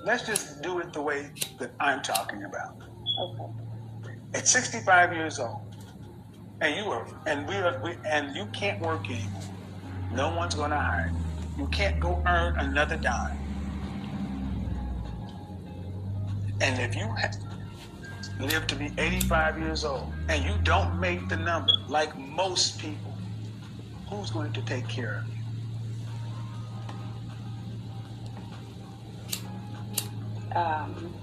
Let's 0.06 0.26
just 0.26 0.62
do 0.62 0.80
it 0.80 0.94
the 0.94 1.02
way 1.02 1.32
that 1.60 1.72
I'm 1.80 2.02
talking 2.02 2.44
about. 2.44 2.76
At 4.34 4.48
65 4.48 5.14
years 5.14 5.40
old, 5.40 5.62
and 6.62 6.76
you 6.76 6.92
are, 6.92 7.08
and 7.26 7.48
we 7.48 7.56
are, 7.56 7.82
we, 7.84 7.98
and 8.06 8.36
you 8.36 8.46
can't 8.48 8.80
work 8.82 9.10
anymore. 9.10 9.42
No 10.12 10.34
one's 10.36 10.56
going 10.56 10.72
to 10.72 10.78
hire 10.78 11.12
you. 11.14 11.64
You 11.64 11.68
can't 11.70 12.00
go 12.00 12.22
earn 12.28 12.58
another 12.60 12.98
dime. 12.98 13.38
And 16.62 16.80
if 16.80 16.96
you 16.96 17.06
ha- 17.08 17.32
live 18.40 18.68
to 18.68 18.76
be 18.76 18.92
85 18.98 19.60
years 19.60 19.84
old 19.84 20.12
and 20.30 20.44
you 20.44 20.56
don't 20.64 21.00
make 21.00 21.28
the 21.28 21.38
number 21.38 21.72
like 21.88 22.18
most 22.18 22.80
people, 22.80 23.14
who's 24.10 24.30
going 24.32 24.54
to 24.54 24.62
take 24.62 24.88
care 24.88 25.24
of 25.24 25.28
you? 25.28 25.38
Um, 30.56 31.14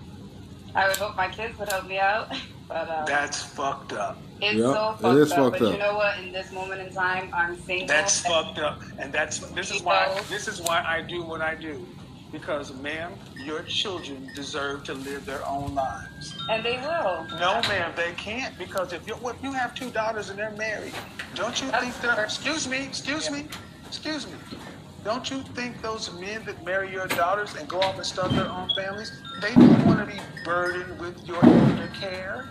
I 0.74 0.88
would 0.88 0.96
hope 0.96 1.16
my 1.16 1.28
kids 1.28 1.58
would 1.58 1.70
help 1.70 1.86
me 1.86 1.98
out, 1.98 2.28
but 2.68 2.88
um, 2.90 3.04
That's 3.06 3.42
fucked 3.42 3.92
up. 3.92 4.18
it's 4.40 4.54
Yep, 4.56 4.74
so 4.74 4.96
fucked 5.00 5.18
is 5.18 5.32
up. 5.32 5.38
fucked 5.38 5.58
but 5.60 5.66
up. 5.68 5.72
you 5.72 5.78
know 5.78 5.94
what? 5.94 6.18
In 6.18 6.32
this 6.32 6.52
moment 6.52 6.80
in 6.80 6.92
time, 6.92 7.30
I'm 7.32 7.56
single. 7.60 7.86
That's 7.86 8.20
fucked 8.20 8.58
up. 8.58 8.80
And 8.98 9.12
that's 9.12 9.38
this 9.38 9.70
is 9.70 9.82
why 9.82 10.20
this 10.28 10.48
is 10.48 10.60
why 10.60 10.84
I 10.86 11.00
do 11.00 11.22
what 11.22 11.40
I 11.40 11.54
do. 11.54 11.86
Because 12.34 12.74
ma'am, 12.74 13.12
your 13.44 13.62
children 13.62 14.28
deserve 14.34 14.82
to 14.84 14.94
live 14.94 15.24
their 15.24 15.46
own 15.46 15.72
lives. 15.72 16.34
And 16.50 16.64
they 16.64 16.78
will. 16.78 17.24
No, 17.38 17.60
ma'am, 17.68 17.92
they 17.94 18.10
can't 18.16 18.58
because 18.58 18.92
if 18.92 19.06
you 19.06 19.14
if 19.28 19.40
you 19.40 19.52
have 19.52 19.72
two 19.72 19.88
daughters 19.90 20.30
and 20.30 20.38
they're 20.38 20.50
married, 20.50 20.92
don't 21.36 21.62
you 21.62 21.68
think 21.68 21.94
they're 22.00 22.24
excuse 22.24 22.66
me, 22.66 22.84
excuse 22.84 23.30
me, 23.30 23.46
excuse 23.86 24.26
me. 24.26 24.32
Don't 25.04 25.30
you 25.30 25.42
think 25.54 25.80
those 25.80 26.12
men 26.18 26.44
that 26.44 26.64
marry 26.64 26.90
your 26.90 27.06
daughters 27.06 27.54
and 27.54 27.68
go 27.68 27.80
off 27.80 27.94
and 27.94 28.04
start 28.04 28.32
their 28.32 28.48
own 28.48 28.68
families, 28.74 29.12
they 29.40 29.54
don't 29.54 29.86
want 29.86 30.00
to 30.00 30.06
be 30.06 30.20
burdened 30.44 30.98
with 30.98 31.24
your 31.28 31.44
elder 31.44 31.88
care 31.94 32.48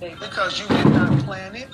because 0.00 0.58
you 0.58 0.66
did 0.66 0.86
not 0.86 1.16
plan 1.20 1.54
it? 1.54 1.68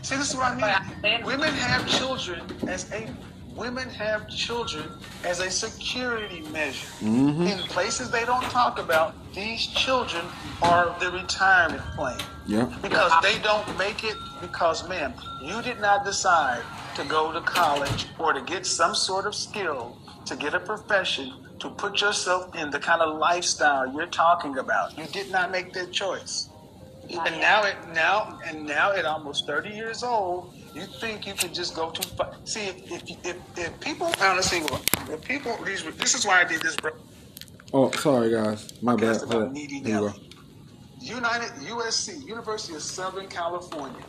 See, 0.00 0.16
this 0.16 0.30
is 0.30 0.36
what 0.36 0.52
I 0.52 0.82
mean. 1.02 1.22
Women 1.26 1.52
have 1.52 1.86
children 1.86 2.40
as 2.66 2.90
a 2.92 3.06
women 3.54 3.88
have 3.88 4.28
children 4.28 4.90
as 5.24 5.40
a 5.40 5.50
security 5.50 6.42
measure. 6.52 6.86
Mm-hmm. 7.00 7.42
In 7.42 7.58
places 7.68 8.10
they 8.10 8.24
don't 8.24 8.44
talk 8.44 8.78
about, 8.78 9.14
these 9.34 9.66
children 9.66 10.24
are 10.62 10.96
the 11.00 11.10
retirement 11.10 11.82
plan. 11.94 12.20
Yeah. 12.46 12.64
because 12.82 13.12
they 13.22 13.38
don't 13.40 13.78
make 13.78 14.02
it 14.02 14.16
because 14.40 14.88
man, 14.88 15.14
you 15.42 15.62
did 15.62 15.80
not 15.80 16.04
decide 16.04 16.62
to 16.96 17.04
go 17.04 17.32
to 17.32 17.40
college 17.42 18.06
or 18.18 18.32
to 18.32 18.40
get 18.40 18.66
some 18.66 18.94
sort 18.94 19.26
of 19.26 19.34
skill 19.34 19.96
to 20.26 20.36
get 20.36 20.54
a 20.54 20.60
profession 20.60 21.32
to 21.60 21.70
put 21.70 22.00
yourself 22.00 22.54
in 22.56 22.70
the 22.70 22.78
kind 22.78 23.02
of 23.02 23.18
lifestyle 23.18 23.92
you're 23.92 24.06
talking 24.06 24.58
about. 24.58 24.96
You 24.98 25.04
did 25.06 25.30
not 25.30 25.50
make 25.50 25.72
that 25.74 25.92
choice. 25.92 26.48
And 27.08 27.40
now 27.40 27.64
it 27.64 27.76
now 27.92 28.38
and 28.46 28.66
now 28.66 28.92
at 28.92 29.04
almost 29.04 29.46
30 29.46 29.70
years 29.70 30.02
old 30.02 30.54
you 30.74 30.82
think 31.00 31.26
you 31.26 31.34
can 31.34 31.52
just 31.52 31.74
go 31.74 31.90
too 31.90 32.08
far? 32.16 32.34
See 32.44 32.68
if 32.68 32.90
if, 32.90 33.02
if, 33.24 33.36
if 33.58 33.80
people 33.80 34.12
honestly 34.20 34.58
if 35.08 35.22
people 35.22 35.56
these 35.64 35.84
this 35.96 36.14
is 36.14 36.26
why 36.26 36.40
i 36.40 36.44
did 36.44 36.62
this 36.62 36.76
bro. 36.76 36.92
Oh, 37.72 37.90
sorry 37.92 38.30
guys. 38.30 38.82
My 38.82 38.96
bad. 38.96 39.22
About 39.22 39.52
needy 39.52 39.82
United 41.00 41.50
USC, 41.62 42.26
University 42.26 42.74
of 42.74 42.82
Southern 42.82 43.26
California, 43.26 44.04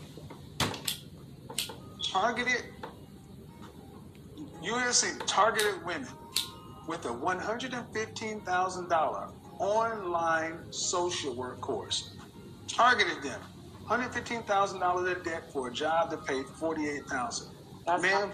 targeted 2.12 2.66
USC 4.62 5.20
targeted 5.26 5.86
women 5.86 6.08
with 6.88 7.06
a 7.06 7.14
one 7.14 7.40
hundred 7.40 7.74
and 7.74 7.86
fifteen 7.94 8.42
thousand 8.42 8.90
dollar 8.90 9.30
online 9.60 10.72
social 10.72 11.34
work 11.36 11.62
course. 11.62 12.16
Targeted 12.68 13.24
them, 13.24 13.40
one 13.92 14.00
hundred 14.00 14.14
fifteen 14.14 14.42
thousand 14.44 14.80
dollars 14.80 15.18
in 15.18 15.24
debt 15.24 15.52
for 15.52 15.68
a 15.68 15.74
job 15.74 16.12
that 16.12 16.26
paid 16.26 16.46
forty 16.46 16.88
eight 16.88 17.06
thousand. 17.08 17.52
That's 17.86 18.02
Ma'am, 18.02 18.32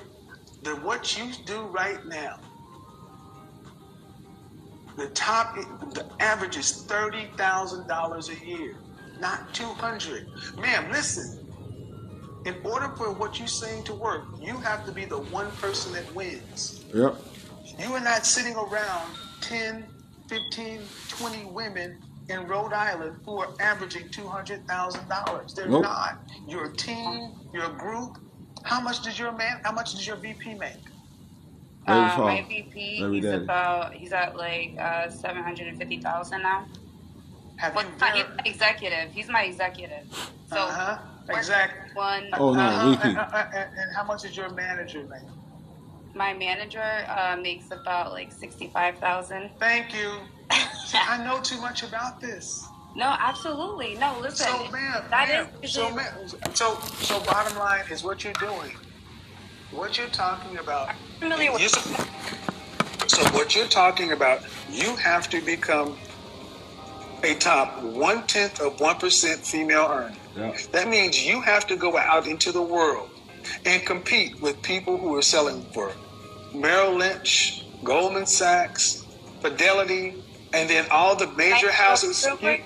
the 0.61 0.75
what 0.75 1.17
you 1.17 1.31
do 1.47 1.61
right 1.63 2.05
now 2.05 2.37
the 4.97 5.07
top, 5.09 5.55
the 5.55 6.05
average 6.19 6.57
is 6.57 6.83
thirty 6.83 7.25
thousand 7.37 7.87
dollars 7.87 8.29
a 8.29 8.45
year, 8.45 8.75
not 9.19 9.51
two 9.51 9.65
hundred. 9.65 10.27
Ma'am, 10.59 10.91
listen. 10.91 11.43
In 12.45 12.55
order 12.63 12.89
for 12.95 13.11
what 13.11 13.39
you're 13.39 13.47
saying 13.47 13.83
to 13.85 13.95
work, 13.95 14.25
you 14.39 14.57
have 14.57 14.85
to 14.85 14.91
be 14.91 15.05
the 15.05 15.17
one 15.17 15.49
person 15.53 15.91
that 15.93 16.13
wins. 16.13 16.85
Yep. 16.93 17.15
You 17.79 17.93
are 17.93 17.99
not 17.99 18.27
sitting 18.27 18.55
around 18.55 19.11
10, 19.41 19.85
15, 20.29 20.81
20 21.09 21.45
women 21.45 21.99
in 22.29 22.47
Rhode 22.47 22.73
Island 22.73 23.17
who 23.25 23.37
are 23.39 23.49
averaging 23.59 24.09
$200,000. 24.09 25.55
They're 25.55 25.67
Nope. 25.67 25.83
not. 25.83 26.19
You're 26.47 26.69
team, 26.71 27.31
you're 27.53 27.69
group. 27.69 28.17
How 28.63 28.81
much 28.81 29.01
does 29.03 29.17
your 29.17 29.31
man, 29.31 29.61
how 29.63 29.71
much 29.71 29.93
does 29.93 30.05
your 30.05 30.17
VP 30.17 30.55
make? 30.55 30.73
Uh, 31.87 32.15
my 32.17 32.45
VP, 32.49 32.99
Very 32.99 33.13
he's 33.15 33.23
daddy. 33.23 33.43
about 33.45 33.93
he's 33.93 34.11
at 34.11 34.35
like 34.35 34.75
uh, 34.77 35.09
seven 35.09 35.41
hundred 35.41 35.67
and 35.69 35.77
fifty 35.77 36.01
thousand 36.01 36.41
now. 36.43 36.65
Have 37.55 37.75
Well, 37.75 37.85
you 37.85 38.25
he's 38.43 38.55
executive. 38.55 39.09
He's 39.13 39.29
my 39.29 39.43
executive. 39.43 40.03
So 40.49 40.57
Uh-huh. 40.57 40.97
we're 41.29 41.37
Exactly. 41.37 41.89
One, 41.93 42.29
Oh, 42.33 42.53
no, 42.53 42.59
Uh-huh. 42.59 42.89
VP. 42.91 43.07
And, 43.07 43.17
and- 43.55 43.79
and 43.79 43.95
how 43.95 44.03
much 44.03 44.23
does 44.23 44.35
your 44.35 44.49
manager 44.49 45.03
make? 45.09 45.21
my 46.13 46.33
manager 46.33 47.05
uh, 47.07 47.37
makes 47.41 47.69
about 47.71 48.11
like 48.11 48.31
sixty-five 48.33 48.97
thousand. 48.97 49.51
Thank 49.59 49.93
you. 49.93 50.15
See, 50.51 50.97
I 50.97 51.23
know 51.23 51.41
too 51.41 51.59
much 51.61 51.83
about 51.83 52.19
this. 52.21 52.65
No, 52.95 53.15
absolutely. 53.19 53.95
No, 53.95 54.17
listen. 54.21 54.47
So, 54.47 54.71
ma'am, 54.71 55.03
that 55.09 55.29
ma'am, 55.29 55.47
is- 55.61 55.71
so, 55.71 55.93
ma'am, 55.93 56.13
so, 56.53 56.79
so, 57.01 57.19
bottom 57.25 57.57
line 57.59 57.83
is 57.91 58.03
what 58.03 58.23
you're 58.23 58.33
doing. 58.33 58.75
What 59.71 59.97
you're 59.97 60.07
talking 60.07 60.57
about. 60.57 60.95
familiar 61.19 61.51
with- 61.51 61.61
so, 63.07 63.23
what 63.33 63.55
you're 63.55 63.67
talking 63.67 64.11
about, 64.13 64.41
you 64.69 64.95
have 64.95 65.29
to 65.29 65.41
become 65.41 65.97
a 67.23 67.35
top 67.35 67.81
one 67.83 68.25
tenth 68.27 68.59
of 68.61 68.79
one 68.79 68.95
percent 68.97 69.39
female 69.45 69.87
earner. 69.89 70.15
Yeah. 70.35 70.55
That 70.71 70.87
means 70.87 71.25
you 71.25 71.41
have 71.41 71.65
to 71.67 71.75
go 71.75 71.97
out 71.97 72.27
into 72.27 72.51
the 72.51 72.61
world 72.61 73.09
and 73.65 73.83
compete 73.85 74.39
with 74.41 74.61
people 74.61 74.97
who 74.97 75.15
are 75.15 75.21
selling 75.21 75.63
for 75.73 75.91
Merrill 76.53 76.93
Lynch, 76.95 77.65
Goldman 77.83 78.25
Sachs, 78.27 79.03
Fidelity, 79.41 80.15
and 80.53 80.69
then 80.69 80.85
all 80.91 81.15
the 81.15 81.27
major 81.31 81.71
houses. 81.71 82.25
real? 82.41 82.57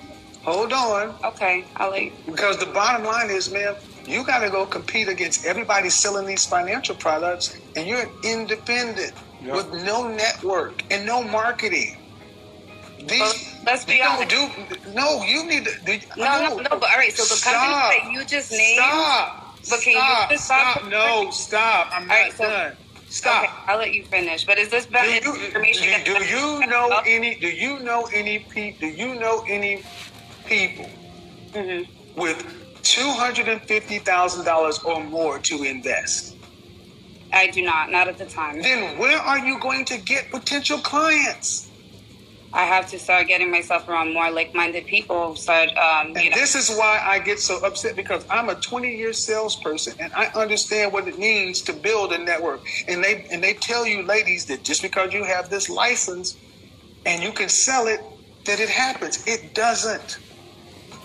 Hold 0.44 0.72
on. 0.72 1.14
Okay, 1.24 1.64
I'll 1.76 1.90
let 1.90 2.04
you. 2.04 2.12
Because 2.26 2.58
the 2.58 2.66
bottom 2.66 3.04
line 3.06 3.30
is, 3.30 3.50
man, 3.52 3.76
you 4.06 4.24
got 4.24 4.40
to 4.40 4.50
go 4.50 4.66
compete 4.66 5.08
against 5.08 5.44
everybody 5.46 5.88
selling 5.88 6.26
these 6.26 6.44
financial 6.44 6.96
products, 6.96 7.56
and 7.76 7.86
you're 7.86 8.08
independent 8.24 9.12
Yep. 9.44 9.54
with 9.56 9.72
no 9.84 10.06
network 10.08 10.82
and 10.92 11.04
no 11.04 11.20
marketing. 11.22 11.96
These, 13.00 13.18
Well, 13.20 13.34
let's 13.66 13.84
be 13.84 14.00
honest. 14.00 14.28
do. 14.30 14.48
No, 14.94 15.24
you 15.24 15.44
need 15.44 15.64
to. 15.64 15.72
Do, 15.84 15.98
No, 16.16 16.40
no, 16.48 16.56
no, 16.58 16.68
but 16.70 16.84
all 16.90 16.96
right, 16.96 17.12
so 17.12 17.24
the 17.24 17.34
Stop. 17.40 17.52
companies 17.52 18.02
that 18.04 18.12
you 18.12 18.24
just 18.24 18.52
named- 18.52 18.76
Stop. 18.78 19.58
But 19.68 19.80
can 19.80 19.92
you 19.92 19.98
stop. 19.98 20.30
just 20.30 20.44
stop 20.44 20.72
stop. 20.78 20.88
No, 20.88 21.30
stop. 21.32 21.90
I'm 21.92 22.06
not 22.06 22.16
All 22.16 22.22
right, 22.22 22.32
so- 22.36 22.44
done. 22.48 22.76
Stop. 23.12 23.44
Okay, 23.44 23.52
I'll 23.66 23.78
let 23.78 23.92
you 23.92 24.04
finish. 24.04 24.44
But 24.46 24.58
is 24.58 24.70
this 24.70 24.86
Do 24.86 24.92
better 24.92 25.10
you, 25.10 25.34
information? 25.46 26.02
do, 26.04 26.14
do 26.18 26.24
you 26.24 26.66
know 26.66 27.02
any? 27.06 27.34
Do 27.34 27.48
you 27.48 27.78
know 27.80 28.08
any? 28.12 28.38
Pe- 28.38 28.72
do 28.80 28.86
you 28.86 29.14
know 29.16 29.44
any 29.46 29.82
people 30.46 30.88
Mhm. 31.52 31.86
with 32.16 32.38
two 32.82 33.10
hundred 33.10 33.48
and 33.48 33.60
fifty 33.62 33.98
thousand 33.98 34.46
dollars 34.46 34.78
or 34.78 35.04
more 35.04 35.38
to 35.40 35.62
invest? 35.62 36.36
I 37.34 37.48
do 37.48 37.60
not. 37.62 37.90
Not 37.90 38.08
at 38.08 38.16
the 38.16 38.24
time. 38.26 38.62
Then 38.62 38.98
where 38.98 39.18
are 39.18 39.38
you 39.38 39.58
going 39.60 39.84
to 39.86 39.98
get 39.98 40.30
potential 40.30 40.78
clients? 40.78 41.68
I 42.52 42.64
have 42.64 42.88
to 42.90 42.98
start 42.98 43.28
getting 43.28 43.50
myself 43.50 43.88
around 43.88 44.14
more 44.14 44.30
like-minded 44.30 44.86
people. 44.86 45.36
Start, 45.36 45.70
um, 45.76 46.08
And 46.16 46.30
know, 46.30 46.36
this 46.36 46.54
is 46.54 46.70
why 46.70 47.00
I 47.04 47.20
get 47.20 47.40
so 47.40 47.58
upset 47.64 47.96
because 47.96 48.26
I'm 48.30 48.48
a 48.50 48.56
20 48.56 48.88
year 48.96 49.12
salesperson 49.12 49.94
and 50.00 50.12
I 50.16 50.28
understand 50.34 50.92
what 50.92 51.08
it 51.08 51.18
means 51.18 51.62
to 51.64 51.72
build 51.74 52.12
a 52.12 52.18
network. 52.18 52.64
And 52.88 53.04
they 53.04 53.26
and 53.30 53.42
they 53.42 53.54
tell 53.54 53.86
you, 53.86 54.04
ladies, 54.06 54.46
that 54.46 54.64
just 54.64 54.82
because 54.82 55.14
you 55.14 55.24
have 55.24 55.50
this 55.50 55.68
license 55.70 56.38
and 57.06 57.22
you 57.22 57.32
can 57.32 57.48
sell 57.48 57.86
it, 57.88 58.00
that 58.46 58.60
it 58.60 58.70
happens. 58.70 59.22
It 59.26 59.54
doesn't. 59.54 60.18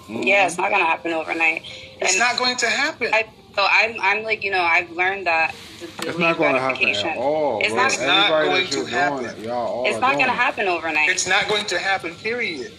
yeah, 0.08 0.48
it's 0.48 0.58
not 0.58 0.72
gonna 0.72 0.86
happen 0.86 1.14
overnight. 1.14 1.64
It's 2.02 2.14
And 2.14 2.20
not 2.20 2.38
going 2.38 2.58
to 2.58 2.68
happen. 2.68 3.10
I, 3.14 3.26
so 3.56 3.68
I'm, 3.72 3.95
I'm 4.02 4.24
like, 4.24 4.43
you 4.43 4.52
know, 4.52 4.62
I've 4.62 4.91
learned 4.91 5.28
that 5.28 5.56
It's 5.82 6.17
not 6.17 6.38
going 6.38 6.53
to 6.53 6.59
happen 6.59 6.89
at 6.89 7.17
all. 7.17 7.59
It's 7.59 7.69
bro. 7.69 7.84
not. 7.84 7.99
Not 7.99 8.45
going 8.45 8.67
to 8.67 8.86
happen. 8.86 9.25
it, 9.25 9.39
y'all 9.39 9.67
all 9.67 9.86
It's 9.86 9.99
not 9.99 10.17
gonna 10.17 10.32
happen 10.32 10.67
overnight. 10.67 11.09
it's 11.09 11.28
not 11.28 11.47
going 11.47 11.65
to 11.65 11.78
happen, 11.78 12.15
period. 12.15 12.71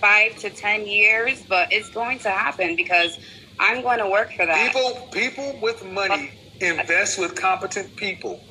five 0.00 0.36
to 0.36 0.50
ten 0.50 0.86
years, 0.86 1.42
but 1.48 1.72
it's 1.72 1.90
going 1.90 2.18
to 2.20 2.30
happen 2.30 2.76
because 2.76 3.18
I'm 3.58 3.82
going 3.82 3.98
to 3.98 4.08
work 4.08 4.32
for 4.32 4.46
that. 4.46 4.72
People 4.72 5.08
people 5.12 5.58
with 5.62 5.84
money 5.84 6.32
invest 6.60 7.18
with 7.18 7.34
competent 7.34 7.94
people. 7.96 8.42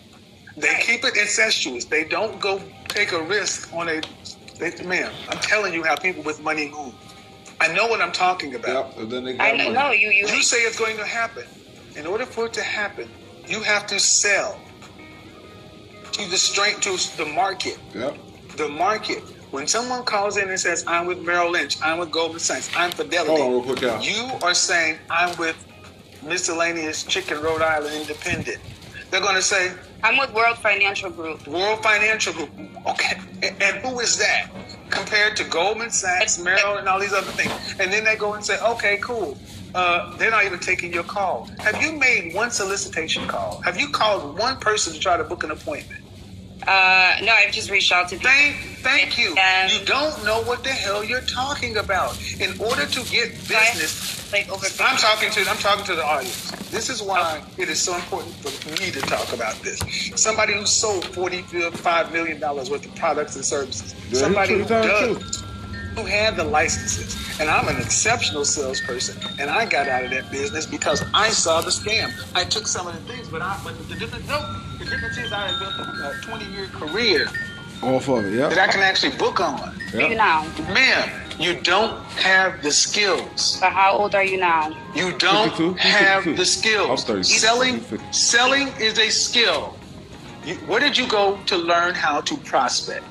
They 0.56 0.78
keep 0.82 1.04
it 1.04 1.16
incestuous. 1.16 1.86
They 1.86 2.04
don't 2.04 2.40
go 2.40 2.62
take 2.88 3.12
a 3.12 3.22
risk 3.24 3.74
on 3.74 3.88
a 3.90 4.02
they, 4.60 4.72
man, 4.84 5.12
I'm 5.30 5.38
telling 5.40 5.74
you 5.74 5.84
how 5.84 5.96
people 5.96 6.22
with 6.24 6.42
money 6.44 6.70
move. 6.70 6.94
I 7.62 7.74
know 7.74 7.88
what 7.88 8.02
I'm 8.02 8.12
talking 8.12 8.56
about. 8.56 8.88
Yep. 8.90 8.98
And 8.98 9.12
then 9.12 9.24
they 9.24 9.38
I 9.38 9.56
got 9.56 9.58
know, 9.58 9.72
no, 9.72 9.92
you, 9.92 10.12
you, 10.12 10.28
You 10.28 10.44
say 10.44 10.58
it's 10.60 10.78
going 10.78 10.98
to 10.98 11.06
happen. 11.06 11.46
In 11.96 12.06
order 12.06 12.26
for 12.26 12.46
it 12.46 12.54
to 12.54 12.62
happen, 12.64 13.10
you 13.50 13.62
have 13.62 13.88
to 13.88 14.00
sell 14.00 14.60
to 16.12 16.30
the 16.30 16.38
strength 16.38 16.82
to 16.82 17.18
the 17.18 17.26
market. 17.26 17.78
Yep. 17.94 18.18
The 18.58 18.70
market. 18.70 19.24
When 19.52 19.68
someone 19.68 20.04
calls 20.04 20.38
in 20.38 20.48
and 20.48 20.60
says, 20.60 20.84
"I'm 20.86 21.08
with 21.08 21.20
Merrill 21.20 21.52
Lynch," 21.52 21.78
"I'm 21.82 21.98
with 21.98 22.12
Goldman 22.12 22.40
Sachs," 22.40 22.70
"I'm 22.76 22.92
Fidelity," 22.92 23.42
Hold 23.42 23.42
on 23.42 23.52
real 23.52 23.64
quick, 23.64 23.82
y'all. 23.82 24.02
you 24.02 24.30
are 24.44 24.54
saying, 24.54 25.00
"I'm 25.10 25.36
with 25.38 25.56
miscellaneous 26.22 27.04
Chicken 27.04 27.42
Rhode 27.42 27.62
Island 27.64 27.96
Independent." 27.96 28.60
They're 29.10 29.22
going 29.22 29.36
to 29.36 29.42
say, 29.42 29.74
I'm 30.04 30.18
with 30.18 30.32
World 30.34 30.58
Financial 30.60 31.10
Group. 31.10 31.48
World 31.48 31.82
Financial 31.82 32.32
Group. 32.32 32.50
Okay, 32.88 33.20
and, 33.42 33.62
and 33.62 33.78
who 33.78 34.00
is 34.00 34.18
that 34.18 34.50
compared 34.90 35.36
to 35.38 35.44
Goldman 35.46 35.90
Sachs, 35.90 36.40
Merrill, 36.40 36.78
and 36.78 36.88
all 36.88 37.00
these 37.00 37.14
other 37.14 37.32
things? 37.32 37.52
And 37.80 37.92
then 37.92 38.04
they 38.04 38.16
go 38.16 38.34
and 38.34 38.46
say, 38.46 38.60
okay, 38.62 38.98
cool. 39.02 39.38
Uh, 39.76 40.16
they're 40.18 40.32
not 40.32 40.46
even 40.46 40.60
taking 40.60 40.92
your 40.92 41.04
call. 41.04 41.50
Have 41.60 41.82
you 41.82 41.92
made 41.94 42.34
one 42.34 42.52
solicitation 42.52 43.28
call? 43.28 43.62
Have 43.62 43.80
you 43.80 43.90
called 43.90 44.38
one 44.38 44.58
person 44.58 44.94
to 44.94 45.00
try 45.00 45.18
to 45.18 45.24
book 45.24 45.44
an 45.44 45.52
appointment? 45.52 46.04
Uh, 46.68 47.16
no, 47.24 47.32
I've 47.32 47.54
just 47.54 47.72
reached 47.72 47.92
out 47.92 48.10
to 48.10 48.16
people. 48.16 48.30
Thank, 48.32 48.56
thank 48.80 49.18
you. 49.18 49.32
Um, 49.32 49.70
You 49.70 49.86
don't 49.86 50.24
know 50.26 50.42
what 50.44 50.64
the 50.64 50.70
hell 50.70 51.04
you're 51.04 51.22
talking 51.22 51.78
about. 51.78 52.20
In 52.42 52.60
order 52.60 52.86
to 52.86 53.12
get 53.12 53.32
business, 53.48 54.32
like 54.32 54.50
over. 54.52 54.66
I'm 54.82 54.98
talking 54.98 55.32
to 55.32 55.50
I'm 55.50 55.58
talking 55.58 55.86
to 55.86 55.96
the 55.96 56.06
audience. 56.06 56.52
This 56.70 56.90
is 56.90 57.02
why 57.02 57.42
it 57.58 57.70
is 57.70 57.80
so 57.80 57.96
important 57.96 58.36
for 58.36 58.70
me 58.84 58.92
to 58.92 59.02
talk 59.02 59.32
about 59.34 59.56
this. 59.62 59.80
Somebody 60.16 60.54
who 60.54 60.66
sold 60.66 61.06
forty 61.06 61.42
five 61.42 62.12
million 62.12 62.40
dollars 62.40 62.70
worth 62.70 62.86
of 62.86 62.94
products 62.96 63.36
and 63.36 63.46
services. 63.46 63.96
Yeah, 64.10 64.20
Somebody 64.20 64.56
who 64.60 64.66
told 64.66 64.84
the 64.84 64.88
does 64.88 65.44
who 66.00 66.06
had 66.06 66.36
the 66.36 66.44
licenses. 66.44 67.16
And 67.40 67.50
I'm 67.50 67.68
an 67.68 67.78
exceptional 67.82 68.46
salesperson. 68.46 69.18
And 69.40 69.50
I 69.50 69.66
got 69.66 69.88
out 69.88 70.04
of 70.06 70.12
that 70.12 70.32
business 70.32 70.66
because 70.66 71.04
I 71.14 71.30
saw 71.30 71.62
the 71.62 71.72
scam. 71.72 72.12
I 72.36 72.44
took 72.44 72.68
some 72.68 72.88
of 72.88 72.94
the 72.94 73.14
things, 73.14 73.28
but 73.30 73.42
I 73.42 73.60
but 73.64 73.78
the 73.90 73.96
difference 73.96 74.28
no, 74.28 74.40
the 74.78 74.86
difference 74.86 75.18
is 75.18 75.32
I 75.32 75.48
had 75.48 75.60
built 75.60 75.74
a 75.78 76.22
20 76.22 76.46
year 76.46 76.68
career 76.68 77.28
Off 77.82 78.08
of 78.10 78.26
it. 78.26 78.34
Yep. 78.34 78.50
that 78.52 78.60
I 78.70 78.72
can 78.72 78.82
actually 78.82 79.16
book 79.18 79.40
on. 79.40 79.78
you 79.94 80.00
Yep. 80.00 80.18
now. 80.18 80.44
Ma'am, 80.74 81.10
you 81.40 81.60
don't 81.62 82.02
have 82.22 82.62
the 82.62 82.72
skills. 82.72 83.60
So 83.60 83.70
how 83.70 83.94
old 83.94 84.16
are 84.16 84.24
you 84.24 84.38
now? 84.38 84.76
You 84.96 85.18
don't 85.18 85.50
52, 85.50 85.74
have 85.76 86.24
52. 86.24 86.38
the 86.38 86.46
skills. 86.46 86.90
I'm 87.10 87.16
30. 87.16 87.24
Selling, 87.24 87.80
50. 87.80 88.06
selling 88.12 88.68
is 88.80 89.00
a 89.00 89.10
skill. 89.10 89.76
You, 90.46 90.56
where 90.68 90.80
did 90.80 90.98
you 90.98 91.08
go 91.08 91.38
to 91.48 91.58
learn 91.58 91.94
how 91.96 92.22
to 92.22 92.38
prospect? 92.38 93.06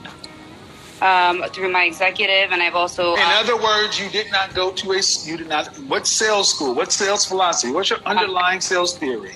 Um, 1.00 1.44
through 1.50 1.70
my 1.70 1.84
executive, 1.84 2.50
and 2.50 2.60
I've 2.60 2.74
also. 2.74 3.14
In 3.14 3.20
um, 3.20 3.28
other 3.34 3.56
words, 3.56 4.00
you 4.00 4.08
did 4.10 4.32
not 4.32 4.52
go 4.52 4.72
to 4.72 4.92
a. 4.92 5.00
You 5.24 5.36
did 5.36 5.48
not. 5.48 5.68
What 5.86 6.06
sales 6.06 6.50
school? 6.50 6.74
What 6.74 6.90
sales 6.90 7.24
philosophy? 7.24 7.72
What's 7.72 7.90
your 7.90 8.00
underlying 8.04 8.60
sales 8.60 8.96
theory? 8.98 9.34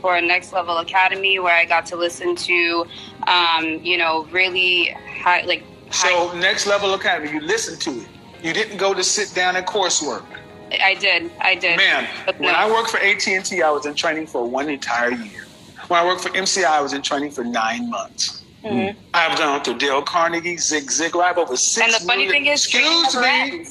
for 0.00 0.14
a 0.14 0.22
next 0.22 0.52
level 0.52 0.78
academy 0.78 1.40
where 1.40 1.56
I 1.56 1.64
got 1.64 1.86
to 1.86 1.96
listen 1.96 2.36
to, 2.36 2.86
um, 3.26 3.80
you 3.82 3.98
know, 3.98 4.28
really 4.30 4.94
high, 5.20 5.42
like 5.42 5.64
high, 5.90 6.08
So, 6.08 6.38
next 6.38 6.68
level 6.68 6.94
academy. 6.94 7.32
You 7.32 7.40
listened 7.40 7.80
to 7.80 7.90
it. 7.90 8.06
You 8.44 8.52
didn't 8.52 8.76
go 8.76 8.94
to 8.94 9.02
sit 9.02 9.34
down 9.34 9.56
and 9.56 9.66
coursework, 9.66 10.24
I 10.80 10.94
did, 10.94 11.30
I 11.40 11.54
did. 11.54 11.76
Man, 11.76 12.08
But 12.24 12.38
When. 12.38 12.54
I 12.54 12.70
worked 12.70 12.90
for 12.90 12.98
AT 12.98 13.26
and 13.26 13.44
T, 13.44 13.62
I 13.62 13.70
was 13.70 13.86
in 13.86 13.94
training 13.94 14.26
for 14.26 14.48
one 14.48 14.68
entire 14.68 15.10
year. 15.10 15.44
When 15.88 16.00
I 16.00 16.06
worked 16.06 16.22
for 16.22 16.30
MCI, 16.30 16.64
I 16.64 16.80
was 16.80 16.92
in 16.92 17.02
training 17.02 17.32
for 17.32 17.44
nine 17.44 17.90
months. 17.90 18.42
Mhm. 18.64 18.94
I've 19.12 19.36
gone 19.38 19.62
through 19.62 19.78
Dale 19.78 20.02
Carnegie, 20.02 20.56
Zig 20.56 20.84
Ziglar. 20.84 21.24
I 21.24 21.28
have 21.28 21.38
over 21.38 21.56
six. 21.56 21.84
And 21.84 21.92
the 21.94 22.06
funny 22.06 22.26
million- 22.26 22.44
thing 22.44 22.52
is, 22.52 22.64
excuse 22.64 23.16
me, 23.16 23.66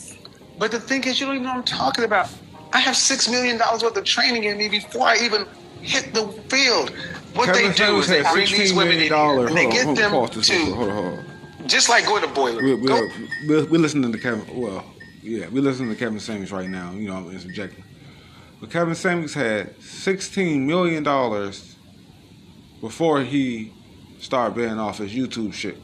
but 0.59 0.71
the 0.71 0.79
thing 0.79 1.03
is, 1.05 1.19
you 1.19 1.25
don't 1.25 1.35
even 1.35 1.43
know 1.47 1.51
what 1.55 1.57
I'm 1.59 1.63
talking 1.63 2.03
about. 2.03 2.29
I 2.73 2.79
have 2.79 2.95
six 2.95 3.27
million 3.29 3.57
dollars 3.57 3.83
worth 3.83 3.97
of 3.97 4.03
training 4.05 4.45
in 4.45 4.57
me 4.57 4.69
before 4.69 5.07
I 5.07 5.17
even 5.23 5.45
hit 5.81 6.13
the 6.13 6.27
field. 6.49 6.91
What 7.33 7.47
Kevin 7.47 7.69
they 7.69 7.73
do 7.73 7.97
is 7.99 8.07
they 8.07 8.23
had 8.23 8.33
bring 8.33 8.45
these 8.47 8.71
$16 8.73 8.75
women 8.75 8.93
in 8.99 9.09
million 9.09 9.37
here 9.37 9.47
and 9.47 9.57
they 9.57 9.65
on, 9.65 9.71
get 9.71 9.87
on, 9.87 9.93
them 9.95 10.11
pause 10.11 10.29
this 10.31 10.49
real 10.49 10.65
to 10.65 10.73
Hold 10.75 10.89
on, 10.89 10.95
hold 10.95 11.25
just 11.67 11.89
like 11.89 12.05
go 12.05 12.19
to 12.19 12.27
boiler. 12.27 12.61
We're, 12.61 12.75
we're, 12.77 12.87
Go, 12.87 13.07
we're, 13.47 13.65
we're 13.65 13.79
listening 13.79 14.11
to 14.11 14.17
Kevin. 14.17 14.45
Well, 14.59 14.83
yeah, 15.21 15.47
we're 15.49 15.61
listening 15.61 15.89
to 15.89 15.95
Kevin 15.95 16.19
Samuels 16.19 16.51
right 16.51 16.69
now. 16.69 16.91
You 16.91 17.07
know, 17.07 17.15
I'm 17.15 17.29
interjecting. 17.31 17.83
But 18.59 18.69
Kevin 18.71 18.95
Samuels 18.95 19.33
had 19.33 19.77
$16 19.79 20.61
million 20.61 21.03
before 22.81 23.21
he 23.21 23.71
started 24.21 24.55
being 24.55 24.79
off 24.79 24.99
his 24.99 25.11
YouTube 25.13 25.53
shit. 25.53 25.77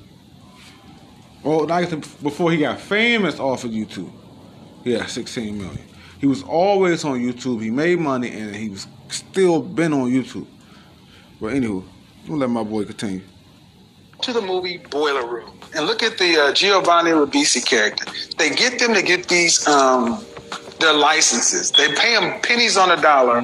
Well, 1.43 1.65
not 1.65 1.83
even 1.83 1.99
before 2.21 2.51
he 2.51 2.57
got 2.57 2.79
famous 2.79 3.39
off 3.39 3.63
of 3.63 3.71
YouTube. 3.71 4.11
He 4.83 4.93
had 4.93 5.09
16 5.09 5.57
million. 5.57 5.79
He 6.19 6.27
was 6.27 6.43
always 6.43 7.03
on 7.03 7.19
YouTube. 7.19 7.61
He 7.61 7.69
made 7.69 7.99
money 7.99 8.29
and 8.31 8.55
he 8.55 8.69
was 8.69 8.88
still 9.09 9.61
been 9.61 9.93
on 9.93 10.09
YouTube. 10.11 10.47
But 11.39 11.53
anywho, 11.53 11.83
I'm 12.23 12.27
gonna 12.27 12.39
let 12.39 12.49
my 12.49 12.63
boy 12.63 12.85
continue. 12.85 13.21
to 14.21 14.33
the 14.33 14.41
movie 14.41 14.77
Boiler 14.89 15.27
Room 15.27 15.51
and 15.75 15.85
look 15.85 16.01
at 16.03 16.17
the 16.17 16.38
uh, 16.38 16.53
Giovanni 16.53 17.11
Ribisi 17.11 17.63
character. 17.65 18.05
They 18.38 18.49
get 18.49 18.79
them 18.79 18.93
to 18.93 19.01
get 19.03 19.27
these 19.27 19.67
um, 19.67 20.23
their 20.79 20.93
licenses. 20.93 21.71
They 21.71 21.93
pay 21.93 22.15
them 22.15 22.41
pennies 22.41 22.77
on 22.77 22.91
a 22.91 23.01
dollar, 23.01 23.41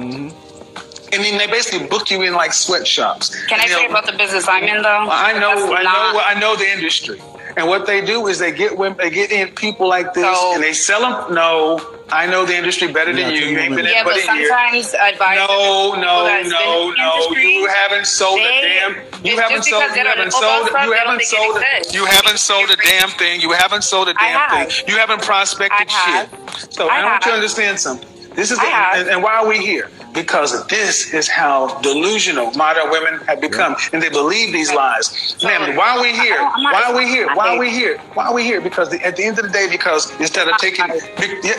and 1.14 1.24
then 1.24 1.38
they 1.38 1.46
basically 1.46 1.86
book 1.88 2.10
you 2.10 2.22
in 2.22 2.34
like 2.34 2.52
sweatshops. 2.52 3.30
Can 3.46 3.60
I 3.60 3.62
And 3.64 3.72
say 3.72 3.80
they'll- 3.82 3.90
about 3.90 4.06
the 4.06 4.12
business 4.12 4.46
I'm 4.48 4.64
in 4.64 4.82
though? 4.82 5.08
I 5.10 5.32
know, 5.38 5.54
That's 5.68 5.80
I 5.80 5.82
not- 5.82 6.14
know, 6.14 6.20
I 6.26 6.34
know 6.40 6.56
the 6.56 6.70
industry. 6.70 7.20
And 7.56 7.68
what 7.68 7.86
they 7.86 8.00
do 8.04 8.26
is 8.26 8.40
they 8.40 8.50
get 8.50 8.76
women, 8.76 8.98
they 8.98 9.10
get 9.10 9.30
in 9.30 9.46
people 9.54 9.86
like 9.86 10.12
this, 10.12 10.24
So- 10.24 10.54
and 10.54 10.62
they 10.62 10.72
sell 10.72 11.02
them. 11.02 11.34
No, 11.34 11.80
I 12.10 12.26
know 12.26 12.44
the 12.44 12.56
industry 12.56 12.88
better 12.88 13.12
than 13.12 13.30
you. 13.32 13.42
You 13.46 13.58
ain't 13.58 13.76
been 13.76 13.76
minute. 13.76 13.92
Yeah, 13.94 14.02
but 14.02 14.16
anybody 14.16 14.38
here. 14.38 14.48
sometimes 14.48 14.92
advisors. 14.94 15.48
No, 15.48 15.92
no, 15.94 16.26
no, 16.26 16.42
no. 16.42 16.88
industry, 16.90 17.54
You 17.54 17.66
haven't 17.68 18.06
sold 18.08 18.40
a 18.40 18.42
damn. 18.42 18.96
You 19.22 19.38
haven't 19.38 19.62
sold. 19.64 19.82
You 19.94 20.02
haven't 20.04 20.32
sold. 20.32 20.66
stuff, 20.66 20.84
You 20.84 20.90
they 20.92 20.98
haven't 20.98 21.22
sold. 21.22 21.56
exists. 21.62 21.94
You 21.94 22.04
haven't 22.06 22.38
sold 22.38 22.70
a 22.70 22.76
damn 22.76 23.08
thing. 23.10 23.40
You 23.40 23.52
haven't 23.52 23.82
sold 23.84 24.08
a 24.08 24.14
damn 24.14 24.40
have. 24.40 24.72
thing. 24.72 24.88
You 24.88 24.96
haven't 24.98 25.22
prospected 25.22 25.88
have. 25.88 26.28
shit. 26.30 26.74
So 26.74 26.88
I 26.88 27.02
I, 27.02 27.04
want 27.04 27.24
you 27.24 27.30
to 27.30 27.36
understand 27.36 27.78
something. 27.78 28.08
This 28.34 28.50
is 28.50 28.58
I 28.58 28.64
have. 28.64 28.96
and, 28.98 29.08
and 29.10 29.22
why 29.22 29.34
are 29.36 29.46
we 29.46 29.58
here? 29.58 29.88
Because 30.14 30.66
this 30.68 31.12
is 31.12 31.28
how 31.28 31.78
delusional 31.80 32.52
modern 32.52 32.90
women 32.90 33.20
have 33.26 33.40
become, 33.40 33.76
and 33.92 34.00
they 34.00 34.08
believe 34.08 34.52
these 34.52 34.72
lies. 34.72 35.36
Man, 35.42 35.76
why 35.76 35.96
are 35.96 36.02
we 36.02 36.12
here? 36.12 36.36
I 36.38 36.52
I'm 36.54 36.72
Why 36.72 36.82
are 36.84 36.96
we 36.96 37.06
here? 37.06 37.28
Why 37.34 37.48
are 37.48 37.58
we 37.58 37.70
here? 37.70 37.98
Why 38.14 38.26
are 38.26 38.34
we 38.34 38.44
here? 38.44 38.60
Because 38.60 38.90
the, 38.90 39.04
at 39.04 39.16
the 39.16 39.24
end 39.24 39.38
of 39.38 39.44
the 39.44 39.50
day, 39.50 39.66
because 39.68 40.10
instead 40.20 40.48
of 40.48 40.56
taking, 40.58 40.86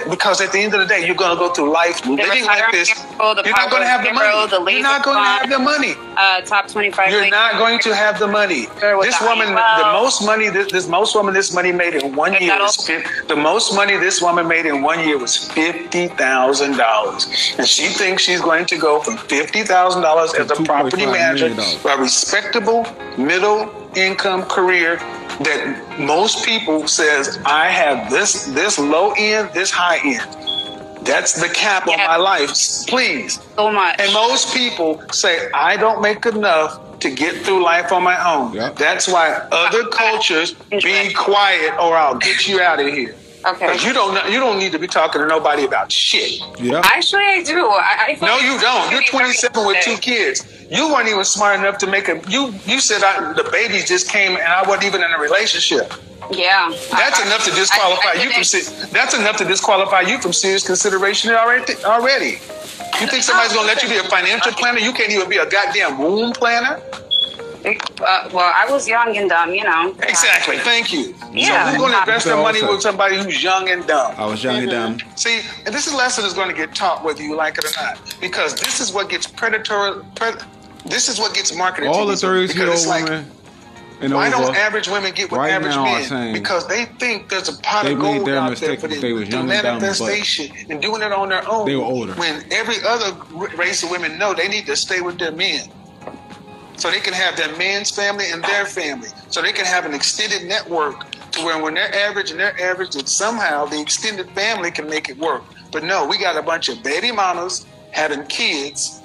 because 0.10 0.42
at 0.42 0.52
the 0.52 0.60
end 0.60 0.74
of 0.74 0.80
the 0.80 0.88
day, 0.88 1.06
you're 1.06 1.16
going 1.16 1.36
to 1.36 1.40
go 1.40 1.54
through 1.54 1.72
life 1.72 2.06
living 2.06 2.46
like 2.46 2.72
this. 2.72 2.90
retirement, 3.44 3.46
You're 3.46 3.56
not 3.56 3.70
going 3.72 3.84
to 3.84 3.88
have 3.88 4.04
the 4.04 4.14
money. 4.14 4.50
the 4.50 4.72
You're 4.72 4.82
not 4.84 5.04
going 5.04 5.18
to 5.18 5.24
have 5.24 5.50
the 5.50 5.60
money. 5.60 5.94
Uh, 6.18 6.42
top 6.42 6.68
25. 6.70 7.12
You're 7.12 7.30
not 7.30 7.58
going 7.58 7.80
to 7.80 7.94
have 7.94 8.20
the 8.20 8.28
money. 8.28 8.68
This 9.02 9.20
woman, 9.22 9.50
IUL. 9.50 9.80
the 9.80 9.92
most 10.02 10.26
money 10.26 10.50
this, 10.50 10.72
this 10.72 10.88
most 10.88 11.14
woman 11.16 11.34
this 11.34 11.54
money 11.54 11.72
made 11.72 11.96
in 11.96 12.16
one 12.16 12.34
year 12.42 12.58
was 12.58 12.78
the 13.28 13.36
most 13.36 13.76
money 13.76 13.98
this 13.98 14.22
woman 14.22 14.48
made 14.48 14.66
in 14.66 14.82
one 14.82 15.00
year 15.06 15.18
was 15.18 15.38
fifty 15.52 16.08
thousand 16.08 16.78
dollars, 16.78 17.28
and 17.58 17.68
she 17.68 17.88
thinks 17.88 18.24
she's 18.24 18.42
going 18.46 18.66
to 18.74 18.78
go 18.78 19.00
from 19.02 19.18
fifty 19.18 19.64
thousand 19.64 20.02
dollars 20.04 20.34
as 20.36 20.50
a 20.52 20.64
property 20.64 21.06
manager 21.06 21.48
a 21.94 21.98
respectable 21.98 22.82
middle 23.18 23.60
income 23.96 24.44
career 24.44 24.98
that 25.48 25.62
most 26.00 26.46
people 26.46 26.88
says 26.88 27.40
I 27.46 27.66
have 27.82 27.98
this 28.10 28.46
this 28.60 28.78
low 28.80 29.14
end, 29.18 29.50
this 29.54 29.72
high 29.72 30.00
end. 30.14 30.30
That's 31.06 31.34
the 31.44 31.50
cap 31.50 31.88
on 31.88 31.98
Yeah. 32.00 32.08
my 32.08 32.18
life. 32.18 32.50
Please. 32.88 33.40
so 33.56 33.72
much. 33.72 34.00
And 34.00 34.12
most 34.14 34.54
people 34.56 34.90
say, 35.12 35.52
I 35.54 35.78
don't 35.78 36.02
make 36.02 36.26
enough 36.26 36.72
to 37.04 37.10
get 37.12 37.34
through 37.44 37.62
life 37.64 37.92
on 37.92 38.02
my 38.04 38.18
own. 38.34 38.54
Yep. 38.54 38.78
That's 38.78 39.08
why 39.08 39.26
other 39.52 39.84
cultures 40.04 40.54
be 40.72 41.14
quiet 41.14 41.74
or 41.84 41.96
I'll 41.96 42.18
get 42.30 42.48
you 42.48 42.60
out 42.60 42.80
of 42.80 42.88
here. 42.88 43.14
Okay. 43.48 43.68
Because 43.68 43.84
you 43.84 43.94
don't 43.94 44.14
know- 44.16 44.26
you 44.28 44.40
don't 44.40 44.58
need 44.58 44.72
to 44.72 44.80
be 44.80 44.88
talking 44.88 45.22
to 45.22 45.28
nobody 45.28 45.66
about 45.66 45.92
shit. 45.92 46.42
Yeah. 46.60 46.82
Actually, 46.84 47.24
I 47.26 47.44
do. 47.44 47.68
I, 47.70 48.18
I 48.18 48.18
No, 48.22 48.38
you 48.40 48.60
don't. 48.60 48.92
You're 48.92 49.04
27 49.04 49.66
with 49.66 49.78
two 49.84 49.98
kids. 49.98 50.44
You 50.70 50.92
weren't 50.92 51.08
even 51.10 51.24
smart 51.26 51.60
enough 51.60 51.78
to 51.80 51.88
make 51.88 52.08
a. 52.10 52.20
You 52.28 52.54
you 52.66 52.80
said 52.80 53.04
I, 53.04 53.34
the 53.34 53.48
baby 53.52 53.80
just 53.86 54.10
came 54.10 54.32
and 54.32 54.48
I 54.48 54.64
wasn't 54.68 54.86
even 54.86 55.04
in 55.04 55.12
a 55.12 55.20
relationship. 55.20 55.94
Yeah. 56.32 56.70
That's 56.92 57.20
I- 57.20 57.26
enough 57.28 57.46
to 57.46 57.52
I- 57.52 57.56
disqualify 57.56 58.10
I 58.10 58.14
you 58.14 58.20
from. 58.32 58.42
didn't- 58.42 58.46
se- 58.46 58.90
That's 58.92 59.14
enough 59.14 59.38
to 59.38 59.46
disqualify 59.46 60.02
you 60.02 60.20
from 60.20 60.34
serious 60.34 60.66
consideration 60.66 61.32
already. 61.36 61.76
Already. 61.86 62.40
You 63.00 63.08
think 63.08 63.24
somebody's 63.24 63.54
gonna 63.54 63.68
let 63.68 63.84
you 63.84 63.90
be 63.90 63.98
a 63.98 64.04
financial 64.06 64.54
planner? 64.54 64.80
You 64.80 64.92
can't 64.94 65.12
even 65.12 65.30
be 65.30 65.38
a 65.38 65.46
goddamn 65.46 65.98
womb 66.00 66.32
planner. 66.34 66.82
Uh, 67.66 68.30
well, 68.34 68.54
I 68.56 68.72
was 68.72 68.88
young 68.88 69.18
and 69.18 69.30
dumb, 69.30 69.54
you 69.54 69.64
know. 69.64 69.96
Exactly. 70.04 70.58
Thank 70.60 70.94
you. 70.94 71.16
Yeah. 71.32 71.66
So 71.66 71.72
who's 71.72 71.82
gonna 71.82 72.00
invest 72.00 72.26
their 72.26 72.38
money 72.38 72.62
with 72.62 72.82
somebody 72.82 73.18
who's 73.18 73.42
young 73.42 73.70
and 73.70 73.86
dumb? 73.88 74.14
I 74.18 74.26
was 74.26 74.44
young 74.44 74.58
and 74.58 74.70
dumb. 74.70 75.00
See, 75.16 75.42
and 75.66 75.74
this 75.74 75.92
lesson 75.94 76.26
is 76.26 76.34
going 76.34 76.50
to 76.50 76.56
get 76.56 76.76
taught 76.76 77.04
whether 77.04 77.24
you 77.24 77.36
like 77.36 77.58
it 77.58 77.66
or 77.66 77.82
not, 77.82 78.18
because 78.22 78.56
this 78.56 78.80
is 78.80 78.94
what 78.94 79.10
gets 79.10 79.28
predatory. 79.28 80.02
Pred, 80.16 80.46
this 80.86 81.10
is 81.10 81.20
what 81.20 81.34
gets 81.34 81.56
marketed. 81.56 81.90
All 81.90 82.02
to 82.02 82.06
the 82.06 82.12
these 82.12 82.22
30 82.22 82.48
because 82.48 82.58
year 82.58 82.70
it's 82.70 82.86
old 82.86 82.90
like, 82.90 83.04
women 83.06 83.32
and 84.02 84.14
Why 84.14 84.30
don't 84.30 84.56
average 84.56 84.88
women 84.88 85.14
get 85.14 85.32
what 85.32 85.40
right 85.40 85.52
average 85.52 85.76
now 85.76 85.84
men? 85.84 86.04
saying 86.04 86.34
because 86.34 86.68
they 86.68 86.86
think 86.86 87.30
there's 87.30 87.48
a 87.50 87.58
pot 87.62 87.86
they 87.86 87.94
of 87.94 88.00
made 88.00 88.18
gold 88.18 88.28
their 88.28 88.38
out 88.38 88.44
there 88.44 88.50
mistake 88.52 88.80
for 88.82 88.86
if 88.88 88.92
them 88.94 89.02
they 89.02 89.14
was 89.14 89.30
through 89.30 89.38
young 89.40 89.52
and 89.52 89.62
dumb, 89.64 90.70
and 90.70 90.82
doing 90.82 91.02
it 91.02 91.12
on 91.12 91.30
their 91.30 91.50
own. 91.50 91.66
they 91.66 91.76
were 91.76 91.84
older. 91.84 92.14
When 92.14 92.44
every 92.52 92.76
other 92.86 93.16
race 93.56 93.84
of 93.84 93.92
women 93.92 94.18
know 94.18 94.34
they 94.34 94.48
need 94.48 94.66
to 94.66 94.76
stay 94.76 95.02
with 95.02 95.18
their 95.18 95.32
men. 95.32 95.70
So 96.78 96.92
they 96.92 97.00
can 97.00 97.14
have 97.14 97.38
their 97.38 97.56
man's 97.58 97.90
family 97.92 98.32
and 98.32 98.44
their 98.44 98.66
family. 98.66 99.10
So 99.30 99.42
they 99.42 99.54
can 99.54 99.66
have 99.66 99.86
an 99.86 99.94
extended 99.94 100.48
network 100.48 101.10
to 101.32 101.44
where 101.44 101.62
when 101.62 101.74
they're 101.74 101.94
average 101.94 102.32
and 102.32 102.40
they're 102.40 102.60
average, 102.62 102.92
that 102.92 103.10
somehow 103.10 103.66
the 103.66 103.80
extended 103.80 104.30
family 104.32 104.72
can 104.72 104.90
make 104.90 105.10
it 105.10 105.18
work. 105.18 105.44
But 105.72 105.84
no, 105.84 106.06
we 106.06 106.18
got 106.18 106.38
a 106.38 106.42
bunch 106.42 106.70
of 106.70 106.84
baby 106.84 107.12
mamas 107.12 107.66
having 107.92 108.26
kids 108.26 109.02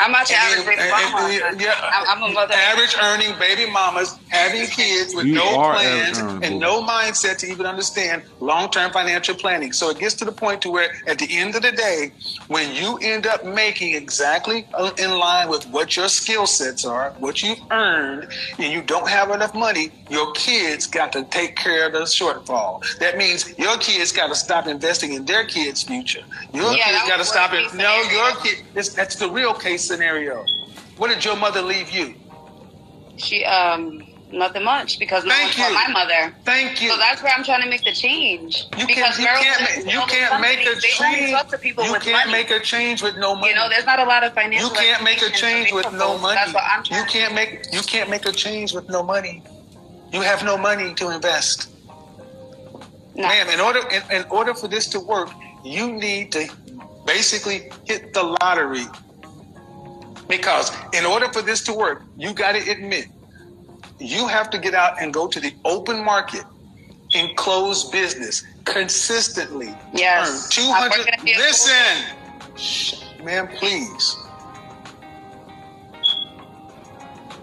I'm 0.00 0.12
not 0.12 0.28
your 0.30 0.38
average 0.38 0.66
baby 0.66 0.90
mama. 0.90 1.56
yeah, 1.58 1.90
I'm, 1.92 2.22
I'm 2.22 2.30
a 2.30 2.34
mother. 2.34 2.54
Average 2.54 2.96
earning 3.02 3.38
baby 3.38 3.70
mamas 3.70 4.18
having 4.28 4.66
kids 4.66 5.14
with 5.14 5.26
You 5.26 5.34
no 5.34 5.72
plans 5.72 6.18
and 6.18 6.58
no 6.58 6.82
mindset 6.82 7.38
to 7.38 7.46
even 7.46 7.66
understand 7.66 8.22
long 8.40 8.70
term 8.70 8.90
financial 8.92 9.34
planning. 9.34 9.72
So 9.72 9.90
it 9.90 9.98
gets 9.98 10.14
to 10.16 10.24
the 10.24 10.32
point 10.32 10.62
to 10.62 10.70
where 10.70 10.90
at 11.06 11.18
the 11.18 11.26
end 11.30 11.54
of 11.54 11.62
the 11.62 11.72
day, 11.72 12.12
when 12.48 12.74
you 12.74 12.98
end 13.02 13.26
up 13.26 13.44
making 13.44 13.94
exactly 13.94 14.66
uh, 14.74 14.90
in 14.98 15.10
line 15.18 15.48
with 15.48 15.66
what 15.68 15.96
your 15.96 16.08
skill 16.08 16.46
sets 16.46 16.84
are, 16.84 17.10
what 17.18 17.42
you've 17.42 17.58
earned, 17.70 18.28
and 18.58 18.72
you 18.72 18.82
don't 18.82 19.08
have 19.08 19.30
enough 19.30 19.54
money, 19.54 19.90
your 20.08 20.32
kids 20.32 20.86
got 20.86 21.12
to 21.12 21.24
take 21.24 21.56
care 21.56 21.86
of 21.86 21.92
the 21.92 22.00
shortfall. 22.00 22.82
That 22.98 23.16
means 23.18 23.56
your 23.58 23.76
kids 23.78 24.12
got 24.12 24.28
to 24.28 24.34
stop 24.34 24.66
investing 24.66 25.12
in 25.12 25.24
their 25.24 25.44
kids' 25.44 25.82
future. 25.82 26.22
Your 26.52 26.72
Yeah, 26.72 26.84
kids 26.90 27.08
got 27.08 27.16
to 27.18 27.24
stop 27.24 27.52
worst 27.52 27.74
it. 27.74 27.78
No, 27.78 28.02
your 28.10 28.34
kid. 28.42 28.64
It's, 28.74 28.90
that's 28.94 29.16
the 29.16 29.28
real 29.30 29.54
case 29.54 29.89
scenario. 29.94 30.44
What 30.96 31.08
did 31.08 31.24
your 31.24 31.36
mother 31.36 31.62
leave 31.62 31.90
you? 31.90 32.14
She 33.16 33.44
um 33.44 34.06
nothing 34.32 34.62
much 34.64 34.98
because 35.00 35.24
no 35.24 35.30
Thank 35.32 35.58
one 35.58 35.68
you. 35.70 35.74
my 35.74 35.88
mother. 35.88 36.34
Thank 36.44 36.80
you. 36.82 36.90
So 36.90 36.96
that's 36.96 37.20
where 37.22 37.32
I'm 37.36 37.42
trying 37.42 37.62
to 37.62 37.68
make 37.68 37.82
the 37.84 37.92
change. 37.92 38.64
You 38.78 38.86
because 38.86 39.16
can't, 39.16 39.20
you 39.20 39.26
can't, 39.26 39.86
ma- 39.86 39.92
you 39.92 40.00
can't 40.06 40.40
make 40.40 40.60
a 40.60 40.64
companies, 40.70 40.82
they 40.98 41.04
only 41.04 41.18
change. 41.18 41.30
talk 41.32 41.48
to 41.48 41.58
people 41.58 41.84
You 41.84 41.92
with 41.92 42.02
can't 42.02 42.28
money. 42.28 42.38
make 42.38 42.50
a 42.50 42.60
change 42.60 43.02
with 43.02 43.16
no 43.16 43.34
money. 43.34 43.48
You 43.48 43.54
know, 43.56 43.68
there's 43.68 43.84
not 43.86 43.98
a 43.98 44.04
lot 44.04 44.22
of 44.22 44.32
financial. 44.34 44.68
you 44.68 44.74
can't 44.74 45.02
make 45.02 45.20
a 45.22 45.30
change 45.30 45.72
with 45.72 45.90
no 45.92 46.16
money. 46.18 46.36
That's 46.36 46.54
what 46.54 46.62
I'm 46.64 46.84
trying 46.84 47.00
You 47.00 47.06
can't 47.10 47.34
make 47.34 47.66
you 47.72 47.80
can't 47.82 48.08
make 48.08 48.24
a 48.26 48.32
change 48.32 48.72
with 48.72 48.88
no 48.88 49.02
money. 49.02 49.42
You 50.12 50.20
have 50.22 50.44
no 50.44 50.56
money 50.56 50.94
to 50.94 51.10
invest. 51.10 51.68
No. 53.16 53.26
Ma'am, 53.26 53.48
in 53.48 53.60
order 53.60 53.80
in, 53.90 54.02
in 54.12 54.24
order 54.30 54.54
for 54.54 54.68
this 54.68 54.86
to 54.94 55.00
work, 55.00 55.30
you 55.64 55.92
need 55.92 56.30
to 56.32 56.48
basically 57.06 57.70
hit 57.84 58.14
the 58.14 58.22
lottery. 58.22 58.84
Because 60.30 60.72
in 60.94 61.04
order 61.04 61.30
for 61.32 61.42
this 61.42 61.62
to 61.64 61.74
work, 61.74 62.02
you 62.16 62.32
got 62.32 62.52
to 62.52 62.70
admit, 62.70 63.08
you 63.98 64.28
have 64.28 64.48
to 64.50 64.58
get 64.58 64.74
out 64.74 65.02
and 65.02 65.12
go 65.12 65.26
to 65.26 65.40
the 65.40 65.52
open 65.64 66.02
market 66.04 66.44
and 67.14 67.36
close 67.36 67.90
business 67.90 68.44
consistently. 68.64 69.74
Yes. 69.92 70.44
Earn 70.46 70.50
200. 70.64 70.90
working 70.98 71.14
at 71.14 71.20
the- 71.20 71.34
Listen, 71.34 72.16
Shh, 72.56 72.94
ma'am, 73.22 73.48
please. 73.56 74.16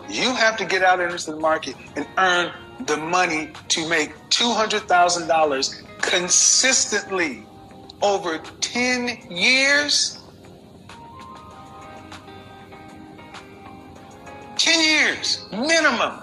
You 0.09 0.33
have 0.33 0.55
to 0.57 0.65
get 0.65 0.83
out 0.83 0.99
into 1.01 1.31
the 1.31 1.38
market 1.38 1.75
and 1.95 2.07
earn 2.17 2.51
the 2.85 2.97
money 2.97 3.51
to 3.69 3.88
make 3.89 4.13
$200,000 4.29 5.83
consistently 6.01 7.43
over 8.01 8.38
10 8.61 9.17
years. 9.29 10.16
10 14.78 14.86
years 14.86 15.45
minimum. 15.51 16.21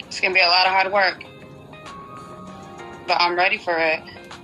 It's 0.00 0.20
gonna 0.20 0.34
be 0.34 0.40
a 0.40 0.46
lot 0.46 0.66
of 0.66 0.72
hard 0.72 0.92
work, 0.92 1.24
but 3.06 3.16
I'm 3.20 3.36
ready 3.36 3.58
for 3.58 3.76
it. 3.76 4.02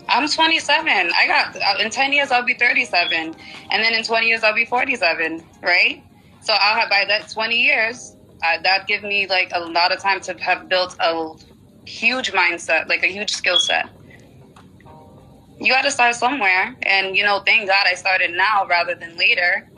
I'm 0.09 0.29
27. 0.29 0.89
I 1.17 1.27
got 1.27 1.57
uh, 1.57 1.83
in 1.83 1.91
10 1.91 2.13
years 2.13 2.31
I'll 2.31 2.45
be 2.45 2.55
37, 2.55 3.35
and 3.71 3.85
then 3.85 3.95
in 3.95 4.05
20 4.05 4.27
years 4.27 4.43
I'll 4.43 4.55
be 4.55 4.65
47. 4.65 5.45
Right? 5.63 6.03
So 6.41 6.53
I'll 6.53 6.79
have 6.79 6.89
by 6.89 7.05
that 7.09 7.31
20 7.31 7.57
years. 7.57 8.17
Uh, 8.43 8.63
that 8.63 8.87
give 8.87 9.03
me 9.03 9.27
like 9.27 9.51
a 9.53 9.61
lot 9.61 9.93
of 9.93 10.01
time 10.01 10.21
to 10.23 10.35
have 10.35 10.69
built 10.69 10.97
a 11.01 11.33
huge 11.85 12.33
mindset, 12.33 12.89
like 12.89 13.03
a 13.03 13.09
huge 13.09 13.33
skill 13.33 13.59
set. 13.59 13.89
You 15.59 15.71
got 15.73 15.83
to 15.83 15.91
start 15.91 16.15
somewhere, 16.15 16.75
and 16.85 17.17
you 17.17 17.25
know, 17.25 17.41
thank 17.41 17.69
God 17.69 17.87
I 17.87 17.95
started 17.95 18.31
now 18.31 18.67
rather 18.67 18.95
than 18.95 19.17
later. 19.17 19.69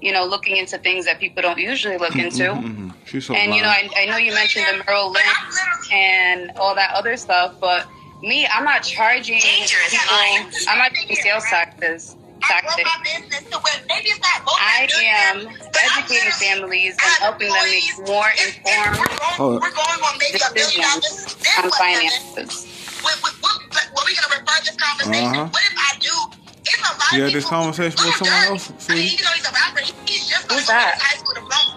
You 0.00 0.12
know, 0.12 0.24
looking 0.24 0.56
into 0.56 0.76
things 0.78 1.06
that 1.06 1.18
people 1.18 1.42
don't 1.42 1.58
usually 1.58 1.96
look 1.96 2.16
into. 2.16 2.44
Mhm. 2.52 2.92
She's 3.06 3.26
so 3.26 3.34
And 3.34 3.54
you 3.54 3.62
know. 3.62 3.68
I, 3.68 3.88
I 3.96 4.04
know 4.06 4.16
you 4.18 4.32
mentioned 4.34 4.66
the 4.68 4.84
Merrill 4.84 5.10
Lynch 5.10 5.90
and 5.92 6.52
all 6.56 6.74
that 6.74 6.92
other 6.94 7.16
stuff, 7.16 7.54
but 7.60 7.86
me, 8.22 8.46
I'm 8.46 8.64
not 8.64 8.82
charging 8.82 9.40
Dangerous 9.40 9.90
people. 9.90 10.06
minds. 10.16 10.66
I'm 10.68 10.78
not 10.78 10.92
doing 10.92 11.16
sales 11.16 11.44
taxes. 11.48 12.14
I 12.44 12.60
grow 12.60 12.70
Tactics. 12.70 12.90
my 12.92 13.02
business 13.02 13.50
to 13.50 13.58
where 13.58 13.80
maybe 13.88 14.08
it's 14.10 14.20
not 14.20 14.44
both 14.44 14.54
I 14.60 14.86
am 15.32 15.38
business, 15.48 15.68
but 15.72 15.80
I'm 15.90 16.04
educating 16.04 16.30
families 16.32 16.92
and 16.92 17.12
helping 17.18 17.48
them 17.48 17.64
make 17.64 18.06
more 18.06 18.28
If- 18.36 18.48
if 18.48 18.56
informed 18.58 18.98
We're 19.00 19.06
going, 19.06 19.32
Hold 19.40 19.62
we're 19.62 19.70
going 19.72 20.00
on 20.04 20.18
maybe 20.20 20.38
a 20.38 20.52
million 20.54 20.80
dollars. 20.82 21.02
decisions 21.02 21.58
on 21.64 21.70
finances. 21.72 22.68
What, 23.02 23.16
what, 23.22 23.32
what, 23.40 23.56
what, 23.72 23.86
what 23.94 24.06
we 24.06 24.14
gonna 24.14 24.28
refer 24.44 24.60
this 24.62 24.76
conversation? 24.76 25.24
Uh-huh. 25.32 25.48
What 25.48 25.62
if 25.64 25.76
I 25.80 25.98
do? 25.98 26.45
It's 26.66 27.12
You 27.12 27.22
had 27.22 27.32
this 27.32 27.44
conversation 27.46 27.96
with 27.96 28.06
Look, 28.06 28.16
someone 28.16 28.40
Dirk, 28.42 28.50
else, 28.50 28.66
I 28.70 28.72
mean, 28.72 28.80
sweetie? 28.80 29.14
even 29.14 29.24
though 29.24 29.36
he's 29.38 29.46
a 29.46 29.52
rapper, 29.54 29.80
he- 29.86 29.94
he's 30.06 30.26
just 30.26 30.42
Who's 30.50 30.66
going 30.66 30.66
to 30.66 30.72
that? 30.72 30.98
high 30.98 31.16
school 31.18 31.34
diploma. 31.34 31.72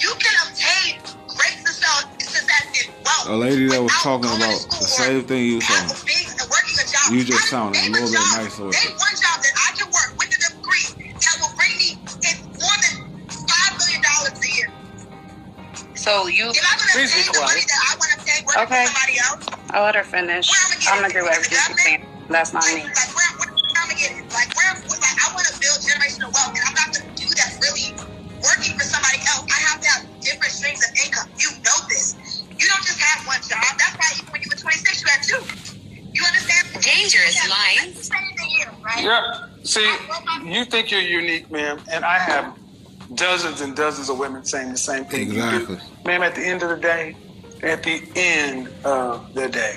You 0.00 0.12
can 0.20 0.34
obtain 0.44 0.92
great 1.36 1.56
success, 1.64 2.04
success 2.20 2.64
in 2.84 2.92
wealth. 3.04 3.26
A 3.28 3.36
lady 3.36 3.66
that 3.68 3.82
was 3.82 3.92
talking 4.04 4.28
about 4.28 4.60
the 4.80 4.88
same 4.88 5.24
thing 5.24 5.44
you 5.44 5.60
having 5.60 5.88
saying. 5.96 6.04
things 6.04 6.32
and 6.40 6.48
working 6.50 6.76
a 6.76 6.86
job. 6.88 7.06
You 7.12 7.24
just 7.24 7.44
I- 7.44 7.48
sounded 7.48 7.78
a 7.78 7.82
name 7.82 7.92
little 7.92 8.10
bit 8.12 8.20
job- 8.20 8.36
nicer 8.44 8.64
with 8.64 8.76
it. 8.76 8.92
one 8.92 9.16
job 9.24 9.36
that 9.40 9.54
I 9.56 9.68
can 9.76 9.88
work 9.88 10.10
with 10.20 10.28
a 10.36 10.38
degree 10.52 10.88
that 11.16 11.34
will 11.40 11.54
bring 11.56 11.74
me 11.80 11.90
in 12.28 12.34
more 12.60 12.76
than 12.84 12.94
five 13.48 13.72
million 13.80 14.00
dollars 14.04 14.36
a 14.36 14.50
year. 14.56 14.68
So 15.96 16.26
you, 16.28 16.48
If 16.50 16.60
I'm 16.64 16.78
gonna 16.78 16.92
Please 16.92 17.12
obtain 17.12 17.32
the 17.32 17.40
money 17.40 17.60
that 17.60 17.80
I 17.88 17.92
want 17.96 18.10
to 18.12 18.18
obtain 18.20 18.40
working 18.46 18.62
Okay. 18.68 18.84
for 18.86 18.92
somebody 18.92 19.16
else, 19.20 19.42
I'll 19.72 19.84
let 19.84 19.94
her 19.96 20.04
finish. 20.04 20.48
I'm 20.88 21.00
gonna 21.00 21.12
do 21.12 21.24
everything 21.28 21.58
she's 21.66 21.82
saying. 21.84 22.04
That's 22.28 22.52
not 22.52 22.64
me. 22.66 22.84
Like, 24.00 24.32
like 24.32 24.50
where, 24.56 24.72
where 24.74 24.80
I'm 24.80 24.80
gonna 24.80 24.88
get 24.88 24.96
it? 24.96 25.00
Like 25.00 25.18
I 25.20 25.26
want 25.34 25.46
to 25.48 25.56
build 25.60 25.78
generational 25.84 26.30
wealth, 26.32 26.54
and 26.56 26.64
I'm 26.64 26.76
not 26.76 26.88
gonna 26.96 27.12
do 27.16 27.28
that 27.36 27.50
really 27.60 27.92
working 28.40 28.72
for 28.78 28.86
somebody 28.88 29.20
else. 29.28 29.44
I 29.48 29.58
have 29.68 29.78
to 29.80 29.88
have 29.94 30.02
different 30.20 30.52
streams 30.52 30.80
of 30.80 30.90
income. 31.04 31.28
You 31.36 31.50
know 31.60 31.78
this. 31.88 32.16
You 32.48 32.66
don't 32.68 32.84
just 32.84 33.00
have 33.00 33.26
one 33.26 33.40
job. 33.44 33.64
That's 33.76 33.96
why 33.96 34.08
even 34.20 34.32
when 34.32 34.40
you 34.42 34.48
were 34.52 34.60
26, 34.60 35.02
you 35.02 35.08
had 35.08 35.22
two. 35.24 35.42
You 36.12 36.22
understand? 36.26 36.84
Dangerous 36.84 37.36
Yeah, 37.36 37.50
minds. 37.52 38.08
that's 38.08 38.10
the 38.10 38.16
same 38.16 38.74
right? 38.84 39.04
Yeah. 39.04 39.20
See, 39.64 39.96
you 40.44 40.64
think 40.64 40.90
you're 40.90 41.00
unique, 41.00 41.50
ma'am, 41.50 41.78
and 41.92 42.04
I 42.04 42.18
have 42.18 42.56
dozens 43.14 43.60
and 43.60 43.76
dozens 43.76 44.08
of 44.08 44.18
women 44.18 44.44
saying 44.44 44.72
the 44.72 44.78
same 44.78 45.04
thing. 45.04 45.28
you 45.28 45.34
do. 45.34 45.38
Exactly. 45.40 45.78
Ma'am, 46.06 46.22
at 46.22 46.34
the 46.34 46.42
end 46.42 46.62
of 46.62 46.70
the 46.70 46.76
day, 46.76 47.16
at 47.62 47.82
the 47.82 48.00
end 48.16 48.70
of 48.84 49.26
the 49.34 49.48
day, 49.48 49.74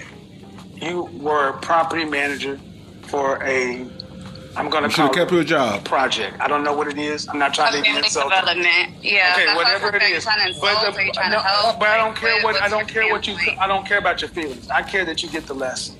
you 0.81 1.09
were 1.13 1.49
a 1.49 1.59
property 1.59 2.05
manager 2.05 2.59
for 3.03 3.41
a, 3.45 3.89
I'm 4.55 4.69
going 4.69 4.83
You 4.83 4.89
to 4.89 4.95
should 4.95 5.01
have 5.01 5.11
call 5.11 5.13
kept 5.15 5.31
it 5.31 5.35
your 5.35 5.41
a 5.41 5.45
job. 5.45 5.85
project. 5.85 6.37
I 6.39 6.47
don't 6.47 6.63
know 6.63 6.73
what 6.73 6.87
it 6.87 6.97
is. 6.97 7.27
I'm 7.27 7.39
not 7.39 7.53
trying 7.53 7.73
to 7.73 7.79
even 7.89 8.03
insult. 8.03 8.29
development. 8.29 8.67
Yeah. 9.01 9.33
Okay, 9.35 9.55
whatever 9.55 9.85
what 9.85 9.95
it 9.95 10.03
Are 10.03 10.07
you 10.09 10.15
is. 10.15 10.23
trying 10.23 10.53
to 10.53 10.59
But, 10.59 10.81
the- 10.93 10.97
Are 10.97 11.01
you 11.01 11.11
trying 11.11 11.31
no, 11.31 11.39
help? 11.39 11.79
but 11.79 11.87
I 11.89 11.97
don't 11.97 12.15
care 12.15 12.41
what 12.43 12.61
I 12.61 12.69
don't 12.69 12.87
care 12.87 13.09
what 13.11 13.25
you 13.27 13.33
standpoint? 13.35 13.59
I 13.61 13.67
don't 13.67 13.85
care 13.87 13.97
about 13.97 14.21
your 14.21 14.29
feelings. 14.29 14.69
I 14.69 14.83
care 14.83 15.05
that 15.05 15.23
you 15.23 15.29
get 15.29 15.47
the 15.47 15.55
lesson. 15.55 15.97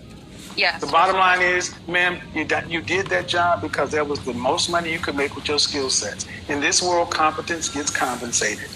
Yes. 0.56 0.80
The 0.82 0.88
bottom 0.88 1.16
line 1.16 1.42
is, 1.42 1.74
ma'am, 1.88 2.20
you 2.36 2.46
done, 2.46 2.70
you 2.70 2.80
did 2.80 3.08
that 3.08 3.28
job 3.28 3.62
because 3.62 3.90
that 3.92 4.08
was 4.08 4.20
the 4.20 4.36
most 4.36 4.70
money 4.70 4.92
you 4.92 5.00
could 5.00 5.16
make 5.16 5.36
with 5.36 5.48
your 5.48 5.58
skill 5.58 5.90
sets. 5.90 6.28
In 6.48 6.60
this 6.60 6.80
world, 6.80 7.10
competence 7.10 7.70
gets 7.70 7.90
compensated. 7.90 8.70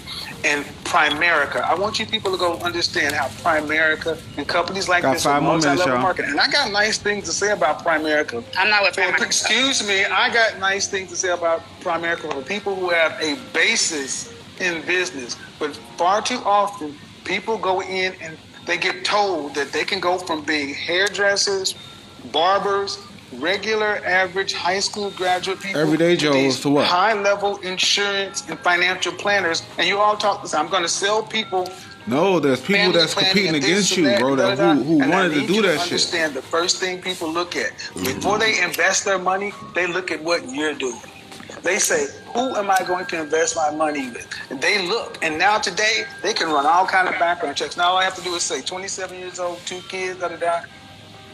And 0.44 0.64
Primerica, 0.84 1.60
I 1.62 1.74
want 1.74 1.98
you 1.98 2.06
people 2.06 2.30
to 2.30 2.38
go 2.38 2.58
understand 2.58 3.12
how 3.14 3.26
Primerica 3.26 4.20
and 4.36 4.46
companies 4.46 4.88
like 4.88 5.02
Got 5.02 5.14
this 5.14 5.24
five 5.24 5.42
are 5.42 5.44
multi-level 5.44 5.86
y'all. 5.88 5.98
marketing. 5.98 6.30
And 6.32 6.40
I 6.40 6.48
got 6.48 6.70
nice 6.70 6.96
things 6.98 7.24
to 7.24 7.32
say 7.32 7.50
about 7.50 7.84
Primerica. 7.84 8.44
I'm 8.56 8.70
not 8.70 8.82
with 8.84 8.94
For- 8.94 9.00
Primerica. 9.02 9.26
Excuse 9.26 9.86
me, 9.86 10.04
I 10.04 10.32
got 10.32 10.58
nice 10.60 10.86
things 10.86 11.10
to 11.10 11.16
say 11.16 11.30
about 11.30 11.62
Primerica 11.80 12.32
for 12.32 12.42
people 12.42 12.76
who 12.76 12.90
have 12.90 13.20
a 13.20 13.36
basis 13.52 14.32
in 14.60 14.80
business. 14.82 15.36
But 15.58 15.74
far 15.96 16.22
too 16.22 16.40
often, 16.44 16.94
people 17.24 17.58
go 17.58 17.82
in 17.82 18.14
and 18.20 18.38
they 18.64 18.78
get 18.78 19.04
told 19.04 19.54
that 19.56 19.72
they 19.72 19.84
can 19.84 19.98
go 19.98 20.18
from 20.18 20.42
being 20.44 20.72
hairdressers, 20.72 21.74
barbers, 22.32 22.98
regular 23.34 24.00
average 24.04 24.52
high 24.52 24.80
school 24.80 25.10
graduate 25.10 25.60
people, 25.60 25.80
Everyday 25.80 26.16
Joes 26.16 26.60
to 26.60 26.70
what? 26.70 26.86
high 26.86 27.14
level 27.14 27.58
insurance 27.58 28.48
and 28.48 28.58
financial 28.60 29.12
planners. 29.12 29.62
And 29.78 29.86
you 29.86 29.98
all 29.98 30.16
talk 30.16 30.42
this. 30.42 30.54
I'm 30.54 30.68
going 30.68 30.82
to 30.82 30.88
sell 30.88 31.22
people 31.22 31.68
No, 32.06 32.40
there's 32.40 32.60
people 32.60 32.92
that's 32.92 33.14
competing 33.14 33.54
against 33.54 33.94
you, 33.96 34.04
that, 34.04 34.20
bro, 34.20 34.34
that 34.36 34.56
da, 34.56 34.74
da. 34.74 34.80
who, 34.80 35.00
who 35.02 35.10
wanted 35.10 35.34
to 35.34 35.46
do 35.46 35.60
that 35.62 35.74
shit. 35.80 35.92
Understand 35.92 36.34
the 36.34 36.42
first 36.42 36.78
thing 36.78 37.02
people 37.02 37.30
look 37.30 37.54
at 37.54 37.72
mm-hmm. 37.72 38.04
before 38.04 38.38
they 38.38 38.62
invest 38.62 39.04
their 39.04 39.18
money, 39.18 39.52
they 39.74 39.86
look 39.86 40.10
at 40.10 40.22
what 40.22 40.48
you're 40.48 40.74
doing. 40.74 41.00
They 41.62 41.78
say, 41.78 42.06
"Who 42.34 42.54
am 42.54 42.70
I 42.70 42.78
going 42.86 43.06
to 43.06 43.20
invest 43.20 43.56
my 43.56 43.70
money 43.70 44.08
with?" 44.10 44.26
And 44.48 44.60
they 44.60 44.86
look, 44.86 45.18
and 45.22 45.38
now 45.38 45.58
today 45.58 46.04
they 46.22 46.32
can 46.32 46.48
run 46.48 46.64
all 46.66 46.86
kind 46.86 47.08
of 47.08 47.18
background 47.18 47.56
checks. 47.56 47.76
Now 47.76 47.90
all 47.90 47.96
I 47.96 48.04
have 48.04 48.14
to 48.16 48.22
do 48.22 48.34
is 48.34 48.42
say, 48.42 48.62
"27 48.62 49.18
years 49.18 49.38
old, 49.38 49.58
two 49.66 49.80
kids, 49.88 50.20
da 50.20 50.28
da 50.28 50.36
da." 50.36 50.60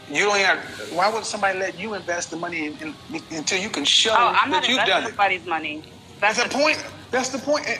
You 0.09 0.25
don't. 0.25 0.39
Have, 0.39 0.59
why 0.93 1.09
would 1.11 1.25
somebody 1.25 1.57
let 1.59 1.79
you 1.79 1.93
invest 1.95 2.29
the 2.31 2.37
money 2.37 2.67
in, 2.67 2.77
in, 3.11 3.21
until 3.31 3.59
you 3.59 3.69
can 3.69 3.85
show 3.85 4.11
Oh, 4.11 4.27
I'm 4.35 4.51
that 4.51 4.61
not 4.61 4.67
you've 4.69 4.79
investing 4.79 4.87
done 4.93 5.03
it? 5.03 5.07
anybody's 5.07 5.45
money. 5.45 5.83
That's 6.19 6.41
the 6.41 6.49
point. 6.49 6.83
That's 7.11 7.29
the 7.29 7.39
point. 7.39 7.67
Eh, 7.67 7.77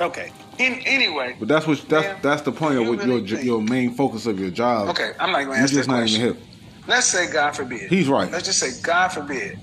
Okay. 0.00 0.32
In 0.58 0.74
anyway. 0.86 1.36
But 1.38 1.48
that's 1.48 1.66
what 1.66 1.78
that's 1.88 2.06
Ma'am, 2.06 2.18
that's 2.22 2.40
the 2.42 2.50
point 2.52 2.74
do 2.76 2.80
of 2.80 2.86
you 2.86 2.96
what 2.96 3.06
your 3.06 3.20
think- 3.36 3.44
your 3.44 3.60
main 3.60 3.92
focus 3.94 4.24
of 4.26 4.40
your 4.40 4.50
job. 4.50 4.88
Okay, 4.88 5.12
I'm 5.20 5.30
not 5.32 5.44
going 5.44 5.48
to 5.48 5.54
You're 5.56 5.64
ask 5.64 5.72
just 5.74 5.86
that 5.88 5.92
not 5.94 5.98
question. 6.00 6.22
even 6.22 6.34
hip. 6.36 6.42
Let's 6.86 7.06
say, 7.06 7.30
God 7.30 7.50
forbid. 7.54 7.90
He's 7.90 8.08
right. 8.08 8.30
Let's 8.30 8.46
just 8.46 8.58
say, 8.58 8.70
God 8.82 9.08
forbid, 9.08 9.58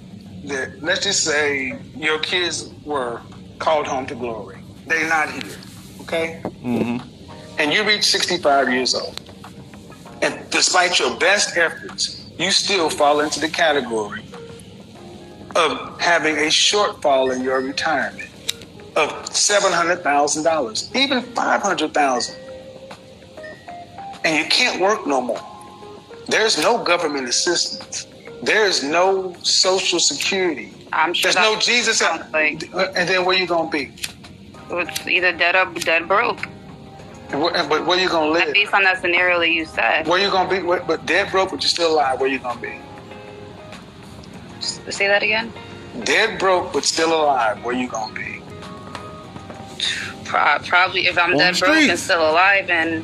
that 0.45 0.83
let's 0.83 1.01
just 1.03 1.23
say 1.23 1.79
your 1.95 2.19
kids 2.19 2.69
were 2.85 3.21
called 3.59 3.87
home 3.87 4.05
to 4.07 4.15
glory. 4.15 4.59
They're 4.85 5.07
not 5.09 5.31
here, 5.31 5.55
okay? 6.01 6.41
Mm-hmm. 6.43 7.07
And 7.59 7.73
you 7.73 7.83
reach 7.85 8.03
65 8.03 8.71
years 8.71 8.93
old. 8.93 9.19
And 10.23 10.49
despite 10.49 10.99
your 10.99 11.15
best 11.19 11.57
efforts, 11.57 12.25
you 12.39 12.49
still 12.51 12.89
fall 12.89 13.19
into 13.19 13.41
the 13.41 13.49
category 13.49 14.23
of 15.55 15.99
having 15.99 16.37
a 16.37 16.47
shortfall 16.47 17.35
in 17.35 17.43
your 17.43 17.59
retirement 17.59 18.29
of 18.95 19.09
$700,000, 19.29 20.95
even 20.95 21.21
500000 21.23 22.35
And 24.23 24.37
you 24.37 24.49
can't 24.49 24.79
work 24.79 25.05
no 25.05 25.19
more. 25.19 25.41
There's 26.29 26.57
no 26.57 26.81
government 26.81 27.27
assistance. 27.27 28.07
There 28.41 28.65
is 28.65 28.81
no 28.81 29.35
social 29.43 29.99
security. 29.99 30.71
I'm 30.93 31.13
sure 31.13 31.33
There's 31.33 31.43
no 31.43 31.59
Jesus. 31.59 32.01
like 32.31 32.63
And 32.73 33.09
then 33.09 33.25
where 33.25 33.37
you 33.37 33.45
gonna 33.45 33.69
be? 33.69 33.91
it's 34.69 35.05
either 35.05 35.33
dead 35.33 35.55
or 35.55 35.65
dead 35.81 36.07
broke. 36.07 36.47
But 37.33 37.85
where 37.87 37.99
you 37.99 38.09
gonna 38.09 38.31
live? 38.31 38.53
based 38.53 38.73
on 38.73 38.83
that 38.83 39.01
scenario 39.01 39.39
that 39.39 39.49
you 39.49 39.65
said. 39.65 40.07
Where 40.07 40.19
you 40.19 40.29
gonna 40.29 40.49
be? 40.49 40.61
Where, 40.61 40.83
but 40.83 41.05
dead 41.05 41.31
broke, 41.31 41.49
but 41.51 41.61
you're 41.61 41.69
still 41.69 41.93
alive. 41.93 42.19
Where 42.19 42.29
you 42.29 42.39
gonna 42.39 42.59
be? 42.61 42.79
Say 44.61 45.07
that 45.07 45.23
again. 45.23 45.51
Dead 46.03 46.39
broke, 46.39 46.73
but 46.73 46.83
still 46.83 47.13
alive. 47.13 47.63
Where 47.63 47.75
you 47.75 47.87
gonna 47.87 48.13
be? 48.13 48.41
Pro- 50.25 50.59
probably 50.59 51.07
if 51.07 51.17
I'm 51.17 51.31
On 51.33 51.37
dead 51.37 51.59
broke 51.59 51.75
and 51.75 51.99
still 51.99 52.29
alive 52.29 52.69
and 52.69 53.03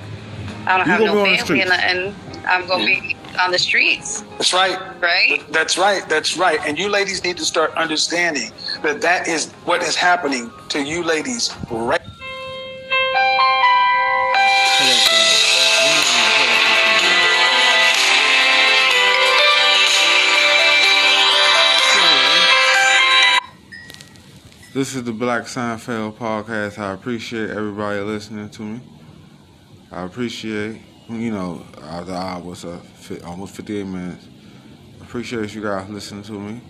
I 0.66 0.78
don't 0.78 0.86
You 0.86 0.92
have 0.94 1.02
no 1.02 1.24
be 1.24 1.32
on 1.32 1.38
the 1.38 1.38
family 1.38 1.62
and, 1.62 1.72
and 1.72 2.16
I'm 2.48 2.68
gonna 2.68 2.86
be 2.86 3.16
on 3.40 3.52
the 3.52 3.60
streets, 3.60 4.22
That's 4.38 4.54
right. 4.54 4.78
right? 5.02 5.44
That's 5.52 5.78
right. 5.78 6.08
That's 6.10 6.36
right. 6.38 6.60
And 6.66 6.78
you 6.78 6.90
ladies 6.90 7.24
need 7.24 7.38
to 7.38 7.46
start 7.46 7.74
understanding 7.76 8.52
that 8.84 9.02
that 9.02 9.28
is 9.28 9.52
what 9.66 9.82
is 9.84 9.96
happening 9.96 10.52
to 10.70 10.82
you 10.84 11.04
ladies 11.04 11.56
right. 11.72 12.02
This 24.72 24.96
is 24.96 25.04
the 25.04 25.12
Black 25.12 25.44
Seinfeld 25.44 26.14
podcast. 26.16 26.78
I 26.78 26.94
appreciate 26.94 27.50
everybody 27.50 28.00
listening 28.00 28.50
to 28.52 28.62
me. 28.62 28.82
I 29.92 30.04
appreciate, 30.04 30.80
you 31.10 31.32
know, 31.32 31.66
uh, 31.82 32.04
the 32.04 32.14
hour 32.14 32.42
was 32.42 32.64
uh, 32.64 32.78
fi- 32.94 33.20
almost 33.22 33.56
58 33.56 33.86
minutes. 33.86 34.28
Appreciate 35.02 35.54
you 35.54 35.64
guys 35.64 35.90
listening 35.90 36.24
to 36.24 36.34
me. 36.34 36.62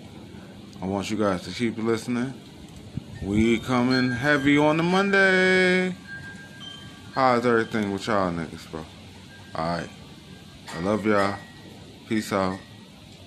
I 0.82 0.86
want 0.86 1.12
you 1.12 1.18
guys 1.18 1.44
to 1.44 1.52
keep 1.52 1.78
listening. 1.78 2.34
We 3.22 3.60
coming 3.60 4.12
heavy 4.12 4.58
on 4.58 4.78
the 4.78 4.84
Monday. 4.84 5.94
How's 7.20 7.46
everything 7.46 7.92
with 7.92 8.08
y'all 8.08 8.32
niggas, 8.32 8.72
bro? 8.72 8.86
Alright. 9.54 9.90
I 10.74 10.80
love 10.80 11.06
y'all. 11.06 11.36
Peace 12.08 12.32
out. 12.32 12.58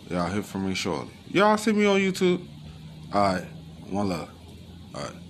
Y'all 0.08 0.30
hear 0.30 0.42
from 0.42 0.66
me 0.66 0.74
shortly. 0.74 1.12
Y'all 1.28 1.58
see 1.58 1.72
me 1.74 1.84
on 1.84 2.00
YouTube? 2.00 2.42
Alright. 3.14 3.44
One 3.90 4.08
love. 4.08 4.30
Alright. 4.94 5.21